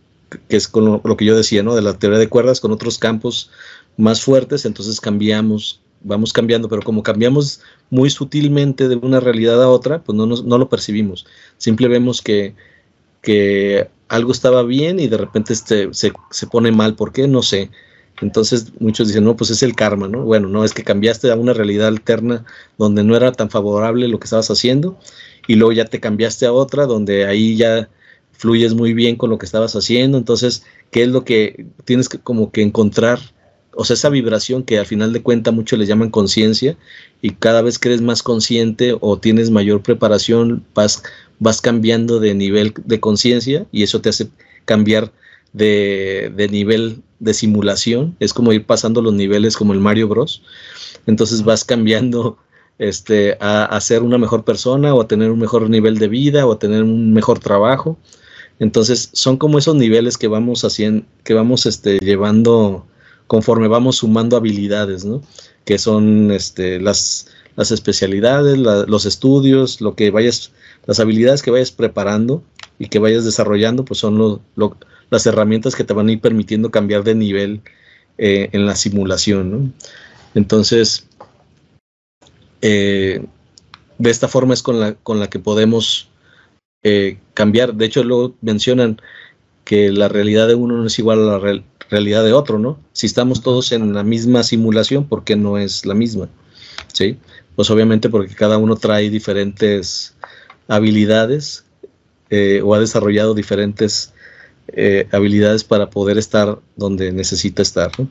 que 0.50 0.58
es 0.58 0.68
con 0.68 1.02
lo, 1.02 1.16
que 1.16 1.24
yo 1.24 1.38
decía, 1.38 1.64
¿no? 1.64 1.76
De 1.76 1.82
la 1.82 1.98
teoría 1.98 2.20
de 2.20 2.28
cuerdas, 2.28 2.60
con 2.60 2.74
otros 2.74 2.98
campos 2.98 3.50
más 3.96 4.22
fuertes, 4.22 4.66
entonces 4.66 5.00
cambiamos, 5.00 5.80
vamos 6.02 6.34
cambiando, 6.34 6.68
pero 6.68 6.82
como 6.82 7.04
cambiamos 7.04 7.62
muy 7.90 8.10
sutilmente 8.10 8.90
de 8.90 8.98
una 8.98 9.22
realidad 9.22 9.64
a 9.64 9.70
otra, 9.70 10.04
pues 10.04 10.18
no, 10.18 10.26
no 10.26 10.58
lo 10.58 10.68
percibimos. 10.68 11.26
Simple 11.58 11.88
vemos 11.88 12.22
que, 12.22 12.54
que 13.22 13.90
algo 14.08 14.32
estaba 14.32 14.64
bien 14.64 15.00
y 15.00 15.08
de 15.08 15.18
repente 15.18 15.54
este, 15.54 15.94
se, 15.94 16.12
se 16.32 16.48
pone 16.48 16.72
mal. 16.72 16.96
¿Por 16.96 17.12
qué? 17.12 17.28
No 17.28 17.42
sé. 17.42 17.70
Entonces 18.22 18.74
muchos 18.80 19.08
dicen, 19.08 19.24
no, 19.24 19.36
pues 19.36 19.50
es 19.50 19.64
el 19.64 19.76
karma, 19.76 20.08
¿no? 20.08 20.24
Bueno, 20.24 20.50
no, 20.50 20.64
es 20.64 20.74
que 20.74 20.84
cambiaste 20.84 21.32
a 21.32 21.36
una 21.36 21.54
realidad 21.54 21.88
alterna 21.88 22.46
donde 22.78 23.04
no 23.04 23.16
era 23.16 23.32
tan 23.32 23.50
favorable 23.50 24.08
lo 24.08 24.20
que 24.20 24.26
estabas 24.26 24.52
haciendo 24.52 25.00
y 25.48 25.56
luego 25.56 25.72
ya 25.72 25.86
te 25.86 26.00
cambiaste 26.00 26.46
a 26.46 26.54
otra 26.54 26.86
donde 26.86 27.26
ahí 27.26 27.56
ya 27.56 27.90
fluyes 28.32 28.74
muy 28.74 28.94
bien 28.94 29.16
con 29.16 29.30
lo 29.30 29.38
que 29.38 29.46
estabas 29.46 29.76
haciendo. 29.76 30.18
Entonces, 30.18 30.64
¿qué 30.92 31.04
es 31.04 31.10
lo 31.10 31.24
que 31.24 31.68
tienes 31.86 32.10
que 32.10 32.20
como 32.20 32.52
que 32.52 32.62
encontrar? 32.62 33.20
O 33.76 33.86
sea, 33.86 33.94
esa 33.94 34.10
vibración 34.10 34.64
que 34.64 34.80
al 34.80 34.86
final 34.86 35.14
de 35.14 35.22
cuentas 35.22 35.54
muchos 35.54 35.80
le 35.80 35.86
llaman 35.86 36.10
conciencia 36.10 36.78
y 37.22 37.32
cada 37.32 37.62
vez 37.62 37.80
que 37.80 37.90
eres 37.90 38.02
más 38.02 38.24
consciente 38.24 38.96
o 39.00 39.20
tienes 39.20 39.52
mayor 39.52 39.82
preparación, 39.82 40.66
vas, 40.74 41.04
vas 41.40 41.62
cambiando 41.62 42.20
de 42.20 42.36
nivel 42.36 42.74
de 42.86 43.00
conciencia 43.00 43.66
y 43.72 43.84
eso 43.84 44.02
te 44.02 44.10
hace 44.10 44.30
cambiar 44.66 45.12
de, 45.54 46.32
de, 46.36 46.48
nivel 46.50 47.02
de 47.20 47.34
simulación. 47.34 48.16
Es 48.20 48.34
como 48.34 48.54
ir 48.54 48.66
pasando 48.66 49.02
los 49.02 49.14
niveles 49.14 49.58
como 49.58 49.74
el 49.74 49.80
Mario 49.80 50.08
Bros. 50.08 50.44
Entonces 51.08 51.44
vas 51.44 51.64
cambiando 51.64 52.38
este, 52.80 53.38
a, 53.42 53.80
ser 53.82 54.04
una 54.04 54.18
mejor 54.18 54.44
persona 54.46 54.96
o 54.96 55.02
a 55.02 55.08
tener 55.08 55.30
un 55.32 55.40
mejor 55.40 55.70
nivel 55.70 56.00
de 56.00 56.08
vida 56.08 56.48
o 56.48 56.54
a 56.54 56.60
tener 56.60 56.82
un 56.82 57.14
mejor 57.14 57.40
trabajo. 57.40 57.98
Entonces 58.60 59.10
son 59.14 59.38
como 59.38 59.60
esos 59.60 59.76
niveles 59.76 60.18
que 60.18 60.28
vamos 60.28 60.64
haciendo, 60.64 61.06
que 61.24 61.34
vamos 61.34 61.66
este, 61.66 62.00
llevando 62.00 62.86
conforme 63.28 63.68
vamos 63.68 63.98
sumando 63.98 64.38
habilidades, 64.38 65.06
¿no? 65.06 65.22
Que 65.66 65.78
son 65.78 66.32
este, 66.32 66.80
las, 66.80 67.28
las 67.56 67.72
especialidades, 67.72 68.58
los 68.58 69.06
estudios, 69.06 69.82
lo 69.82 69.96
que 69.96 70.10
vayas, 70.10 70.52
las 70.86 71.00
habilidades 71.00 71.42
que 71.42 71.52
vayas 71.52 71.72
preparando 71.72 72.44
y 72.78 72.88
que 72.88 73.00
vayas 73.00 73.26
desarrollando, 73.26 73.86
pues 73.86 74.00
son 74.00 74.42
las 75.10 75.26
herramientas 75.26 75.76
que 75.76 75.84
te 75.84 75.94
van 75.94 76.08
a 76.08 76.12
ir 76.14 76.22
permitiendo 76.22 76.72
cambiar 76.72 77.04
de 77.04 77.16
nivel 77.16 77.62
eh, 78.18 78.50
en 78.54 78.66
la 78.66 78.76
simulación, 78.76 79.52
¿no? 79.52 79.72
Entonces, 80.36 81.08
eh, 82.62 83.26
de 83.98 84.10
esta 84.10 84.28
forma 84.28 84.54
es 84.54 84.64
con 84.64 84.80
la, 84.80 84.94
con 84.96 85.20
la 85.20 85.30
que 85.30 85.40
podemos 85.40 86.10
eh, 86.84 87.18
cambiar. 87.34 87.76
De 87.76 87.86
hecho, 87.86 88.04
luego 88.04 88.36
mencionan 88.42 89.02
que 89.66 89.92
la 89.92 90.08
realidad 90.08 90.48
de 90.48 90.56
uno 90.56 90.78
no 90.78 90.88
es 90.88 90.98
igual 90.98 91.20
a 91.20 91.38
la 91.38 91.64
realidad 91.90 92.24
de 92.24 92.34
otro, 92.34 92.60
¿no? 92.60 92.80
Si 92.94 93.06
estamos 93.06 93.42
todos 93.42 93.72
en 93.72 93.94
la 93.94 94.04
misma 94.04 94.44
simulación, 94.44 95.06
¿por 95.08 95.24
qué 95.24 95.36
no 95.36 95.58
es 95.58 95.86
la 95.86 95.94
misma? 95.94 96.30
¿Sí? 96.94 97.18
Pues 97.56 97.70
obviamente 97.70 98.10
porque 98.10 98.36
cada 98.36 98.58
uno 98.58 98.76
trae 98.78 99.10
diferentes 99.10 100.16
habilidades 100.70 101.66
eh, 102.30 102.62
o 102.64 102.74
ha 102.74 102.80
desarrollado 102.80 103.34
diferentes 103.34 104.14
habilidades 105.12 105.64
para 105.64 105.90
poder 105.90 106.20
estar 106.20 106.60
donde 106.76 107.12
necesita 107.12 107.64
estar. 107.64 107.92
¿no? 107.98 108.08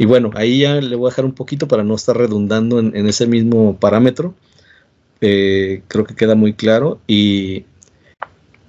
Y 0.00 0.06
bueno, 0.06 0.30
ahí 0.34 0.60
ya 0.60 0.80
le 0.80 0.96
voy 0.96 1.08
a 1.08 1.10
dejar 1.10 1.26
un 1.26 1.34
poquito 1.34 1.68
para 1.68 1.84
no 1.84 1.94
estar 1.94 2.16
redundando 2.16 2.78
en, 2.78 3.06
ese 3.06 3.26
mismo 3.26 3.76
parámetro. 3.76 4.34
Eh, 5.20 5.82
creo 5.88 6.06
que 6.06 6.14
queda 6.14 6.34
muy 6.34 6.54
claro. 6.54 6.98
Y, 7.06 7.66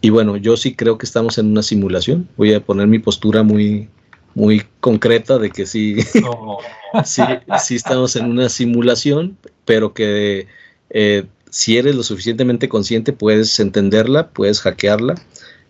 y, 0.02 0.10
bueno, 0.10 0.36
yo 0.36 0.58
sí 0.58 0.76
creo 0.76 0.98
que 0.98 1.06
estamos 1.06 1.38
en 1.38 1.50
una 1.50 1.64
simulación. 1.64 2.28
Voy 2.36 2.54
a 2.54 2.60
poner 2.60 2.88
mi 2.88 3.00
postura 3.00 3.44
muy, 3.44 3.88
muy 4.36 4.64
concreta 4.82 5.38
de 5.38 5.52
que 5.52 5.66
sí, 5.66 6.02
sí, 7.06 7.22
sí, 7.64 7.76
estamos 7.76 8.18
en 8.18 8.26
una 8.26 8.50
simulación, 8.50 9.38
pero 9.64 9.94
que 9.94 10.48
eh, 10.90 11.24
si 11.52 11.78
eres 11.78 11.96
lo 11.96 12.02
suficientemente 12.02 12.70
consciente 12.70 13.12
puedes 13.12 13.60
entenderla, 13.60 14.30
puedes 14.30 14.62
hackearla 14.62 15.16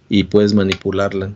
y 0.10 0.26
puedes 0.26 0.54
manipularla. 0.54 1.34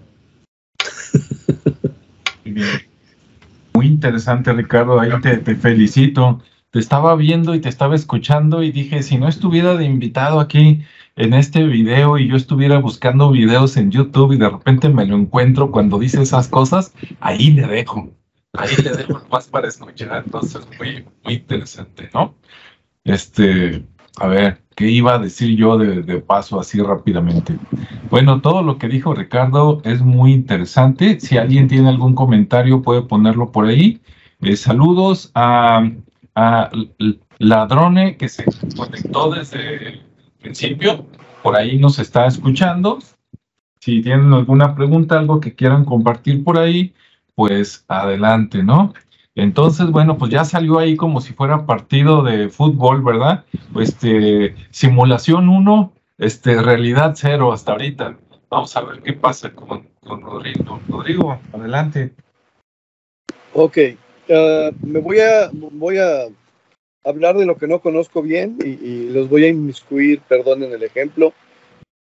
Muy 3.74 3.88
interesante, 3.88 4.54
Ricardo. 4.54 5.00
Ahí 5.00 5.10
te, 5.22 5.56
felicito. 5.56 6.42
Te 6.70 6.78
estaba 6.80 7.16
viendo 7.16 7.56
y 7.56 7.60
te 7.60 7.70
estaba 7.70 7.96
escuchando 7.96 8.62
y 8.62 8.72
dije, 8.72 9.02
si 9.02 9.18
no 9.18 9.28
estuviera 9.28 9.76
de 9.76 9.86
invitado 9.86 10.40
aquí 10.40 10.84
en 11.16 11.34
este 11.34 11.64
video 11.64 12.20
y 12.20 12.28
yo 12.28 12.36
estuviera 12.36 12.78
buscando 12.78 13.32
videos 13.32 13.78
en 13.78 13.90
YouTube 13.90 14.34
y 14.34 14.38
de 14.38 14.50
repente 14.50 14.90
me 14.90 15.08
lo 15.08 15.16
encuentro 15.16 15.72
cuando 15.72 15.98
dice 15.98 16.22
esas 16.22 16.50
cosas, 16.50 16.94
ahí 17.20 17.52
le 17.52 17.66
dejo. 17.66 18.12
Ahí 18.54 18.76
le 18.84 18.92
dejo 18.92 19.26
más 19.32 19.48
para 19.48 19.70
escuchar. 19.70 20.24
Entonces, 20.24 20.68
muy, 20.78 21.04
muy 21.24 21.34
interesante, 21.34 22.12
¿no? 22.14 22.36
Este, 23.06 23.84
a 24.18 24.28
ver, 24.28 24.62
¿qué 24.76 24.90
iba 24.90 25.16
a 25.16 25.20
decir 25.20 25.58
yo 25.58 25.78
de, 25.78 26.20
paso 26.22 26.60
así 26.60 26.82
rápidamente? 26.82 27.58
Bueno, 28.10 28.42
todo 28.42 28.64
lo 28.64 28.78
que 28.78 28.88
dijo 28.88 29.14
Ricardo 29.14 29.82
es 29.84 30.02
muy 30.02 30.34
interesante. 30.34 31.20
Si 31.20 31.38
alguien 31.38 31.68
tiene 31.68 31.90
algún 31.90 32.16
comentario, 32.16 32.82
puede 32.82 33.02
ponerlo 33.02 33.52
por 33.52 33.66
ahí. 33.66 34.02
Eh, 34.42 34.56
saludos 34.56 35.32
a, 35.36 35.90
a 36.36 36.70
Ladrone 37.40 38.18
que 38.18 38.30
se 38.30 38.46
conectó 38.76 39.32
desde 39.32 39.88
el 39.88 40.02
principio. 40.42 41.06
Por 41.44 41.56
ahí 41.56 41.78
nos 41.78 42.00
está 42.00 42.26
escuchando. 42.26 43.00
Si 43.80 44.02
tienen 44.02 44.34
alguna 44.34 44.76
pregunta, 44.76 45.20
algo 45.20 45.40
que 45.40 45.54
quieran 45.54 45.86
compartir 45.86 46.44
por 46.44 46.58
ahí, 46.58 46.94
pues 47.36 47.86
adelante, 47.88 48.64
¿no? 48.64 48.94
Entonces, 49.36 49.92
bueno, 49.92 50.18
pues 50.18 50.32
ya 50.32 50.46
salió 50.46 50.80
ahí 50.80 50.96
como 50.96 51.20
si 51.20 51.34
fuera 51.34 51.66
partido 51.66 52.24
de 52.24 52.48
fútbol, 52.48 53.04
¿verdad? 53.04 53.44
Este, 53.78 54.56
simulación 54.72 55.50
1, 55.50 55.94
este, 56.20 56.62
realidad 56.62 57.14
0 57.16 57.52
hasta 57.52 57.74
ahorita. 57.74 58.18
Vamos 58.50 58.76
a 58.78 58.82
ver 58.82 59.02
qué 59.02 59.12
pasa 59.12 59.52
con, 59.52 59.90
Rodrigo. 60.02 60.80
Rodrigo, 60.88 61.38
adelante. 61.52 62.14
Ok, 63.54 63.78
uh, 64.30 64.72
me 64.86 65.00
voy 65.00 65.20
a, 65.20 65.50
voy 65.52 65.98
a 65.98 66.28
hablar 67.04 67.36
de 67.36 67.46
lo 67.46 67.58
que 67.58 67.68
no 67.68 67.80
conozco 67.80 68.22
bien 68.22 68.58
y, 68.64 68.70
y 68.70 69.10
los 69.10 69.28
voy 69.28 69.44
a 69.46 69.50
inmiscuir, 69.50 70.22
perdonen 70.22 70.72
el 70.72 70.84
ejemplo, 70.84 71.34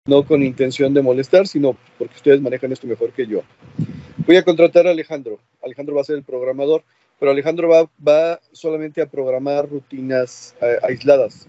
no 0.06 0.22
con 0.22 0.42
intención 0.42 0.94
de 0.94 1.02
molestar, 1.02 1.46
sino 1.46 1.76
porque 1.98 2.16
ustedes 2.16 2.40
manejan 2.40 2.72
esto 2.72 2.86
mejor 2.86 3.12
que 3.12 3.26
yo. 3.26 3.42
Voy 4.26 4.36
a 4.36 4.44
contratar 4.44 4.86
a 4.86 4.90
Alejandro. 4.90 5.38
Alejandro 5.62 5.94
va 5.94 6.00
a 6.00 6.04
ser 6.04 6.16
el 6.16 6.22
programador 6.22 6.84
pero 7.18 7.32
Alejandro 7.32 7.68
va, 8.06 8.40
solamente 8.52 9.02
a 9.02 9.06
programar 9.06 9.68
rutinas 9.68 10.54
eh, 10.60 10.78
aisladas. 10.82 11.46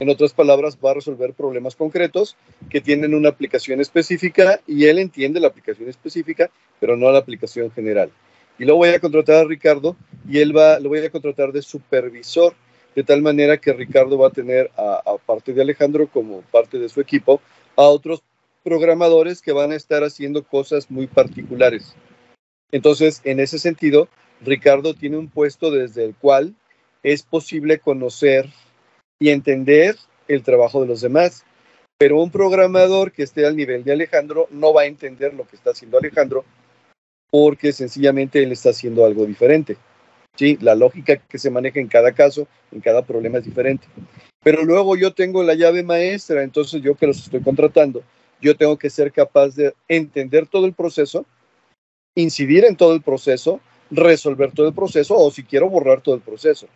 En 0.00 0.08
otras 0.10 0.32
palabras, 0.32 0.78
va 0.84 0.92
a 0.92 0.94
resolver 0.94 1.34
problemas 1.34 1.74
concretos 1.74 2.36
que 2.70 2.80
tienen 2.80 3.14
una 3.14 3.30
aplicación 3.30 3.80
específica 3.80 4.60
y 4.66 4.84
él 4.84 4.98
entiende 4.98 5.40
la 5.40 5.48
aplicación 5.48 5.88
específica, 5.88 6.50
pero 6.78 6.96
no 6.96 7.10
la 7.10 7.18
aplicación 7.18 7.72
general. 7.72 8.12
Y 8.60 8.64
luego 8.64 8.78
voy 8.78 8.90
a 8.90 9.00
contratar 9.00 9.36
a 9.36 9.44
Ricardo 9.44 9.96
y 10.28 10.38
él 10.38 10.56
va, 10.56 10.78
lo 10.78 10.88
voy 10.88 11.00
a 11.00 11.10
contratar 11.10 11.50
de 11.50 11.62
supervisor, 11.62 12.54
de 12.94 13.02
tal 13.02 13.22
manera 13.22 13.56
que 13.56 13.72
Ricardo 13.72 14.18
va 14.18 14.28
a 14.28 14.32
tener, 14.32 14.70
aparte 14.76 15.52
de 15.52 15.62
Alejandro 15.62 16.06
como 16.08 16.42
parte 16.42 16.78
de 16.78 16.88
su 16.88 17.00
equipo, 17.00 17.40
a 17.76 17.82
otros 17.82 18.22
programadores 18.62 19.42
que 19.42 19.52
van 19.52 19.72
a 19.72 19.76
estar 19.76 20.04
haciendo 20.04 20.44
cosas 20.44 20.90
muy 20.90 21.06
particulares. 21.06 21.94
Entonces, 22.70 23.20
en 23.24 23.40
ese 23.40 23.58
sentido, 23.58 24.08
Ricardo 24.40 24.94
tiene 24.94 25.16
un 25.16 25.28
puesto 25.28 25.70
desde 25.70 26.04
el 26.04 26.14
cual 26.14 26.54
es 27.02 27.22
posible 27.22 27.78
conocer 27.78 28.48
y 29.20 29.30
entender 29.30 29.96
el 30.28 30.42
trabajo 30.42 30.80
de 30.80 30.86
los 30.86 31.00
demás. 31.00 31.44
Pero 31.98 32.20
un 32.20 32.30
programador 32.30 33.10
que 33.10 33.24
esté 33.24 33.44
al 33.44 33.56
nivel 33.56 33.82
de 33.82 33.92
Alejandro 33.92 34.46
no 34.50 34.72
va 34.72 34.82
a 34.82 34.86
entender 34.86 35.34
lo 35.34 35.46
que 35.46 35.56
está 35.56 35.70
haciendo 35.70 35.98
Alejandro 35.98 36.44
porque 37.30 37.72
sencillamente 37.72 38.42
él 38.42 38.52
está 38.52 38.70
haciendo 38.70 39.04
algo 39.04 39.26
diferente. 39.26 39.76
¿sí? 40.36 40.56
La 40.60 40.74
lógica 40.74 41.16
que 41.16 41.38
se 41.38 41.50
maneja 41.50 41.80
en 41.80 41.88
cada 41.88 42.12
caso, 42.12 42.46
en 42.72 42.80
cada 42.80 43.02
problema 43.02 43.38
es 43.38 43.44
diferente. 43.44 43.86
Pero 44.42 44.64
luego 44.64 44.96
yo 44.96 45.12
tengo 45.12 45.42
la 45.42 45.54
llave 45.54 45.82
maestra, 45.82 46.42
entonces 46.42 46.80
yo 46.80 46.94
que 46.94 47.08
los 47.08 47.18
estoy 47.18 47.40
contratando, 47.40 48.02
yo 48.40 48.56
tengo 48.56 48.78
que 48.78 48.88
ser 48.88 49.12
capaz 49.12 49.56
de 49.56 49.74
entender 49.88 50.46
todo 50.46 50.64
el 50.66 50.72
proceso, 50.72 51.26
incidir 52.14 52.64
en 52.64 52.76
todo 52.76 52.94
el 52.94 53.02
proceso 53.02 53.60
resolver 53.90 54.52
todo 54.52 54.68
el 54.68 54.74
proceso 54.74 55.16
o 55.16 55.30
si 55.30 55.44
quiero 55.44 55.68
borrar 55.68 56.00
todo 56.00 56.14
el 56.14 56.20
proceso. 56.20 56.66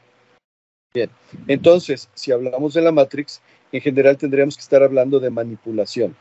Bien, 0.94 1.10
entonces, 1.48 2.08
si 2.14 2.32
hablamos 2.32 2.74
de 2.74 2.82
la 2.82 2.92
Matrix, 2.92 3.40
en 3.72 3.80
general 3.80 4.18
tendríamos 4.18 4.56
que 4.56 4.62
estar 4.62 4.82
hablando 4.82 5.18
de 5.20 5.30
manipulación. 5.30 6.14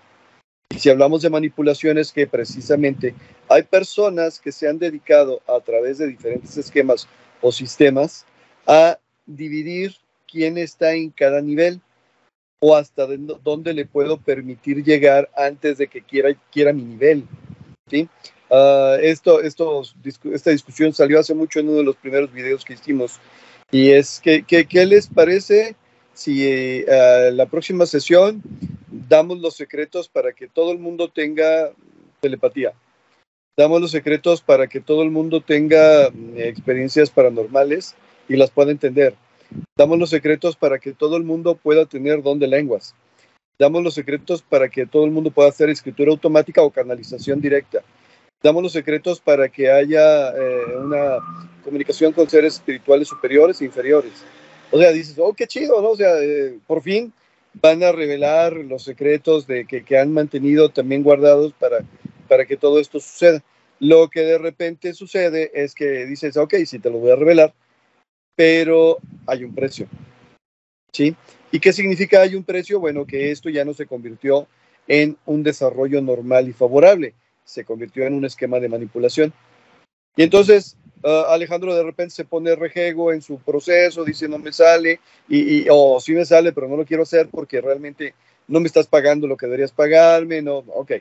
Y 0.69 0.79
si 0.79 0.89
hablamos 0.89 1.21
de 1.21 1.29
manipulación 1.29 1.97
es 1.97 2.13
que 2.13 2.27
precisamente 2.27 3.13
hay 3.49 3.63
personas 3.63 4.39
que 4.39 4.53
se 4.53 4.69
han 4.69 4.79
dedicado 4.79 5.41
a 5.45 5.59
través 5.59 5.97
de 5.97 6.07
diferentes 6.07 6.55
esquemas 6.57 7.07
o 7.41 7.51
sistemas 7.51 8.25
a 8.65 8.97
dividir 9.25 9.95
quién 10.29 10.57
está 10.57 10.93
en 10.93 11.09
cada 11.09 11.41
nivel 11.41 11.81
o 12.59 12.75
hasta 12.75 13.05
dónde 13.43 13.73
le 13.73 13.85
puedo 13.85 14.17
permitir 14.17 14.83
llegar 14.83 15.29
antes 15.35 15.77
de 15.77 15.87
que 15.87 16.01
quiera, 16.01 16.29
quiera 16.51 16.71
mi 16.71 16.83
nivel. 16.83 17.27
¿sí? 17.89 18.07
Ah, 18.53 18.97
esto, 19.01 19.41
esta 19.41 20.51
discusión 20.51 20.91
salió 20.91 21.19
hace 21.19 21.33
mucho 21.33 21.61
en 21.61 21.69
uno 21.69 21.77
de 21.77 21.85
los 21.85 21.95
primeros 21.95 22.33
videos 22.33 22.65
que 22.65 22.73
hicimos. 22.73 23.17
Y 23.71 23.91
es 23.91 24.19
que, 24.19 24.43
¿qué 24.43 24.85
les 24.85 25.07
parece 25.07 25.77
si 26.13 26.83
uh, 26.83 27.31
la 27.33 27.45
próxima 27.45 27.85
sesión 27.85 28.43
damos 29.07 29.39
los 29.39 29.55
secretos 29.55 30.09
para 30.09 30.33
que 30.33 30.49
todo 30.49 30.73
el 30.73 30.79
mundo 30.79 31.07
tenga 31.07 31.71
telepatía? 32.19 32.73
Damos 33.57 33.79
los 33.79 33.91
secretos 33.91 34.41
para 34.41 34.67
que 34.67 34.81
todo 34.81 35.03
el 35.03 35.11
mundo 35.11 35.39
tenga 35.39 36.09
mm, 36.09 36.37
experiencias 36.37 37.09
paranormales 37.09 37.95
y 38.27 38.35
las 38.35 38.51
pueda 38.51 38.71
entender. 38.71 39.15
Damos 39.77 39.97
los 39.97 40.09
secretos 40.09 40.57
para 40.57 40.77
que 40.79 40.91
todo 40.91 41.15
el 41.15 41.23
mundo 41.23 41.55
pueda 41.55 41.85
tener 41.85 42.21
don 42.21 42.39
de 42.39 42.47
lenguas. 42.47 42.95
Damos 43.57 43.81
los 43.81 43.93
secretos 43.93 44.41
para 44.41 44.67
que 44.67 44.85
todo 44.85 45.05
el 45.05 45.11
mundo 45.11 45.31
pueda 45.31 45.47
hacer 45.47 45.69
escritura 45.69 46.11
automática 46.11 46.61
o 46.61 46.71
canalización 46.71 47.39
directa 47.39 47.81
damos 48.41 48.63
los 48.63 48.71
secretos 48.71 49.19
para 49.19 49.49
que 49.49 49.71
haya 49.71 50.29
eh, 50.29 50.77
una 50.77 51.17
comunicación 51.63 52.11
con 52.13 52.29
seres 52.29 52.55
espirituales 52.55 53.07
superiores 53.07 53.61
e 53.61 53.65
inferiores. 53.65 54.11
O 54.71 54.79
sea, 54.79 54.91
dices, 54.91 55.17
oh, 55.19 55.33
qué 55.33 55.47
chido, 55.47 55.81
¿no? 55.81 55.89
O 55.89 55.95
sea, 55.95 56.19
eh, 56.21 56.57
por 56.65 56.81
fin 56.81 57.13
van 57.53 57.83
a 57.83 57.91
revelar 57.91 58.53
los 58.53 58.83
secretos 58.83 59.45
de 59.45 59.65
que, 59.65 59.83
que, 59.83 59.97
han 59.97 60.13
mantenido 60.13 60.69
también 60.69 61.03
guardados 61.03 61.53
para, 61.53 61.79
para 62.27 62.45
que 62.45 62.57
todo 62.57 62.79
esto 62.79 62.99
suceda. 62.99 63.43
Lo 63.79 64.09
que 64.09 64.21
de 64.21 64.37
repente 64.37 64.93
sucede 64.93 65.51
es 65.53 65.75
que 65.75 66.05
dices, 66.05 66.37
ok, 66.37 66.55
sí 66.65 66.79
te 66.79 66.89
lo 66.89 66.99
voy 66.99 67.11
a 67.11 67.15
revelar, 67.15 67.53
pero 68.35 68.99
hay 69.27 69.43
un 69.43 69.53
precio. 69.53 69.87
¿Sí? 70.93 71.15
¿Y 71.51 71.59
qué 71.59 71.73
significa 71.73 72.21
hay 72.21 72.35
un 72.35 72.43
precio? 72.43 72.79
Bueno, 72.79 73.05
que 73.05 73.31
esto 73.31 73.49
ya 73.49 73.65
no 73.65 73.73
se 73.73 73.85
convirtió 73.85 74.47
en 74.87 75.17
un 75.25 75.43
desarrollo 75.43 76.01
normal 76.01 76.47
y 76.47 76.53
favorable 76.53 77.13
se 77.43 77.65
convirtió 77.65 78.05
en 78.05 78.13
un 78.13 78.25
esquema 78.25 78.59
de 78.59 78.69
manipulación. 78.69 79.33
Y 80.15 80.23
entonces 80.23 80.77
ah, 81.03 81.27
Alejandro 81.29 81.75
de 81.75 81.83
repente 81.83 82.15
se 82.15 82.25
pone 82.25 82.55
rejego 82.55 83.13
en 83.13 83.21
su 83.21 83.39
proceso, 83.39 84.03
dice 84.03 84.27
no 84.27 84.37
me 84.37 84.51
sale, 84.51 84.99
y, 85.29 85.65
o 85.69 85.99
sí 85.99 86.13
me 86.13 86.25
sale, 86.25 86.51
pero 86.51 86.67
no 86.67 86.77
lo 86.77 86.85
quiero 86.85 87.03
hacer 87.03 87.29
porque 87.29 87.61
realmente 87.61 88.13
no 88.47 88.59
me 88.59 88.67
estás 88.67 88.87
pagando 88.87 89.27
lo 89.27 89.37
que 89.37 89.45
deberías 89.45 89.71
pagarme, 89.71 90.41
no, 90.41 90.57
ok, 90.57 90.93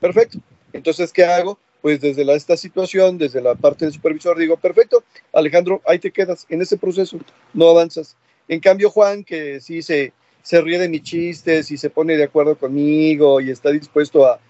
perfecto. 0.00 0.38
Entonces, 0.72 1.12
¿qué 1.12 1.24
hago? 1.24 1.58
Pues 1.80 2.00
desde 2.00 2.30
esta 2.34 2.56
situación, 2.56 3.16
desde 3.16 3.40
la 3.40 3.54
parte 3.54 3.86
del 3.86 3.94
supervisor, 3.94 4.38
digo, 4.38 4.58
perfecto, 4.58 5.02
Alejandro, 5.32 5.80
ahí 5.86 5.98
te 5.98 6.10
quedas 6.10 6.46
en 6.50 6.60
ese 6.60 6.76
proceso, 6.76 7.18
no 7.54 7.70
avanzas. 7.70 8.16
En 8.48 8.60
cambio, 8.60 8.90
Juan, 8.90 9.24
que 9.24 9.60
sí 9.60 9.80
se, 9.80 10.12
se 10.42 10.60
ríe 10.60 10.78
de 10.78 10.88
mis 10.90 11.02
chistes 11.02 11.70
y 11.70 11.78
se 11.78 11.88
pone 11.88 12.16
de 12.16 12.24
acuerdo 12.24 12.56
conmigo 12.56 13.40
y 13.40 13.50
está 13.50 13.70
dispuesto 13.70 14.26
a, 14.26 14.40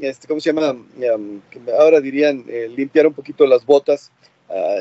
este, 0.00 0.26
¿cómo 0.26 0.40
se 0.40 0.52
llama? 0.52 0.76
ahora 1.78 2.00
dirían 2.00 2.44
eh, 2.48 2.68
limpiar 2.74 3.06
un 3.06 3.14
poquito 3.14 3.46
las 3.46 3.64
botas. 3.64 4.10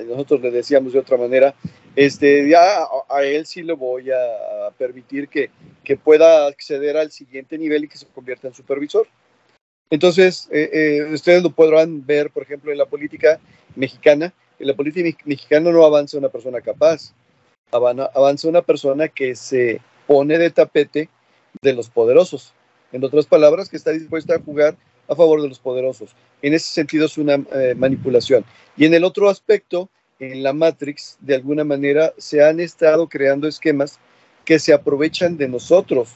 nosotros 0.08 0.42
le 0.42 0.52
decíamos 0.52 0.94
de 0.94 1.00
otra 1.00 1.18
manera. 1.18 1.54
Este, 1.96 2.50
ya 2.50 2.88
a, 3.10 3.24
él 3.24 3.46
sí 3.46 3.62
le 3.62 3.74
voy 3.74 4.10
a, 4.10 4.72
permitir 4.78 5.28
que, 5.28 5.52
que, 5.84 5.96
pueda 5.96 6.48
acceder 6.48 6.98
al 6.98 7.12
siguiente 7.12 7.58
nivel 7.58 7.84
y 7.84 7.88
que 7.88 7.98
se 7.98 8.08
convierta 8.08 8.48
en 8.48 8.56
supervisor. 8.56 9.08
Entonces, 9.94 10.50
eh, 10.52 10.70
eh, 10.74 11.14
ustedes 11.14 11.44
lo 11.44 11.52
podrán 11.52 12.04
ver, 12.04 12.32
por 12.32 12.42
ejemplo, 12.42 12.72
en 12.72 12.80
la 12.80 12.88
política 12.88 13.40
mexicana. 13.76 14.34
En 14.58 14.66
la 14.66 14.76
política 14.76 15.16
mexicana 15.26 15.72
no 15.72 15.86
avanza 15.86 16.18
una 16.18 16.30
persona 16.30 16.62
capaz, 16.62 17.14
avanza 17.70 18.48
una 18.48 18.64
persona 18.64 19.08
que 19.08 19.36
se 19.36 19.82
pone 20.08 20.40
de 20.40 20.50
tapete 20.50 21.10
de 21.62 21.74
los 21.74 21.92
poderosos. 21.92 22.56
En 22.94 23.04
otras 23.04 23.26
palabras, 23.26 23.70
que 23.70 23.76
está 23.76 23.92
dispuesta 23.92 24.36
a 24.36 24.40
jugar 24.40 24.78
a 25.10 25.16
favor 25.16 25.42
de 25.42 25.50
los 25.50 25.60
poderosos. 25.60 26.16
En 26.42 26.54
ese 26.54 26.72
sentido 26.72 27.08
es 27.08 27.18
una 27.18 27.34
eh, 27.34 27.74
manipulación. 27.76 28.46
Y 28.78 28.86
en 28.86 28.94
el 28.94 29.04
otro 29.04 29.30
aspecto, 29.30 29.90
en 30.20 30.44
la 30.44 30.54
Matrix, 30.54 31.18
de 31.20 31.36
alguna 31.36 31.64
manera, 31.64 32.14
se 32.18 32.44
han 32.44 32.60
estado 32.60 33.10
creando 33.10 33.48
esquemas 33.48 34.00
que 34.46 34.60
se 34.60 34.74
aprovechan 34.74 35.38
de 35.38 35.48
nosotros. 35.48 36.10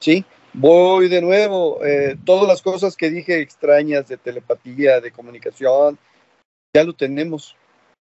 ¿Sí? 0.00 0.24
Voy 0.52 1.08
de 1.08 1.20
nuevo, 1.20 1.84
eh, 1.84 2.16
todas 2.24 2.46
las 2.48 2.62
cosas 2.62 2.96
que 2.96 3.10
dije 3.10 3.40
extrañas 3.40 4.08
de 4.08 4.16
telepatía, 4.16 5.00
de 5.00 5.10
comunicación, 5.10 5.98
ya 6.74 6.84
lo 6.84 6.94
tenemos. 6.94 7.56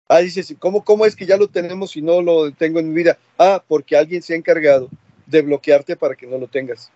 Ah, 0.07 0.19
dices, 0.19 0.55
¿cómo, 0.59 0.83
¿cómo 0.83 1.05
es 1.05 1.15
que 1.15 1.25
ya 1.25 1.37
lo 1.37 1.47
tenemos 1.47 1.95
y 1.95 2.01
no 2.01 2.21
lo 2.21 2.51
tengo 2.51 2.79
en 2.79 2.89
mi 2.89 2.95
vida? 2.95 3.17
Ah, 3.37 3.63
porque 3.67 3.95
alguien 3.95 4.21
se 4.21 4.33
ha 4.33 4.37
encargado 4.37 4.89
de 5.25 5.41
bloquearte 5.41 5.95
para 5.95 6.15
que 6.15 6.27
no 6.27 6.37
lo 6.37 6.47
tengas. 6.47 6.91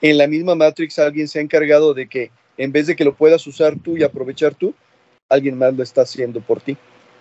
En 0.00 0.18
la 0.18 0.26
misma 0.26 0.54
Matrix 0.54 0.98
alguien 0.98 1.28
se 1.28 1.38
ha 1.38 1.42
encargado 1.42 1.94
de 1.94 2.08
que 2.08 2.30
en 2.56 2.72
vez 2.72 2.86
de 2.86 2.96
que 2.96 3.04
lo 3.04 3.14
puedas 3.14 3.46
usar 3.46 3.76
tú 3.78 3.96
y 3.96 4.02
aprovechar 4.02 4.54
tú, 4.54 4.74
alguien 5.28 5.56
más 5.56 5.74
lo 5.74 5.82
está 5.82 6.02
haciendo 6.02 6.40
por 6.40 6.60
ti. 6.60 6.76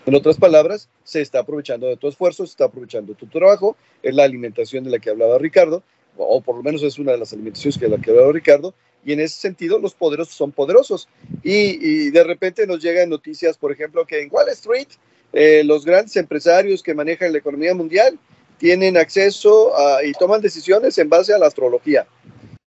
En 0.06 0.16
otras 0.16 0.38
palabras, 0.38 0.90
se 1.04 1.22
está 1.22 1.40
aprovechando 1.40 1.88
de 1.88 1.96
tu 1.96 2.08
esfuerzo, 2.08 2.46
se 2.46 2.52
está 2.52 2.66
aprovechando 2.66 3.14
de 3.14 3.20
tu 3.20 3.28
trabajo, 3.28 3.78
es 4.02 4.16
la 4.16 4.24
alimentación 4.24 4.84
de 4.84 4.90
la 4.90 5.00
que 5.00 5.12
hablaba 5.12 5.38
Ricardo, 5.38 5.84
o 6.18 6.42
por 6.42 6.56
lo 6.56 6.64
menos 6.64 6.82
es 6.84 6.98
una 6.98 7.12
de 7.12 7.20
las 7.20 7.34
alimentaciones 7.34 7.78
que 7.78 7.88
la 7.88 7.98
que 7.98 8.10
hablado 8.10 8.32
Ricardo, 8.32 8.74
y 9.06 9.14
en 9.14 9.20
ese 9.20 9.40
sentido 9.40 9.80
los 9.80 9.94
poderosos 9.94 10.34
son 10.34 10.52
poderosos. 10.52 11.08
Y, 11.44 12.10
de 12.10 12.24
repente 12.24 12.66
nos 12.68 12.82
llegan 12.82 13.10
noticias, 13.10 13.58
por 13.58 13.72
ejemplo, 13.72 14.06
que 14.06 14.22
en 14.22 14.30
Wall 14.32 14.50
Street 14.50 14.88
eh, 15.34 15.64
los 15.64 15.86
grandes 15.86 16.16
empresarios 16.18 16.84
que 16.84 16.94
manejan 16.94 17.32
la 17.32 17.38
economía 17.38 17.74
mundial 17.74 18.20
tienen 18.62 18.96
acceso 18.96 19.74
y 20.04 20.12
toman 20.12 20.40
decisiones 20.40 20.96
en 21.00 21.10
base 21.10 21.34
a 21.34 21.40
la 21.40 21.48
astrología. 21.48 22.06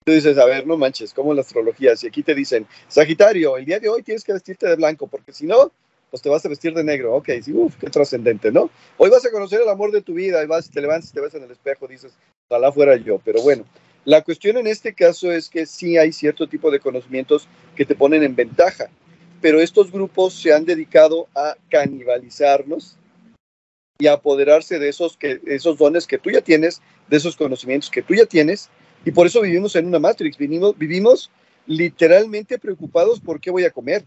Tú 0.05 0.13
dices, 0.13 0.37
a 0.37 0.45
ver, 0.45 0.67
no 0.67 0.77
manches, 0.77 1.15
¿cómo 1.15 1.33
la 1.33 1.41
astrología? 1.41 1.97
Si 1.97 2.07
aquí 2.07 2.23
te 2.23 2.35
dicen, 2.35 2.67
Sagitario, 2.89 3.57
el 3.57 3.65
día 3.65 3.81
de 3.81 3.89
hoy 3.89 4.03
tienes 4.03 4.23
que 4.23 4.35
vestirte 4.35 4.69
de 4.69 4.77
blanco, 4.77 5.07
porque 5.07 5.33
si 5.33 5.47
no, 5.47 5.73
pues 6.11 6.23
te 6.23 6.29
vas 6.29 6.45
a 6.45 6.51
vestir 6.51 6.75
de 6.75 6.85
negro. 6.85 7.15
Ok, 7.15 7.31
sí, 7.43 7.55
uff, 7.55 7.77
qué 7.77 7.89
trascendente, 7.89 8.53
¿no? 8.53 8.69
Hoy 8.99 9.09
vas 9.09 9.25
a 9.25 9.31
conocer 9.31 9.63
el 9.63 9.69
amor 9.71 9.91
de 9.91 10.03
tu 10.03 10.13
vida 10.13 10.45
y 10.45 10.47
vas, 10.47 10.69
te 10.69 10.83
levantas, 10.83 11.11
te 11.11 11.23
ves 11.23 11.33
en 11.33 11.45
el 11.45 11.53
espejo, 11.53 11.89
dices, 11.89 12.13
ojalá 12.51 12.71
fuera 12.71 12.95
yo, 12.97 13.19
pero 13.25 13.41
bueno. 13.41 13.65
La 14.05 14.21
cuestión 14.21 14.59
en 14.59 14.67
este 14.67 14.93
caso 14.93 15.33
es 15.33 15.49
que 15.49 15.65
sí 15.65 15.97
hay 15.97 16.13
cierto 16.13 16.47
tipo 16.47 16.71
de 16.71 16.81
conocimientos 16.81 17.49
que 17.75 17.87
te 17.87 17.95
ponen 17.95 18.23
en 18.23 18.37
ventaja, 18.37 18.91
pero 19.41 19.59
estos 19.59 19.91
grupos 19.91 20.35
se 20.35 20.53
han 20.53 20.67
dedicado 20.67 21.29
a 21.35 21.57
canibalizarnos 21.71 22.99
y 24.01 24.07
apoderarse 24.07 24.79
de 24.79 24.89
esos, 24.89 25.17
que, 25.17 25.41
esos 25.47 25.77
dones 25.77 26.07
que 26.07 26.19
tú 26.19 26.31
ya 26.31 26.41
tienes, 26.41 26.81
de 27.09 27.17
esos 27.17 27.37
conocimientos 27.37 27.91
que 27.91 28.01
tú 28.01 28.15
ya 28.15 28.27
tienes, 28.27 28.71
y 29.05 29.11
por 29.11 29.27
eso 29.27 29.41
vivimos 29.41 29.75
en 29.75 29.87
una 29.87 29.99
Matrix, 29.99 30.39
vivimos, 30.39 30.79
vivimos 30.79 31.33
literalmente 31.67 32.61
preocupados 32.61 33.19
por 33.19 33.41
qué 33.41 33.51
voy 33.51 33.65
a 33.65 33.73
comer, 33.73 34.05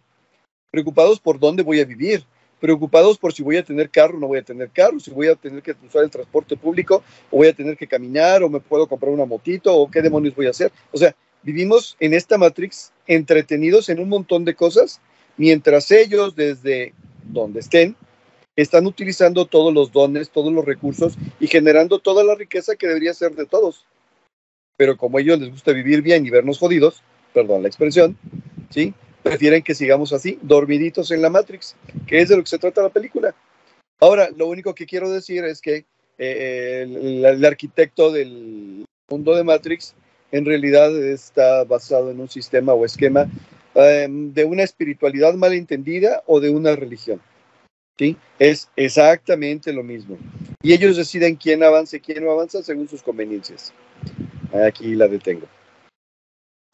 preocupados 0.71 1.19
por 1.19 1.37
dónde 1.39 1.61
voy 1.61 1.81
a 1.81 1.85
vivir, 1.85 2.23
preocupados 2.61 3.17
por 3.17 3.33
si 3.33 3.43
voy 3.43 3.57
a 3.57 3.65
tener 3.65 3.89
carro 3.89 4.15
o 4.15 4.19
no 4.21 4.27
voy 4.27 4.39
a 4.39 4.43
tener 4.43 4.69
carro, 4.69 4.97
si 4.97 5.11
voy 5.11 5.27
a 5.27 5.35
tener 5.35 5.61
que 5.61 5.75
usar 5.85 6.05
el 6.05 6.09
transporte 6.09 6.55
público 6.55 7.03
o 7.29 7.37
voy 7.37 7.49
a 7.49 7.53
tener 7.53 7.75
que 7.75 7.85
caminar 7.85 8.43
o 8.43 8.49
me 8.49 8.61
puedo 8.61 8.87
comprar 8.87 9.11
una 9.11 9.25
motito 9.25 9.75
o 9.75 9.91
qué 9.91 10.01
demonios 10.01 10.33
voy 10.33 10.47
a 10.47 10.51
hacer. 10.51 10.71
O 10.93 10.97
sea, 10.97 11.13
vivimos 11.43 11.97
en 11.99 12.13
esta 12.13 12.37
Matrix 12.37 12.93
entretenidos 13.07 13.89
en 13.89 13.99
un 13.99 14.07
montón 14.07 14.45
de 14.45 14.55
cosas, 14.55 15.01
mientras 15.35 15.91
ellos 15.91 16.33
desde 16.33 16.93
donde 17.25 17.59
estén 17.59 17.97
están 18.61 18.85
utilizando 18.85 19.45
todos 19.45 19.73
los 19.73 19.91
dones, 19.91 20.29
todos 20.29 20.51
los 20.51 20.65
recursos 20.65 21.17
y 21.39 21.47
generando 21.47 21.99
toda 21.99 22.23
la 22.23 22.35
riqueza 22.35 22.75
que 22.75 22.87
debería 22.87 23.13
ser 23.13 23.35
de 23.35 23.45
todos. 23.45 23.85
Pero 24.77 24.97
como 24.97 25.17
a 25.17 25.21
ellos 25.21 25.39
les 25.39 25.51
gusta 25.51 25.71
vivir 25.73 26.01
bien 26.01 26.25
y 26.25 26.29
vernos 26.29 26.59
jodidos, 26.59 27.03
perdón 27.33 27.61
la 27.61 27.67
expresión, 27.67 28.17
¿sí? 28.69 28.93
prefieren 29.23 29.61
que 29.61 29.75
sigamos 29.75 30.13
así, 30.13 30.39
dormiditos 30.41 31.11
en 31.11 31.21
la 31.21 31.29
Matrix, 31.29 31.75
que 32.07 32.21
es 32.21 32.29
de 32.29 32.37
lo 32.37 32.43
que 32.43 32.49
se 32.49 32.59
trata 32.59 32.81
la 32.81 32.89
película. 32.89 33.35
Ahora, 33.99 34.29
lo 34.35 34.47
único 34.47 34.73
que 34.73 34.85
quiero 34.85 35.11
decir 35.11 35.43
es 35.45 35.61
que 35.61 35.85
eh, 36.17 36.85
el, 36.87 37.45
arquitecto 37.45 38.11
del 38.11 38.85
mundo 39.09 39.35
de 39.35 39.43
Matrix 39.43 39.93
en 40.31 40.45
realidad 40.45 40.95
está 41.03 41.63
basado 41.63 42.11
en 42.11 42.19
un 42.19 42.29
sistema 42.29 42.73
o 42.73 42.85
esquema 42.85 43.29
em, 43.75 44.33
de 44.33 44.45
una 44.45 44.63
espiritualidad 44.63 45.33
malentendida 45.35 46.23
o 46.25 46.39
de 46.39 46.49
una 46.49 46.75
religión. 46.75 47.21
¿Sí? 48.01 48.17
Es 48.39 48.67
exactamente 48.75 49.71
lo 49.71 49.83
mismo. 49.83 50.17
Y 50.63 50.73
ellos 50.73 50.97
deciden 50.97 51.35
quién 51.35 51.63
avanza 51.63 51.97
y 51.97 51.99
quién 51.99 52.25
no 52.25 52.31
avanza 52.31 52.63
según 52.63 52.87
sus 52.87 53.03
conveniencias. 53.03 53.71
Aquí 54.67 54.95
la 54.95 55.07
detengo. 55.07 55.45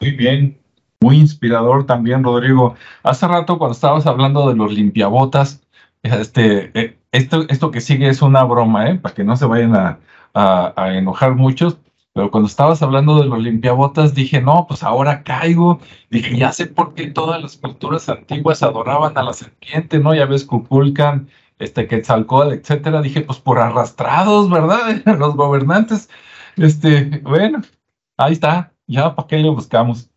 Muy 0.00 0.12
bien, 0.12 0.58
muy 1.02 1.18
inspirador 1.18 1.84
también, 1.84 2.24
Rodrigo. 2.24 2.76
Hace 3.02 3.28
rato 3.28 3.58
cuando 3.58 3.74
estabas 3.74 4.06
hablando 4.06 4.48
de 4.48 4.56
los 4.56 4.72
limpiabotas, 4.72 5.60
este, 6.02 6.70
eh, 6.72 6.96
esto, 7.12 7.44
esto 7.50 7.70
que 7.70 7.82
sigue 7.82 8.08
es 8.08 8.22
una 8.22 8.42
broma, 8.44 8.88
¿eh? 8.88 8.94
para 8.94 9.14
que 9.14 9.24
no 9.24 9.36
se 9.36 9.44
vayan 9.44 9.74
a, 9.74 9.98
enojar 10.96 11.34
muchos. 11.34 11.76
Pero 12.18 12.32
cuando 12.32 12.48
estabas 12.48 12.82
hablando 12.82 13.20
de 13.20 13.26
los 13.26 13.38
limpiabotas, 13.38 14.12
dije, 14.12 14.40
no, 14.40 14.66
pues 14.66 14.82
ahora 14.82 15.22
caigo. 15.22 15.78
Dije, 16.10 16.36
ya 16.36 16.50
sé 16.50 16.66
por 16.66 16.94
qué 16.94 17.06
todas 17.12 17.40
las 17.40 17.56
culturas 17.56 18.08
antiguas 18.08 18.60
adoraban 18.64 19.16
a 19.16 19.22
la 19.22 19.32
serpiente, 19.32 20.00
¿no? 20.00 20.12
Ya 20.12 20.26
ves, 20.26 20.44
Cuculcan, 20.44 21.28
este, 21.60 21.86
Quetzalcóatl, 21.86 22.54
etcétera. 22.54 23.02
Dije, 23.02 23.20
pues 23.20 23.38
por 23.38 23.60
arrastrados, 23.60 24.50
¿verdad? 24.50 25.00
los 25.16 25.36
gobernantes. 25.36 26.10
Este, 26.56 27.20
bueno, 27.22 27.62
ahí 28.16 28.32
está. 28.32 28.72
Ya, 28.88 29.14
¿para 29.14 29.28
qué 29.28 29.38
le 29.38 29.50
buscamos? 29.50 30.10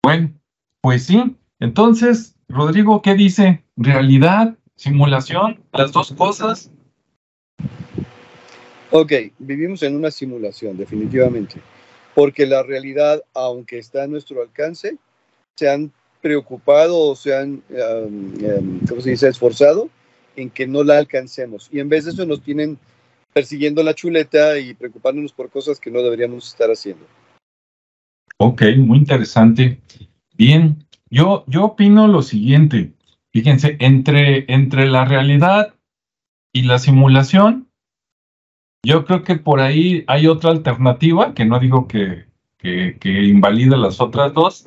Bueno, 0.00 0.30
pues 0.80 1.06
sí. 1.06 1.36
Entonces, 1.58 2.36
Rodrigo, 2.48 3.02
¿qué 3.02 3.16
dice? 3.16 3.64
¿Realidad? 3.76 4.54
¿Simulación? 4.76 5.60
¿Las 5.72 5.90
dos 5.90 6.12
cosas? 6.12 6.70
Ok, 8.94 9.12
vivimos 9.38 9.82
en 9.82 9.96
una 9.96 10.10
simulación, 10.10 10.76
definitivamente. 10.76 11.60
Porque 12.14 12.44
la 12.44 12.62
realidad, 12.62 13.22
aunque 13.32 13.78
está 13.78 14.02
a 14.02 14.06
nuestro 14.06 14.42
alcance, 14.42 14.98
se 15.56 15.70
han 15.70 15.90
preocupado 16.20 16.98
o 16.98 17.16
se 17.16 17.34
han, 17.34 17.62
¿cómo 18.86 19.00
se 19.00 19.10
dice?, 19.10 19.28
esforzado 19.28 19.88
en 20.36 20.50
que 20.50 20.66
no 20.66 20.84
la 20.84 20.98
alcancemos. 20.98 21.70
Y 21.72 21.80
en 21.80 21.88
vez 21.88 22.04
de 22.04 22.10
eso 22.10 22.26
nos 22.26 22.42
tienen 22.42 22.78
persiguiendo 23.32 23.82
la 23.82 23.94
chuleta 23.94 24.58
y 24.58 24.74
preocupándonos 24.74 25.32
por 25.32 25.48
cosas 25.48 25.80
que 25.80 25.90
no 25.90 26.02
deberíamos 26.02 26.48
estar 26.48 26.70
haciendo. 26.70 27.06
Ok, 28.36 28.62
muy 28.76 28.98
interesante. 28.98 29.80
Bien, 30.36 30.84
yo, 31.08 31.44
yo 31.46 31.64
opino 31.64 32.08
lo 32.08 32.20
siguiente. 32.20 32.92
Fíjense, 33.32 33.78
entre, 33.80 34.44
entre 34.52 34.86
la 34.86 35.06
realidad 35.06 35.74
y 36.52 36.64
la 36.64 36.78
simulación, 36.78 37.68
yo 38.84 39.04
creo 39.04 39.22
que 39.22 39.36
por 39.36 39.60
ahí 39.60 40.04
hay 40.08 40.26
otra 40.26 40.50
alternativa, 40.50 41.34
que 41.34 41.44
no 41.44 41.58
digo 41.58 41.86
que, 41.86 42.26
que, 42.58 42.96
invalide 43.04 43.76
las 43.76 44.00
otras 44.00 44.32
dos, 44.34 44.66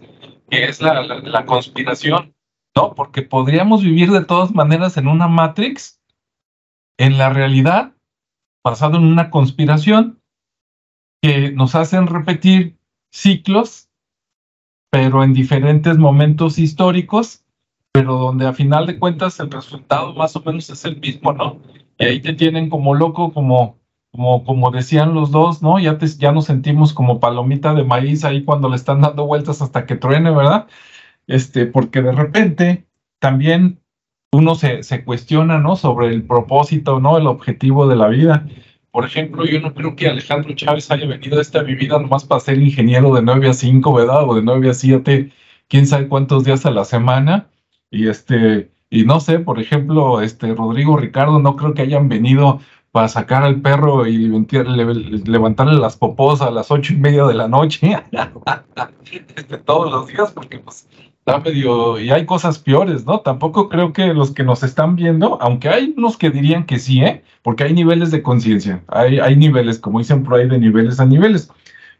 que 0.49 0.65
es 0.65 0.81
la, 0.81 1.45
conspiración, 1.45 2.33
¿no? 2.75 2.93
Porque 2.93 3.21
podríamos 3.21 3.83
vivir 3.83 4.11
de 4.11 4.23
todas 4.23 4.53
maneras 4.53 4.97
en 4.97 5.07
una 5.07 5.27
Matrix, 5.27 6.01
en 6.97 7.17
la 7.17 7.29
realidad, 7.29 7.93
basado 8.63 8.97
en 8.97 9.03
una 9.03 9.29
conspiración, 9.29 10.21
que 11.21 11.51
nos 11.51 11.75
hacen 11.75 12.07
repetir 12.07 12.77
ciclos, 13.11 13.89
pero 14.91 15.23
en 15.23 15.33
diferentes 15.33 15.97
momentos 15.97 16.57
históricos, 16.57 17.43
pero 17.91 18.17
donde 18.17 18.45
a 18.45 18.53
final 18.53 18.85
de 18.85 18.99
cuentas 18.99 19.39
el 19.39 19.51
resultado 19.51 20.13
más 20.13 20.35
o 20.35 20.41
menos 20.41 20.69
es 20.69 20.85
el 20.85 20.99
mismo, 20.99 21.33
¿no? 21.33 21.59
Y 21.97 22.05
ahí 22.05 22.21
te 22.21 22.33
tienen 22.33 22.69
como 22.69 22.93
loco, 22.93 23.33
como, 23.33 23.77
como, 24.15 24.45
como 24.45 24.71
decían 24.71 25.13
los 25.13 25.31
dos, 25.31 25.61
¿no? 25.61 25.77
Ya, 25.79 25.97
te, 25.97 26.07
ya 26.07 26.31
nos 26.31 26.45
sentimos 26.45 26.93
como 26.93 27.19
palomita 27.19 27.73
de 27.73 27.83
maíz 27.83 28.23
ahí 28.23 28.45
cuando 28.45 28.69
le 28.69 28.77
están 28.77 29.01
dando 29.01 29.25
vueltas 29.25 29.61
hasta 29.61 29.85
que 29.85 29.95
truene, 29.95 30.31
¿verdad? 30.31 30.67
Este, 31.27 31.65
porque 31.65 32.01
de 32.01 32.13
repente 32.13 32.85
también 33.19 33.81
uno 34.31 34.55
se, 34.55 34.83
se 34.83 35.03
cuestiona, 35.03 35.59
¿no? 35.59 35.75
Sobre 35.75 36.07
el 36.07 36.23
propósito, 36.23 36.99
¿no? 36.99 37.17
El 37.17 37.27
objetivo 37.27 37.87
de 37.87 37.95
la 37.97 38.07
vida. 38.07 38.47
Por 38.91 39.05
ejemplo, 39.05 39.45
yo 39.45 39.59
no 39.59 39.73
creo 39.73 39.95
que 39.95 40.07
Alejandro 40.07 40.53
Chávez 40.55 40.89
haya 40.91 41.07
venido 41.07 41.37
a 41.37 41.41
esta 41.41 41.61
vida 41.63 41.99
nomás 41.99 42.23
para 42.23 42.39
ser 42.39 42.59
ingeniero 42.59 43.13
de 43.13 43.21
9 43.21 43.49
a 43.49 43.53
5, 43.53 43.93
¿verdad? 43.93 44.29
O 44.29 44.35
de 44.35 44.41
9 44.41 44.69
a 44.69 44.73
7, 44.73 45.31
quién 45.67 45.87
sabe 45.87 46.07
cuántos 46.07 46.45
días 46.45 46.65
a 46.65 46.71
la 46.71 46.85
semana. 46.85 47.49
Y 47.91 48.07
este, 48.07 48.71
y 48.89 49.03
no 49.03 49.19
sé, 49.19 49.39
por 49.39 49.59
ejemplo, 49.59 50.21
este 50.21 50.53
Rodrigo 50.53 50.95
Ricardo, 50.95 51.39
no 51.39 51.57
creo 51.57 51.73
que 51.73 51.81
hayan 51.81 52.07
venido 52.07 52.61
para 52.95 53.09
sacar 53.09 53.43
al 53.43 53.59
perro 53.59 54.07
y 54.07 54.15
levantarle 55.25 55.77
las 55.77 55.97
popos 55.97 56.41
a 56.41 56.49
las 56.49 56.71
ocho 56.71 56.93
y 56.93 56.95
media 56.95 57.25
de 57.25 57.33
la 57.33 57.49
noche 57.49 58.01
todos 59.65 59.91
los 59.91 60.07
días, 60.07 60.31
porque 60.31 60.59
pues 60.59 60.87
está 61.19 61.39
medio, 61.39 61.99
y 61.99 62.11
hay 62.11 62.25
cosas 62.25 62.57
peores, 62.57 63.05
¿no? 63.05 63.19
Tampoco 63.19 63.67
creo 63.67 63.91
que 63.91 64.13
los 64.13 64.31
que 64.31 64.45
nos 64.45 64.63
están 64.63 64.95
viendo, 64.95 65.37
aunque 65.41 65.67
hay 65.67 65.93
unos 65.97 66.15
que 66.15 66.29
dirían 66.29 66.65
que 66.65 66.79
sí, 66.79 67.01
¿eh? 67.01 67.21
Porque 67.41 67.65
hay 67.65 67.73
niveles 67.73 68.11
de 68.11 68.23
conciencia, 68.23 68.81
hay, 68.87 69.19
hay 69.19 69.35
niveles, 69.35 69.77
como 69.77 69.99
dicen 69.99 70.23
por 70.23 70.35
ahí, 70.35 70.47
de 70.47 70.57
niveles 70.57 70.97
a 71.01 71.05
niveles. 71.05 71.51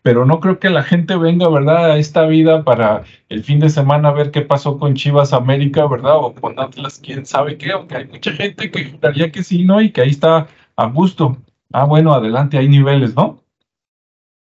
Pero 0.01 0.25
no 0.25 0.39
creo 0.39 0.59
que 0.59 0.69
la 0.69 0.83
gente 0.83 1.17
venga, 1.17 1.49
¿verdad?, 1.49 1.91
a 1.91 1.97
esta 1.97 2.25
vida 2.25 2.63
para 2.63 3.03
el 3.27 3.43
fin 3.43 3.59
de 3.59 3.69
semana 3.69 4.11
ver 4.11 4.31
qué 4.31 4.43
pasó 4.43 4.79
con 4.79 4.93
Chivas 4.93 5.33
América, 5.33 5.87
¿verdad? 5.87 6.15
O 6.19 6.33
con 6.33 6.57
Atlas, 6.57 7.01
quién 7.03 7.25
sabe 7.25 7.57
qué, 7.57 7.73
aunque 7.73 7.97
hay 7.97 8.07
mucha 8.07 8.31
gente 8.31 8.71
que 8.71 8.91
juraría 8.91 9.29
que 9.29 9.43
sí, 9.43 9.65
¿no? 9.65 9.81
Y 9.81 9.91
que 9.91 9.99
ahí 9.99 10.11
está 10.11 10.47
a 10.75 10.87
gusto. 10.87 11.37
Ah, 11.73 11.85
bueno, 11.85 12.13
adelante, 12.13 12.57
hay 12.57 12.67
niveles, 12.69 13.15
¿no? 13.15 13.41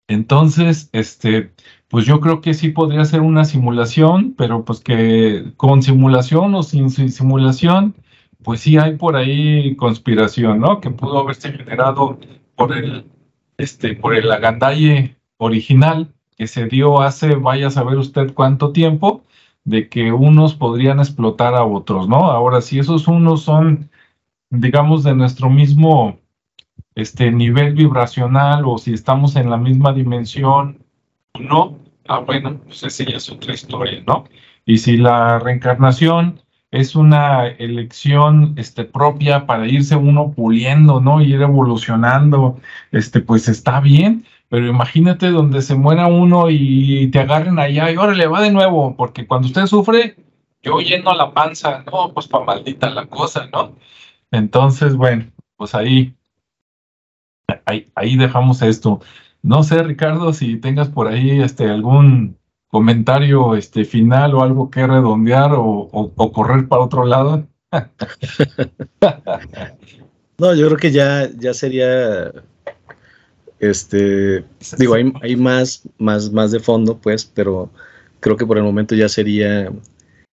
Entonces, 0.07 0.89
este, 0.93 1.51
pues 1.89 2.05
yo 2.05 2.19
creo 2.21 2.41
que 2.41 2.53
sí 2.53 2.69
podría 2.69 3.03
ser 3.05 3.21
una 3.21 3.43
simulación, 3.45 4.33
pero 4.37 4.63
pues 4.63 4.79
que 4.79 5.51
con 5.57 5.83
simulación 5.83 6.55
o 6.55 6.63
sin, 6.63 6.89
simulación, 6.89 7.95
pues 8.43 8.61
sí 8.61 8.77
hay 8.77 8.95
por 8.95 9.15
ahí 9.17 9.75
conspiración, 9.75 10.61
¿no? 10.61 10.79
Que 10.79 10.89
pudo 10.91 11.19
haberse 11.19 11.51
generado 11.51 12.19
por 12.55 12.75
el, 12.77 13.05
este, 13.57 13.95
por 13.95 14.15
el 14.15 14.31
agandalle 14.31 15.17
original 15.37 16.13
que 16.37 16.47
se 16.47 16.67
dio 16.67 17.01
hace, 17.01 17.35
vaya 17.35 17.67
a 17.67 17.71
saber 17.71 17.97
usted 17.97 18.33
cuánto 18.33 18.71
tiempo, 18.71 19.23
de 19.63 19.89
que 19.89 20.13
unos 20.13 20.55
podrían 20.55 20.99
explotar 20.99 21.55
a 21.55 21.65
otros, 21.65 22.07
¿no? 22.07 22.31
Ahora, 22.31 22.61
si 22.61 22.79
esos 22.79 23.07
unos 23.07 23.41
son, 23.41 23.89
digamos, 24.49 25.03
de 25.03 25.15
nuestro 25.15 25.49
mismo 25.49 26.19
este 26.95 27.31
nivel 27.31 27.73
vibracional 27.75 28.63
o 28.65 28.77
si 28.77 28.93
estamos 28.93 29.35
en 29.35 29.49
la 29.49 29.57
misma 29.57 29.93
dimensión 29.93 30.83
o 31.33 31.39
no, 31.39 31.79
ah, 32.07 32.19
bueno, 32.19 32.59
pues 32.65 32.83
esa 32.83 33.03
ya 33.03 33.17
es 33.17 33.29
otra 33.29 33.53
historia, 33.53 34.03
¿no? 34.07 34.25
Y 34.65 34.79
si 34.79 34.97
la 34.97 35.39
reencarnación 35.39 36.41
es 36.71 36.95
una 36.95 37.47
elección 37.47 38.53
este, 38.57 38.83
propia 38.83 39.45
para 39.45 39.67
irse 39.67 39.95
uno 39.95 40.33
puliendo, 40.33 40.99
¿no? 40.99 41.21
Ir 41.21 41.41
evolucionando, 41.41 42.59
este, 42.91 43.21
pues 43.21 43.47
está 43.47 43.79
bien, 43.79 44.25
pero 44.49 44.67
imagínate 44.67 45.29
donde 45.29 45.61
se 45.61 45.75
muera 45.75 46.07
uno 46.07 46.49
y 46.49 47.09
te 47.11 47.19
agarren 47.19 47.59
allá 47.59 47.91
y 47.91 47.97
órale, 47.97 48.27
va 48.27 48.41
de 48.41 48.51
nuevo, 48.51 48.95
porque 48.97 49.27
cuando 49.27 49.47
usted 49.47 49.67
sufre, 49.67 50.15
yo 50.63 50.79
lleno 50.79 51.13
la 51.13 51.31
panza, 51.31 51.83
no, 51.91 52.11
pues 52.13 52.27
para 52.27 52.45
maldita 52.45 52.89
la 52.89 53.05
cosa, 53.05 53.47
¿no? 53.53 53.75
Entonces, 54.31 54.95
bueno, 54.95 55.31
pues 55.55 55.75
ahí, 55.75 56.15
ahí, 57.65 57.91
ahí 57.95 58.17
dejamos 58.17 58.61
esto. 58.61 59.01
No 59.41 59.63
sé, 59.63 59.81
Ricardo, 59.83 60.33
si 60.33 60.57
tengas 60.57 60.89
por 60.89 61.07
ahí 61.07 61.41
este, 61.41 61.69
algún 61.69 62.37
comentario 62.67 63.55
este, 63.55 63.85
final 63.85 64.35
o 64.35 64.43
algo 64.43 64.69
que 64.69 64.85
redondear 64.85 65.51
o, 65.53 66.13
correr 66.33 66.67
para 66.67 66.83
otro 66.83 67.05
lado. 67.05 67.47
no, 70.37 70.55
yo 70.55 70.67
creo 70.67 70.77
que 70.77 70.91
ya, 70.91 71.29
ya 71.37 71.53
sería, 71.53 72.31
este, 73.59 74.45
digo, 74.77 74.95
hay, 74.95 75.11
hay, 75.21 75.35
más, 75.35 75.83
más, 75.97 76.31
más 76.31 76.51
de 76.51 76.59
fondo, 76.59 76.97
pues, 76.97 77.25
pero 77.25 77.69
creo 78.19 78.37
que 78.37 78.45
por 78.45 78.57
el 78.57 78.63
momento 78.63 78.95
ya 78.95 79.09
sería 79.09 79.71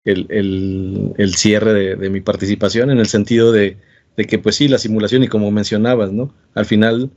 el, 0.06 1.14
el, 1.18 1.36
cierre 1.36 1.95
de, 1.95 2.10
mi 2.10 2.22
participación 2.22 2.89
en 2.89 3.00
el 3.00 3.08
sentido 3.08 3.52
de, 3.52 3.78
de, 4.18 4.26
que, 4.26 4.39
pues 4.39 4.56
sí, 4.56 4.68
la 4.68 4.78
simulación 4.78 5.24
y 5.24 5.28
como 5.28 5.52
mencionabas, 5.52 6.12
¿no? 6.12 6.34
Al 6.54 6.66
final, 6.66 7.12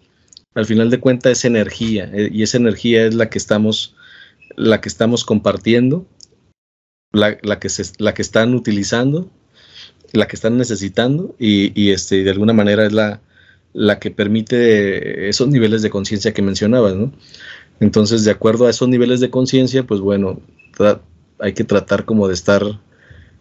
al 0.54 0.66
final 0.66 0.90
de 0.90 1.00
cuentas 1.00 1.32
es 1.32 1.44
energía 1.44 2.10
eh, 2.12 2.28
y 2.32 2.42
esa 2.42 2.58
energía 2.58 3.06
es 3.06 3.14
la 3.14 3.30
que 3.30 3.38
estamos 3.38 3.94
la 4.56 4.80
que 4.80 4.88
estamos 4.88 5.24
compartiendo, 5.24 6.06
la, 7.12 7.36
que, 7.58 7.68
se, 7.68 7.84
la 7.98 8.14
que 8.14 8.22
están 8.22 8.54
utilizando, 8.54 9.30
la 10.12 10.26
que 10.26 10.36
están 10.36 10.58
necesitando 10.58 11.34
y, 11.38 11.90
este, 11.90 12.22
de 12.22 12.30
alguna 12.30 12.52
manera 12.52 12.86
es 12.86 12.92
la, 12.92 13.20
la 13.72 13.98
que 13.98 14.10
permite 14.10 15.28
esos 15.28 15.48
niveles 15.48 15.82
de 15.82 15.90
conciencia 15.90 16.32
que 16.32 16.42
mencionabas. 16.42 16.94
Entonces, 17.80 18.24
de 18.24 18.30
acuerdo 18.30 18.66
a 18.66 18.70
esos 18.70 18.88
niveles 18.88 19.20
de 19.20 19.30
conciencia, 19.30 19.84
pues 19.84 20.00
bueno, 20.00 20.40
hay 21.42 21.52
que 21.52 21.64
tratar 21.64 22.04
como 22.04 22.28
de 22.28 22.34
estar 22.34 22.62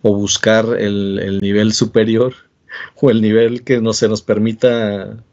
o 0.01 0.15
buscar 0.15 0.65
el, 0.79 1.39
nivel 1.41 1.73
superior 1.73 2.33
o 3.01 3.09
el 3.09 3.21
nivel 3.21 3.63
que 3.63 3.79
no 3.79 3.93
se 3.93 4.09
nos 4.09 4.21
permita 4.21 5.23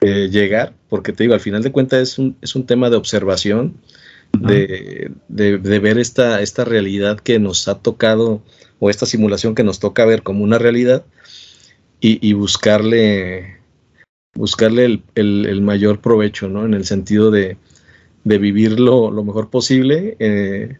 eh, 0.00 0.28
llegar, 0.30 0.74
porque 0.88 1.12
te 1.12 1.24
digo, 1.24 1.34
al 1.34 1.40
final 1.40 1.62
de 1.62 1.72
cuentas 1.72 2.00
es 2.00 2.18
un, 2.18 2.36
es 2.42 2.54
un 2.54 2.66
tema 2.66 2.90
de 2.90 2.96
observación 2.96 3.80
de, 4.32 5.12
de, 5.28 5.78
ver 5.78 5.98
esta, 5.98 6.42
esta 6.42 6.64
realidad 6.64 7.18
que 7.18 7.38
nos 7.38 7.68
ha 7.68 7.78
tocado 7.78 8.42
o 8.80 8.90
esta 8.90 9.06
simulación 9.06 9.54
que 9.54 9.64
nos 9.64 9.78
toca 9.78 10.04
ver 10.04 10.22
como 10.22 10.44
una 10.44 10.58
realidad 10.58 11.06
y, 12.00 12.34
buscarle 12.34 13.56
buscarle 14.34 14.84
el, 15.14 15.46
el, 15.46 15.62
mayor 15.62 16.00
provecho, 16.00 16.48
¿no? 16.48 16.64
En 16.66 16.74
el 16.74 16.84
sentido 16.84 17.30
de, 17.30 17.56
de 18.22 18.38
vivirlo 18.38 19.10
lo 19.10 19.24
mejor 19.24 19.50
posible, 19.50 20.16
eh, 20.18 20.78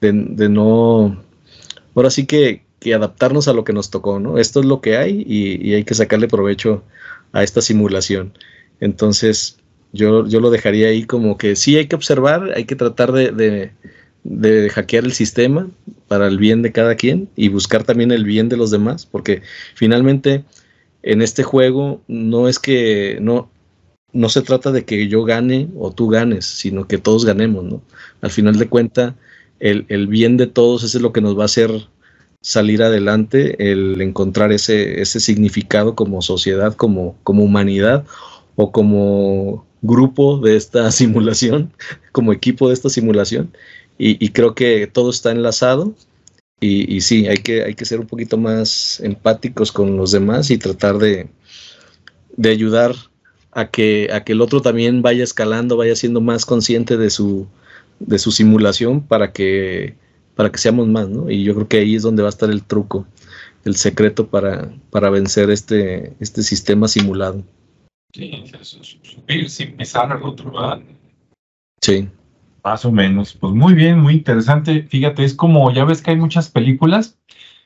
de, 0.00 0.12
de, 0.12 0.48
no, 0.48 1.22
ahora 1.94 2.10
sí 2.10 2.26
que, 2.26 2.64
que, 2.80 2.94
adaptarnos 2.94 3.48
a 3.48 3.52
lo 3.52 3.64
que 3.64 3.72
nos 3.72 3.90
tocó, 3.90 4.20
¿no? 4.20 4.38
Esto 4.38 4.60
es 4.60 4.66
lo 4.66 4.80
que 4.80 4.96
hay 4.96 5.24
y, 5.26 5.68
y 5.68 5.74
hay 5.74 5.84
que 5.84 5.94
sacarle 5.94 6.28
provecho 6.28 6.82
a 7.32 7.42
esta 7.42 7.60
simulación. 7.60 8.32
Entonces, 8.80 9.58
yo, 9.92 10.26
yo 10.26 10.40
lo 10.40 10.50
dejaría 10.50 10.88
ahí 10.88 11.04
como 11.04 11.38
que 11.38 11.56
sí 11.56 11.76
hay 11.76 11.86
que 11.86 11.96
observar, 11.96 12.52
hay 12.54 12.64
que 12.64 12.76
tratar 12.76 13.12
de, 13.12 13.72
de, 14.24 14.70
hackear 14.70 15.04
el 15.04 15.12
sistema 15.12 15.68
para 16.08 16.26
el 16.26 16.38
bien 16.38 16.62
de 16.62 16.72
cada 16.72 16.94
quien 16.94 17.28
y 17.36 17.48
buscar 17.48 17.84
también 17.84 18.12
el 18.12 18.24
bien 18.24 18.48
de 18.48 18.56
los 18.56 18.70
demás, 18.70 19.06
porque 19.06 19.42
finalmente 19.74 20.44
en 21.02 21.22
este 21.22 21.42
juego 21.42 22.02
no 22.08 22.48
es 22.48 22.58
que 22.58 23.18
no, 23.20 23.50
no 24.12 24.28
se 24.28 24.42
trata 24.42 24.72
de 24.72 24.84
que 24.84 25.08
yo 25.08 25.24
gane 25.24 25.68
o 25.76 25.92
tú 25.92 26.08
ganes, 26.08 26.44
sino 26.44 26.86
que 26.86 26.98
todos 26.98 27.24
ganemos, 27.24 27.64
¿no? 27.64 27.82
Al 28.20 28.30
final 28.30 28.58
de 28.58 28.68
cuentas, 28.68 29.14
el, 29.60 30.06
bien 30.06 30.36
de 30.36 30.46
todos 30.46 30.84
es 30.84 30.94
lo 30.94 31.12
que 31.12 31.20
nos 31.20 31.36
va 31.36 31.42
a 31.42 31.46
hacer 31.46 31.88
salir 32.40 32.82
adelante, 32.82 33.70
el 33.70 34.00
encontrar 34.00 34.52
ese, 34.52 35.00
ese 35.00 35.20
significado 35.20 35.94
como 35.94 36.22
sociedad, 36.22 36.74
como, 36.74 37.16
como 37.24 37.42
humanidad 37.42 38.04
o 38.56 38.70
como 38.70 39.66
grupo 39.82 40.38
de 40.38 40.56
esta 40.56 40.90
simulación, 40.92 41.72
como 42.12 42.32
equipo 42.32 42.68
de 42.68 42.74
esta 42.74 42.88
simulación, 42.88 43.52
y, 44.00 44.28
creo 44.28 44.54
que 44.54 44.86
todo 44.86 45.10
está 45.10 45.32
enlazado. 45.32 45.92
Y, 46.60 47.00
sí, 47.00 47.26
hay 47.26 47.38
que, 47.38 47.64
hay 47.64 47.74
que 47.74 47.84
ser 47.84 47.98
un 47.98 48.06
poquito 48.06 48.36
más 48.36 49.00
empáticos 49.00 49.72
con 49.72 49.96
los 49.96 50.12
demás 50.12 50.50
y 50.50 50.58
tratar 50.58 50.98
de, 50.98 51.28
de 52.36 52.50
ayudar 52.50 52.94
a 53.50 53.68
que, 53.70 54.08
a 54.12 54.22
que 54.22 54.32
el 54.32 54.40
otro 54.40 54.62
también 54.62 55.02
vaya 55.02 55.24
escalando, 55.24 55.76
vaya 55.76 55.96
siendo 55.96 56.20
más 56.20 56.46
consciente 56.46 56.96
de 56.96 57.10
su, 57.10 57.48
de 58.00 58.18
su 58.18 58.30
simulación 58.30 59.00
para 59.00 59.32
que, 59.32 59.94
para 60.34 60.50
que 60.50 60.58
seamos 60.58 60.88
más, 60.88 61.08
¿no? 61.08 61.30
Y 61.30 61.44
yo 61.44 61.54
creo 61.54 61.68
que 61.68 61.78
ahí 61.78 61.94
es 61.94 62.02
donde 62.02 62.22
va 62.22 62.28
a 62.28 62.30
estar 62.30 62.50
el 62.50 62.62
truco, 62.62 63.06
el 63.64 63.76
secreto 63.76 64.28
para, 64.28 64.70
para 64.90 65.10
vencer 65.10 65.50
este, 65.50 66.14
este 66.20 66.42
sistema 66.42 66.88
simulado. 66.88 67.42
Sí, 68.14 68.44
subir 68.62 69.50
sin 69.50 69.76
pisar 69.76 70.10
al 70.10 70.22
otro, 70.22 70.50
¿verdad? 70.50 70.80
Sí. 71.82 72.08
Más 72.64 72.84
o 72.84 72.92
menos. 72.92 73.34
Pues 73.34 73.52
muy 73.52 73.74
bien, 73.74 74.00
muy 74.00 74.14
interesante. 74.14 74.82
Fíjate, 74.82 75.24
es 75.24 75.34
como, 75.34 75.72
ya 75.72 75.84
ves 75.84 76.02
que 76.02 76.12
hay 76.12 76.16
muchas 76.16 76.48
películas 76.48 77.18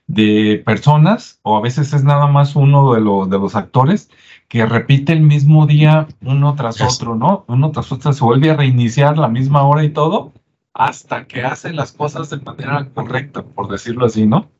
de 0.06 0.62
personas, 0.64 1.38
o 1.42 1.56
a 1.56 1.60
veces 1.60 1.92
es 1.92 2.04
nada 2.04 2.26
más 2.26 2.56
uno 2.56 2.92
de, 2.94 3.00
los 3.00 3.30
de 3.30 3.38
los 3.38 3.54
actores, 3.54 4.10
que 4.52 4.66
repite 4.66 5.14
el 5.14 5.22
mismo 5.22 5.66
día 5.66 6.06
uno 6.20 6.54
tras 6.54 6.78
otro, 6.82 7.14
¿no? 7.16 7.46
Uno 7.48 7.70
tras 7.70 7.90
otro 7.90 8.12
se 8.12 8.22
vuelve 8.22 8.50
a 8.50 8.54
reiniciar 8.54 9.16
la 9.16 9.28
misma 9.28 9.66
hora 9.66 9.82
y 9.82 9.88
todo, 9.88 10.34
hasta 10.74 11.24
que 11.24 11.40
hace 11.40 11.72
las 11.72 11.92
cosas 11.92 12.28
de 12.28 12.36
manera 12.36 12.86
correcta, 12.92 13.42
por 13.42 13.70
decirlo 13.70 14.04
así, 14.04 14.26
¿no? 14.26 14.50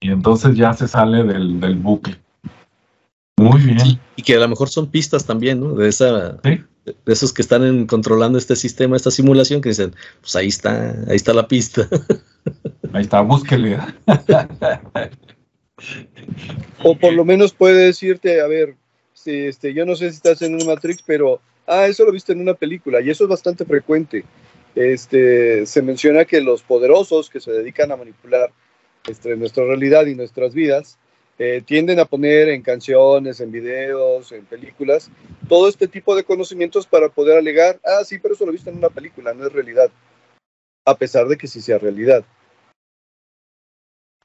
Y 0.00 0.10
entonces 0.10 0.56
ya 0.56 0.72
se 0.72 0.88
sale 0.88 1.22
del, 1.22 1.60
del 1.60 1.76
bucle. 1.76 2.16
Muy 3.36 3.60
bien. 3.60 4.00
y 4.16 4.22
que 4.22 4.34
a 4.34 4.40
lo 4.40 4.48
mejor 4.48 4.68
son 4.68 4.88
pistas 4.88 5.24
también, 5.24 5.60
¿no? 5.60 5.74
De 5.74 5.88
esa, 5.88 6.32
de 6.42 6.66
esos 7.06 7.32
que 7.32 7.42
están 7.42 7.86
controlando 7.86 8.38
este 8.38 8.56
sistema, 8.56 8.96
esta 8.96 9.12
simulación, 9.12 9.60
que 9.60 9.68
dicen, 9.68 9.94
pues 10.20 10.34
ahí 10.34 10.48
está, 10.48 10.96
ahí 11.08 11.14
está 11.14 11.32
la 11.32 11.46
pista. 11.46 11.88
Ahí 12.92 13.02
está, 13.02 13.22
búsquele. 13.22 13.78
o 16.82 16.98
por 16.98 17.12
lo 17.14 17.24
menos 17.24 17.54
puede 17.54 17.86
decirte, 17.86 18.42
a 18.42 18.46
ver, 18.46 18.76
este, 19.26 19.74
yo 19.74 19.84
no 19.84 19.94
sé 19.96 20.10
si 20.10 20.16
estás 20.16 20.42
en 20.42 20.54
una 20.54 20.64
Matrix, 20.64 21.02
pero, 21.02 21.40
ah, 21.66 21.86
eso 21.86 22.04
lo 22.04 22.12
viste 22.12 22.32
en 22.32 22.40
una 22.40 22.54
película, 22.54 23.00
y 23.00 23.10
eso 23.10 23.24
es 23.24 23.30
bastante 23.30 23.64
frecuente. 23.64 24.24
Este, 24.74 25.66
se 25.66 25.82
menciona 25.82 26.24
que 26.24 26.40
los 26.40 26.62
poderosos 26.62 27.28
que 27.28 27.40
se 27.40 27.52
dedican 27.52 27.92
a 27.92 27.96
manipular 27.96 28.50
este, 29.06 29.36
nuestra 29.36 29.64
realidad 29.64 30.06
y 30.06 30.14
nuestras 30.14 30.54
vidas, 30.54 30.98
eh, 31.38 31.62
tienden 31.64 31.98
a 31.98 32.04
poner 32.04 32.48
en 32.50 32.62
canciones, 32.62 33.40
en 33.40 33.50
videos, 33.50 34.30
en 34.32 34.44
películas, 34.44 35.10
todo 35.48 35.68
este 35.68 35.88
tipo 35.88 36.14
de 36.14 36.24
conocimientos 36.24 36.86
para 36.86 37.08
poder 37.08 37.38
alegar, 37.38 37.80
ah, 37.84 38.04
sí, 38.04 38.18
pero 38.18 38.34
eso 38.34 38.46
lo 38.46 38.52
viste 38.52 38.70
en 38.70 38.76
una 38.76 38.90
película, 38.90 39.34
no 39.34 39.46
es 39.46 39.52
realidad, 39.52 39.90
a 40.84 40.94
pesar 40.96 41.26
de 41.26 41.36
que 41.36 41.48
sí 41.48 41.60
sea 41.60 41.78
realidad. 41.78 42.24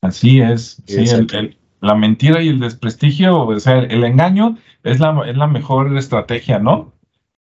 Así 0.01 0.41
es, 0.41 0.81
sí, 0.85 1.05
la 1.81 1.95
mentira 1.95 2.41
y 2.41 2.49
el 2.49 2.59
desprestigio, 2.59 3.41
o 3.41 3.59
sea, 3.59 3.79
el, 3.79 4.03
engaño 4.03 4.57
es 4.83 4.99
la, 4.99 5.23
es 5.27 5.37
la 5.37 5.47
mejor 5.47 5.95
estrategia, 5.97 6.59
¿no? 6.59 6.93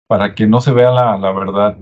Para 0.07 0.35
que 0.35 0.47
no 0.47 0.61
se 0.61 0.73
vea 0.73 0.91
la, 0.91 1.19
la 1.19 1.33
verdad. 1.33 1.79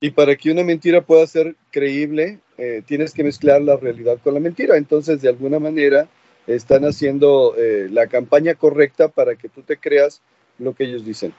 Y 0.00 0.10
para 0.10 0.36
que 0.36 0.50
una 0.50 0.64
mentira 0.64 1.02
pueda 1.02 1.26
ser 1.26 1.56
creíble, 1.70 2.40
eh, 2.58 2.82
tienes 2.86 3.14
que 3.14 3.24
mezclar 3.24 3.62
la 3.62 3.76
realidad 3.76 4.18
con 4.22 4.34
la 4.34 4.40
mentira. 4.40 4.76
Entonces, 4.76 5.22
de 5.22 5.28
alguna 5.28 5.58
manera, 5.58 6.08
están 6.46 6.84
haciendo 6.84 7.54
eh, 7.56 7.88
la 7.90 8.06
campaña 8.08 8.54
correcta 8.54 9.08
para 9.08 9.36
que 9.36 9.48
tú 9.48 9.62
te 9.62 9.76
creas 9.76 10.22
lo 10.58 10.74
que 10.74 10.84
ellos 10.84 11.04
dicen. 11.04 11.32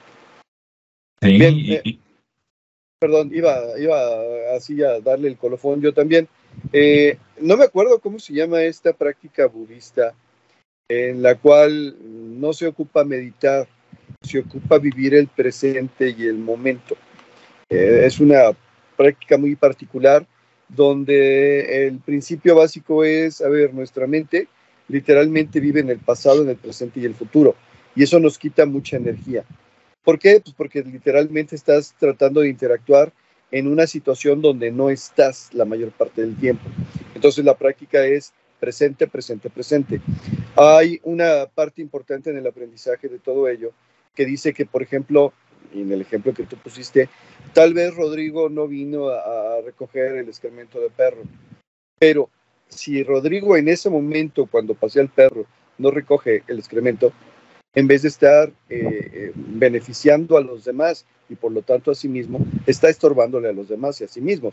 Eh, 1.20 1.98
perdón, 2.98 3.30
iba, 3.34 3.78
iba 3.78 3.98
así 4.56 4.82
a 4.82 5.00
darle 5.00 5.28
el 5.28 5.36
colofón 5.36 5.80
yo 5.80 5.92
también. 5.92 6.28
Eh, 6.72 7.18
no 7.40 7.56
me 7.56 7.64
acuerdo 7.64 7.98
cómo 7.98 8.18
se 8.18 8.32
llama 8.32 8.62
esta 8.62 8.92
práctica 8.92 9.46
budista 9.46 10.14
en 10.88 11.22
la 11.22 11.36
cual 11.36 11.96
no 12.38 12.52
se 12.52 12.66
ocupa 12.66 13.04
meditar, 13.04 13.66
se 14.20 14.40
ocupa 14.40 14.78
vivir 14.78 15.14
el 15.14 15.28
presente 15.28 16.14
y 16.16 16.26
el 16.26 16.38
momento. 16.38 16.96
es 17.68 18.20
una 18.20 18.50
práctica 18.96 19.38
muy 19.38 19.56
particular 19.56 20.26
donde 20.68 21.86
el 21.86 21.98
principio 21.98 22.56
básico 22.56 23.04
es, 23.04 23.40
a 23.40 23.48
ver, 23.48 23.72
nuestra 23.72 24.06
mente 24.06 24.48
literalmente 24.88 25.60
vive 25.60 25.80
en 25.80 25.88
el 25.88 25.98
pasado, 25.98 26.42
en 26.42 26.50
el 26.50 26.56
presente 26.56 27.00
y 27.00 27.06
el 27.06 27.14
futuro. 27.14 27.54
Y 27.96 28.02
eso 28.02 28.20
nos 28.20 28.38
quita 28.38 28.66
mucha 28.66 28.96
energía. 28.96 29.44
¿Por 30.02 30.18
qué? 30.18 30.40
Pues 30.40 30.54
porque 30.54 30.82
literalmente 30.82 31.56
estás 31.56 31.94
tratando 31.98 32.40
de 32.40 32.50
interactuar 32.50 33.12
en 33.50 33.66
una 33.68 33.86
situación 33.86 34.42
donde 34.42 34.70
no 34.70 34.90
estás 34.90 35.48
la 35.54 35.64
mayor 35.64 35.92
parte 35.92 36.20
del 36.20 36.36
tiempo. 36.36 36.68
Entonces 37.14 37.44
la 37.44 37.56
práctica 37.56 38.04
es 38.04 38.34
presente, 38.64 39.06
presente, 39.06 39.50
presente. 39.50 40.00
Hay 40.56 40.98
una 41.02 41.44
parte 41.54 41.82
importante 41.82 42.30
en 42.30 42.38
el 42.38 42.46
aprendizaje 42.46 43.10
de 43.10 43.18
todo 43.18 43.46
ello 43.46 43.72
que 44.14 44.24
dice 44.24 44.54
que, 44.54 44.64
por 44.64 44.82
ejemplo, 44.82 45.34
en 45.74 45.92
el 45.92 46.00
ejemplo 46.00 46.32
que 46.32 46.44
tú 46.44 46.56
pusiste, 46.56 47.10
tal 47.52 47.74
vez 47.74 47.94
Rodrigo 47.94 48.48
no 48.48 48.66
vino 48.66 49.10
a, 49.10 49.60
recoger 49.62 50.16
el 50.16 50.28
excremento 50.28 50.80
de 50.80 50.88
perro, 50.88 51.24
pero 51.98 52.30
si 52.68 53.02
Rodrigo 53.02 53.54
en 53.54 53.68
ese 53.68 53.90
momento, 53.90 54.46
cuando 54.46 54.72
pasea 54.72 55.02
el 55.02 55.10
perro, 55.10 55.44
no 55.76 55.90
recoge 55.90 56.42
el 56.46 56.58
excremento, 56.58 57.12
en 57.74 57.86
vez 57.86 58.00
de 58.00 58.08
estar 58.08 58.48
eh, 58.48 58.54
eh, 58.70 59.32
beneficiando 59.34 60.38
a 60.38 60.40
los 60.40 60.64
demás 60.64 61.04
y 61.28 61.34
por 61.34 61.52
lo 61.52 61.60
tanto 61.60 61.90
a 61.90 61.94
sí 61.94 62.08
mismo, 62.08 62.38
está 62.66 62.88
estorbándole 62.88 63.50
a 63.50 63.52
los 63.52 63.68
demás 63.68 64.00
y 64.00 64.04
a 64.04 64.08
sí 64.08 64.22
mismo. 64.22 64.52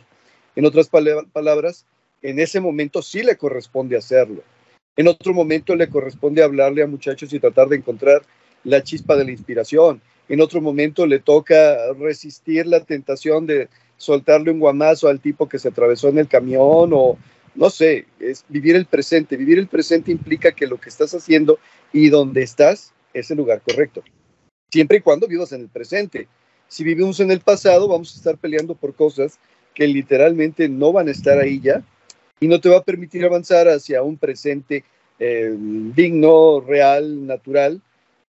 En 0.58 0.66
otras 0.66 0.90
palabras, 0.90 1.86
en 2.22 2.40
ese 2.40 2.60
momento 2.60 3.02
sí 3.02 3.24
le 3.24 3.38
corresponde 3.38 3.98
hacerlo. 3.98 4.44
En 4.96 5.08
otro 5.08 5.34
momento 5.34 5.76
le 5.76 5.90
corresponde 5.90 6.44
hablarle 6.44 6.84
a 6.84 6.88
muchachos 6.88 7.34
y 7.34 7.40
tratar 7.40 7.70
de 7.70 7.78
encontrar 7.78 8.22
la 8.64 8.84
chispa 8.84 9.16
de 9.16 9.26
la 9.26 9.32
inspiración. 9.32 10.02
En 10.30 10.42
otro 10.42 10.62
momento 10.62 11.06
le 11.06 11.20
toca 11.20 11.94
resistir 11.94 12.68
la 12.68 12.82
tentación 12.82 13.46
de 13.46 13.70
soltarle 13.98 14.52
un 14.52 14.60
guamazo 14.60 15.08
al 15.08 15.20
tipo 15.20 15.48
que 15.48 15.60
se 15.60 15.70
atravesó 15.70 16.10
en 16.10 16.20
el 16.20 16.28
camión 16.28 16.92
o 16.94 17.18
no 17.54 17.70
sé, 17.70 18.06
es 18.20 18.46
vivir 18.48 18.76
el 18.76 18.86
presente. 18.86 19.36
Vivir 19.36 19.60
el 19.60 19.68
presente 19.68 20.12
implica 20.12 20.52
que 20.52 20.68
lo 20.68 20.80
que 20.80 20.90
estás 20.90 21.14
haciendo 21.14 21.60
y 21.92 22.10
donde 22.10 22.44
estás 22.44 22.94
es 23.14 23.30
el 23.32 23.38
lugar 23.38 23.62
correcto. 23.62 24.04
Siempre 24.72 24.98
y 24.98 25.02
cuando 25.02 25.28
vivas 25.28 25.52
en 25.52 25.62
el 25.62 25.70
presente. 25.70 26.28
Si 26.68 26.86
vivimos 26.86 27.20
en 27.20 27.32
el 27.32 27.42
pasado, 27.42 27.90
vamos 27.90 28.14
a 28.14 28.18
estar 28.18 28.38
peleando 28.38 28.76
por 28.76 28.96
cosas 28.96 29.38
que 29.74 29.88
literalmente 29.88 30.70
no 30.70 30.94
van 30.94 31.10
a 31.10 31.12
estar 31.12 31.38
ahí 31.38 31.60
ya 31.60 31.84
y 32.42 32.48
no 32.48 32.60
te 32.60 32.70
va 32.70 32.78
a 32.78 32.84
permitir 32.84 33.24
avanzar 33.24 33.70
hacia 33.70 34.02
un 34.02 34.18
presente 34.18 34.84
eh, 35.20 35.56
digno, 35.56 36.60
real, 36.60 37.28
natural, 37.28 37.80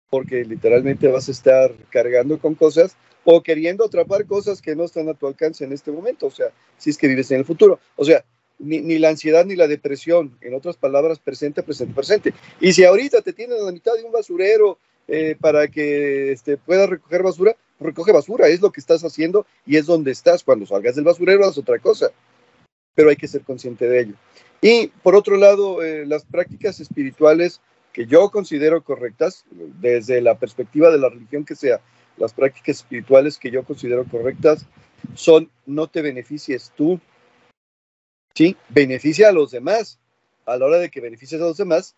porque 0.09 0.45
literalmente 0.45 1.09
vas 1.09 1.27
a 1.27 1.31
estar 1.31 1.73
cargando 1.89 2.39
con 2.39 2.55
cosas 2.55 2.95
o 3.25 3.43
queriendo 3.43 3.83
atrapar 3.83 4.25
cosas 4.25 4.61
que 4.61 4.77
no 4.77 4.85
están 4.85 5.09
a 5.09 5.13
tu 5.13 5.27
alcance 5.27 5.65
en 5.65 5.73
este 5.73 5.91
momento, 5.91 6.27
o 6.27 6.31
sea, 6.31 6.47
si 6.77 6.89
es 6.89 6.97
que 6.97 7.09
vives 7.09 7.29
en 7.31 7.39
el 7.39 7.45
futuro. 7.45 7.81
O 7.97 8.05
sea, 8.05 8.23
ni, 8.59 8.97
la 8.97 9.09
ansiedad 9.09 9.45
ni 9.45 9.57
la 9.57 9.67
depresión, 9.67 10.37
en 10.39 10.53
otras 10.53 10.77
palabras, 10.77 11.19
presente, 11.19 11.61
presente, 11.61 11.93
presente. 11.93 12.33
Y 12.61 12.71
si 12.71 12.85
ahorita 12.85 13.21
te 13.21 13.33
tienen 13.33 13.59
a 13.59 13.65
la 13.65 13.73
mitad 13.73 13.93
de 13.95 14.05
un 14.05 14.13
basurero 14.13 14.79
eh, 15.09 15.35
para 15.37 15.67
que 15.67 16.31
este, 16.31 16.55
puedas 16.55 16.89
recoger 16.89 17.23
basura, 17.23 17.57
recoge 17.81 18.13
basura, 18.13 18.47
es 18.47 18.61
lo 18.61 18.71
que 18.71 18.79
estás 18.79 19.03
haciendo 19.03 19.45
y 19.65 19.75
es 19.75 19.85
donde 19.85 20.11
estás. 20.11 20.45
Cuando 20.45 20.65
salgas 20.65 20.95
del 20.95 21.03
basurero, 21.03 21.45
haz 21.45 21.57
otra 21.57 21.79
cosa, 21.79 22.09
pero 22.97 23.11
hay 23.11 23.15
que 23.15 23.27
ser 23.27 23.43
consciente 23.43 23.87
de 23.87 23.99
ello. 23.99 24.13
Y 24.59 24.87
por 24.87 25.15
otro 25.15 25.37
lado, 25.37 25.83
eh, 25.83 26.03
las 26.07 26.25
prácticas 26.25 26.79
espirituales 26.79 27.61
que 27.93 28.07
yo 28.07 28.31
considero 28.31 28.83
correctas, 28.83 29.45
desde 29.51 30.19
la 30.19 30.39
perspectiva 30.39 30.89
de 30.89 30.97
la 30.97 31.09
religión 31.09 31.45
que 31.45 31.55
sea, 31.55 31.79
las 32.17 32.33
prácticas 32.33 32.77
espirituales 32.77 33.37
que 33.37 33.51
yo 33.51 33.63
considero 33.63 34.03
correctas 34.05 34.65
son 35.13 35.51
no 35.67 35.85
te 35.85 36.01
beneficies 36.01 36.73
tú, 36.75 36.99
¿sí? 38.33 38.57
Beneficia 38.69 39.29
a 39.29 39.31
los 39.31 39.51
demás. 39.51 39.99
A 40.47 40.57
la 40.57 40.65
hora 40.65 40.79
de 40.79 40.89
que 40.89 40.99
beneficies 40.99 41.39
a 41.39 41.45
los 41.45 41.57
demás, 41.57 41.93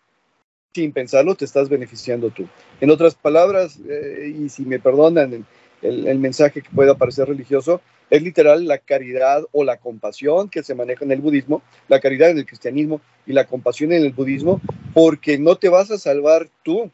sin 0.74 0.92
pensarlo, 0.92 1.34
te 1.34 1.46
estás 1.46 1.70
beneficiando 1.70 2.28
tú. 2.28 2.46
En 2.82 2.90
otras 2.90 3.14
palabras, 3.14 3.78
eh, 3.88 4.34
y 4.38 4.50
si 4.50 4.66
me 4.66 4.80
perdonan 4.80 5.46
el, 5.80 6.06
el, 6.06 6.18
mensaje 6.18 6.60
que 6.60 6.68
pueda 6.68 6.98
parecer 6.98 7.28
religioso, 7.28 7.80
es 8.10 8.22
literal 8.22 8.66
la 8.66 8.78
caridad 8.78 9.44
o 9.52 9.64
la 9.64 9.78
compasión 9.78 10.48
que 10.48 10.62
se 10.62 10.74
maneja 10.74 11.04
en 11.04 11.12
el 11.12 11.20
budismo, 11.20 11.62
la 11.88 12.00
caridad 12.00 12.30
en 12.30 12.38
el 12.38 12.46
cristianismo 12.46 13.00
y 13.26 13.32
la 13.32 13.46
compasión 13.46 13.92
en 13.92 14.04
el 14.04 14.12
budismo, 14.12 14.60
porque 14.92 15.38
no 15.38 15.56
te 15.56 15.68
vas 15.68 15.90
a 15.90 15.98
salvar 15.98 16.48
tú, 16.64 16.90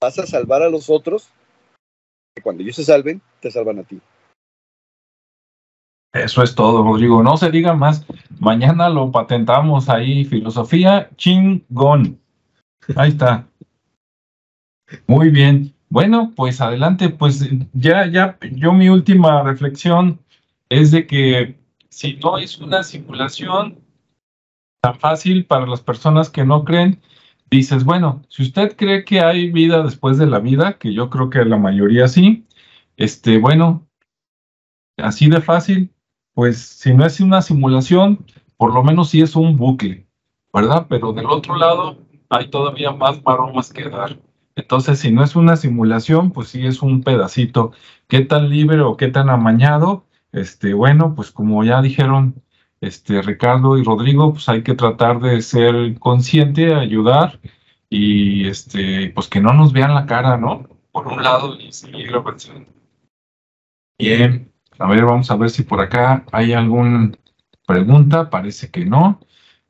vas 0.00 0.18
a 0.18 0.26
salvar 0.26 0.62
a 0.62 0.68
los 0.68 0.90
otros, 0.90 1.30
que 2.34 2.42
cuando 2.42 2.62
ellos 2.62 2.76
se 2.76 2.84
salven, 2.84 3.22
te 3.40 3.50
salvan 3.50 3.78
a 3.78 3.84
ti. 3.84 4.00
Eso 6.12 6.42
es 6.42 6.54
todo, 6.54 6.82
Rodrigo. 6.82 7.22
No 7.22 7.38
se 7.38 7.50
diga 7.50 7.72
más. 7.72 8.04
Mañana 8.38 8.90
lo 8.90 9.10
patentamos 9.10 9.88
ahí, 9.88 10.26
filosofía 10.26 11.08
chingón. 11.16 12.20
Ahí 12.96 13.10
está. 13.10 13.46
Muy 15.06 15.30
bien. 15.30 15.72
Bueno, 15.88 16.32
pues 16.36 16.60
adelante, 16.60 17.08
pues 17.08 17.48
ya, 17.72 18.06
ya, 18.06 18.38
yo 18.52 18.72
mi 18.72 18.88
última 18.88 19.42
reflexión 19.42 20.18
es 20.80 20.90
de 20.90 21.06
que 21.06 21.58
si 21.90 22.14
no 22.14 22.38
es 22.38 22.58
una 22.58 22.82
simulación 22.82 23.78
tan 24.80 24.98
fácil 24.98 25.44
para 25.44 25.66
las 25.66 25.82
personas 25.82 26.30
que 26.30 26.44
no 26.44 26.64
creen, 26.64 27.02
dices, 27.50 27.84
bueno, 27.84 28.22
si 28.30 28.42
usted 28.42 28.74
cree 28.76 29.04
que 29.04 29.20
hay 29.20 29.50
vida 29.50 29.82
después 29.82 30.16
de 30.16 30.26
la 30.26 30.38
vida, 30.38 30.78
que 30.78 30.94
yo 30.94 31.10
creo 31.10 31.28
que 31.28 31.44
la 31.44 31.58
mayoría 31.58 32.08
sí, 32.08 32.46
este, 32.96 33.38
bueno, 33.38 33.86
así 34.96 35.28
de 35.28 35.42
fácil, 35.42 35.92
pues 36.32 36.58
si 36.58 36.94
no 36.94 37.04
es 37.04 37.20
una 37.20 37.42
simulación, 37.42 38.24
por 38.56 38.72
lo 38.72 38.82
menos 38.82 39.10
sí 39.10 39.20
es 39.20 39.36
un 39.36 39.58
bucle, 39.58 40.06
¿verdad? 40.54 40.86
Pero 40.88 41.12
del 41.12 41.26
otro 41.26 41.56
lado 41.56 41.98
hay 42.30 42.48
todavía 42.48 42.92
más 42.92 43.22
maromas 43.22 43.70
que 43.70 43.90
dar. 43.90 44.18
Entonces, 44.56 44.98
si 44.98 45.10
no 45.10 45.22
es 45.22 45.36
una 45.36 45.56
simulación, 45.56 46.30
pues 46.30 46.48
sí 46.48 46.66
es 46.66 46.80
un 46.82 47.02
pedacito. 47.02 47.72
¿Qué 48.08 48.20
tan 48.20 48.48
libre 48.48 48.80
o 48.80 48.96
qué 48.96 49.08
tan 49.08 49.28
amañado? 49.28 50.06
Este, 50.32 50.74
bueno, 50.74 51.14
pues 51.14 51.30
como 51.30 51.62
ya 51.62 51.82
dijeron 51.82 52.42
este, 52.80 53.22
Ricardo 53.22 53.78
y 53.78 53.84
Rodrigo, 53.84 54.32
pues 54.32 54.48
hay 54.48 54.62
que 54.62 54.74
tratar 54.74 55.20
de 55.20 55.40
ser 55.42 55.98
consciente, 55.98 56.74
ayudar 56.74 57.38
y 57.88 58.48
este, 58.48 59.10
pues 59.14 59.28
que 59.28 59.40
no 59.40 59.52
nos 59.52 59.72
vean 59.72 59.94
la 59.94 60.06
cara, 60.06 60.36
¿no? 60.36 60.66
Por 60.90 61.06
un 61.06 61.22
lado 61.22 61.58
y 61.60 61.70
seguir 61.72 62.14
avanzando. 62.14 62.66
Bien. 63.98 64.50
A 64.78 64.88
ver, 64.88 65.04
vamos 65.04 65.30
a 65.30 65.36
ver 65.36 65.50
si 65.50 65.62
por 65.62 65.80
acá 65.80 66.24
hay 66.32 66.54
alguna 66.54 67.12
pregunta. 67.66 68.30
Parece 68.30 68.70
que 68.70 68.84
no. 68.84 69.20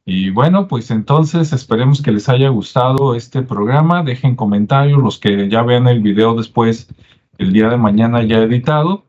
Y 0.04 0.30
bueno, 0.30 0.68
pues 0.68 0.90
entonces 0.90 1.52
esperemos 1.52 2.02
que 2.02 2.12
les 2.12 2.28
haya 2.28 2.48
gustado 2.48 3.14
este 3.14 3.42
programa. 3.42 4.02
Dejen 4.02 4.36
comentarios 4.36 5.02
los 5.02 5.18
que 5.18 5.48
ya 5.48 5.62
vean 5.62 5.86
el 5.86 6.00
video 6.00 6.34
después, 6.34 6.88
el 7.38 7.52
día 7.52 7.68
de 7.68 7.76
mañana 7.76 8.22
ya 8.22 8.38
editado. 8.38 9.06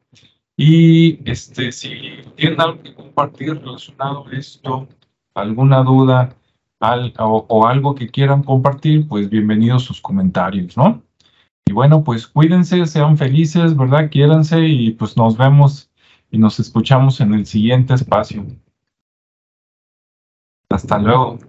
Y 0.55 1.19
este, 1.29 1.71
si 1.71 1.89
tienen 2.35 2.61
algo 2.61 2.81
que 2.83 2.93
compartir 2.93 3.59
relacionado 3.59 4.27
a 4.27 4.31
esto, 4.35 4.87
alguna 5.33 5.83
duda 5.83 6.35
o, 7.19 7.45
o, 7.47 7.65
algo 7.65 7.95
que 7.95 8.09
quieran 8.09 8.43
compartir, 8.43 9.07
pues 9.07 9.29
bienvenidos 9.29 9.83
sus 9.83 10.01
comentarios, 10.01 10.75
¿no? 10.77 11.01
Y 11.65 11.71
bueno, 11.71 12.03
pues 12.03 12.27
cuídense, 12.27 12.85
sean 12.85 13.17
felices, 13.17 13.75
¿verdad? 13.75 14.09
Quiéranse 14.09 14.67
y 14.67 14.91
pues 14.91 15.15
nos 15.15 15.37
vemos 15.37 15.89
y 16.29 16.37
nos 16.37 16.59
escuchamos 16.59 17.21
en 17.21 17.33
el 17.33 17.45
siguiente 17.45 17.93
espacio. 17.93 18.45
Hasta 20.69 20.99
luego. 20.99 21.39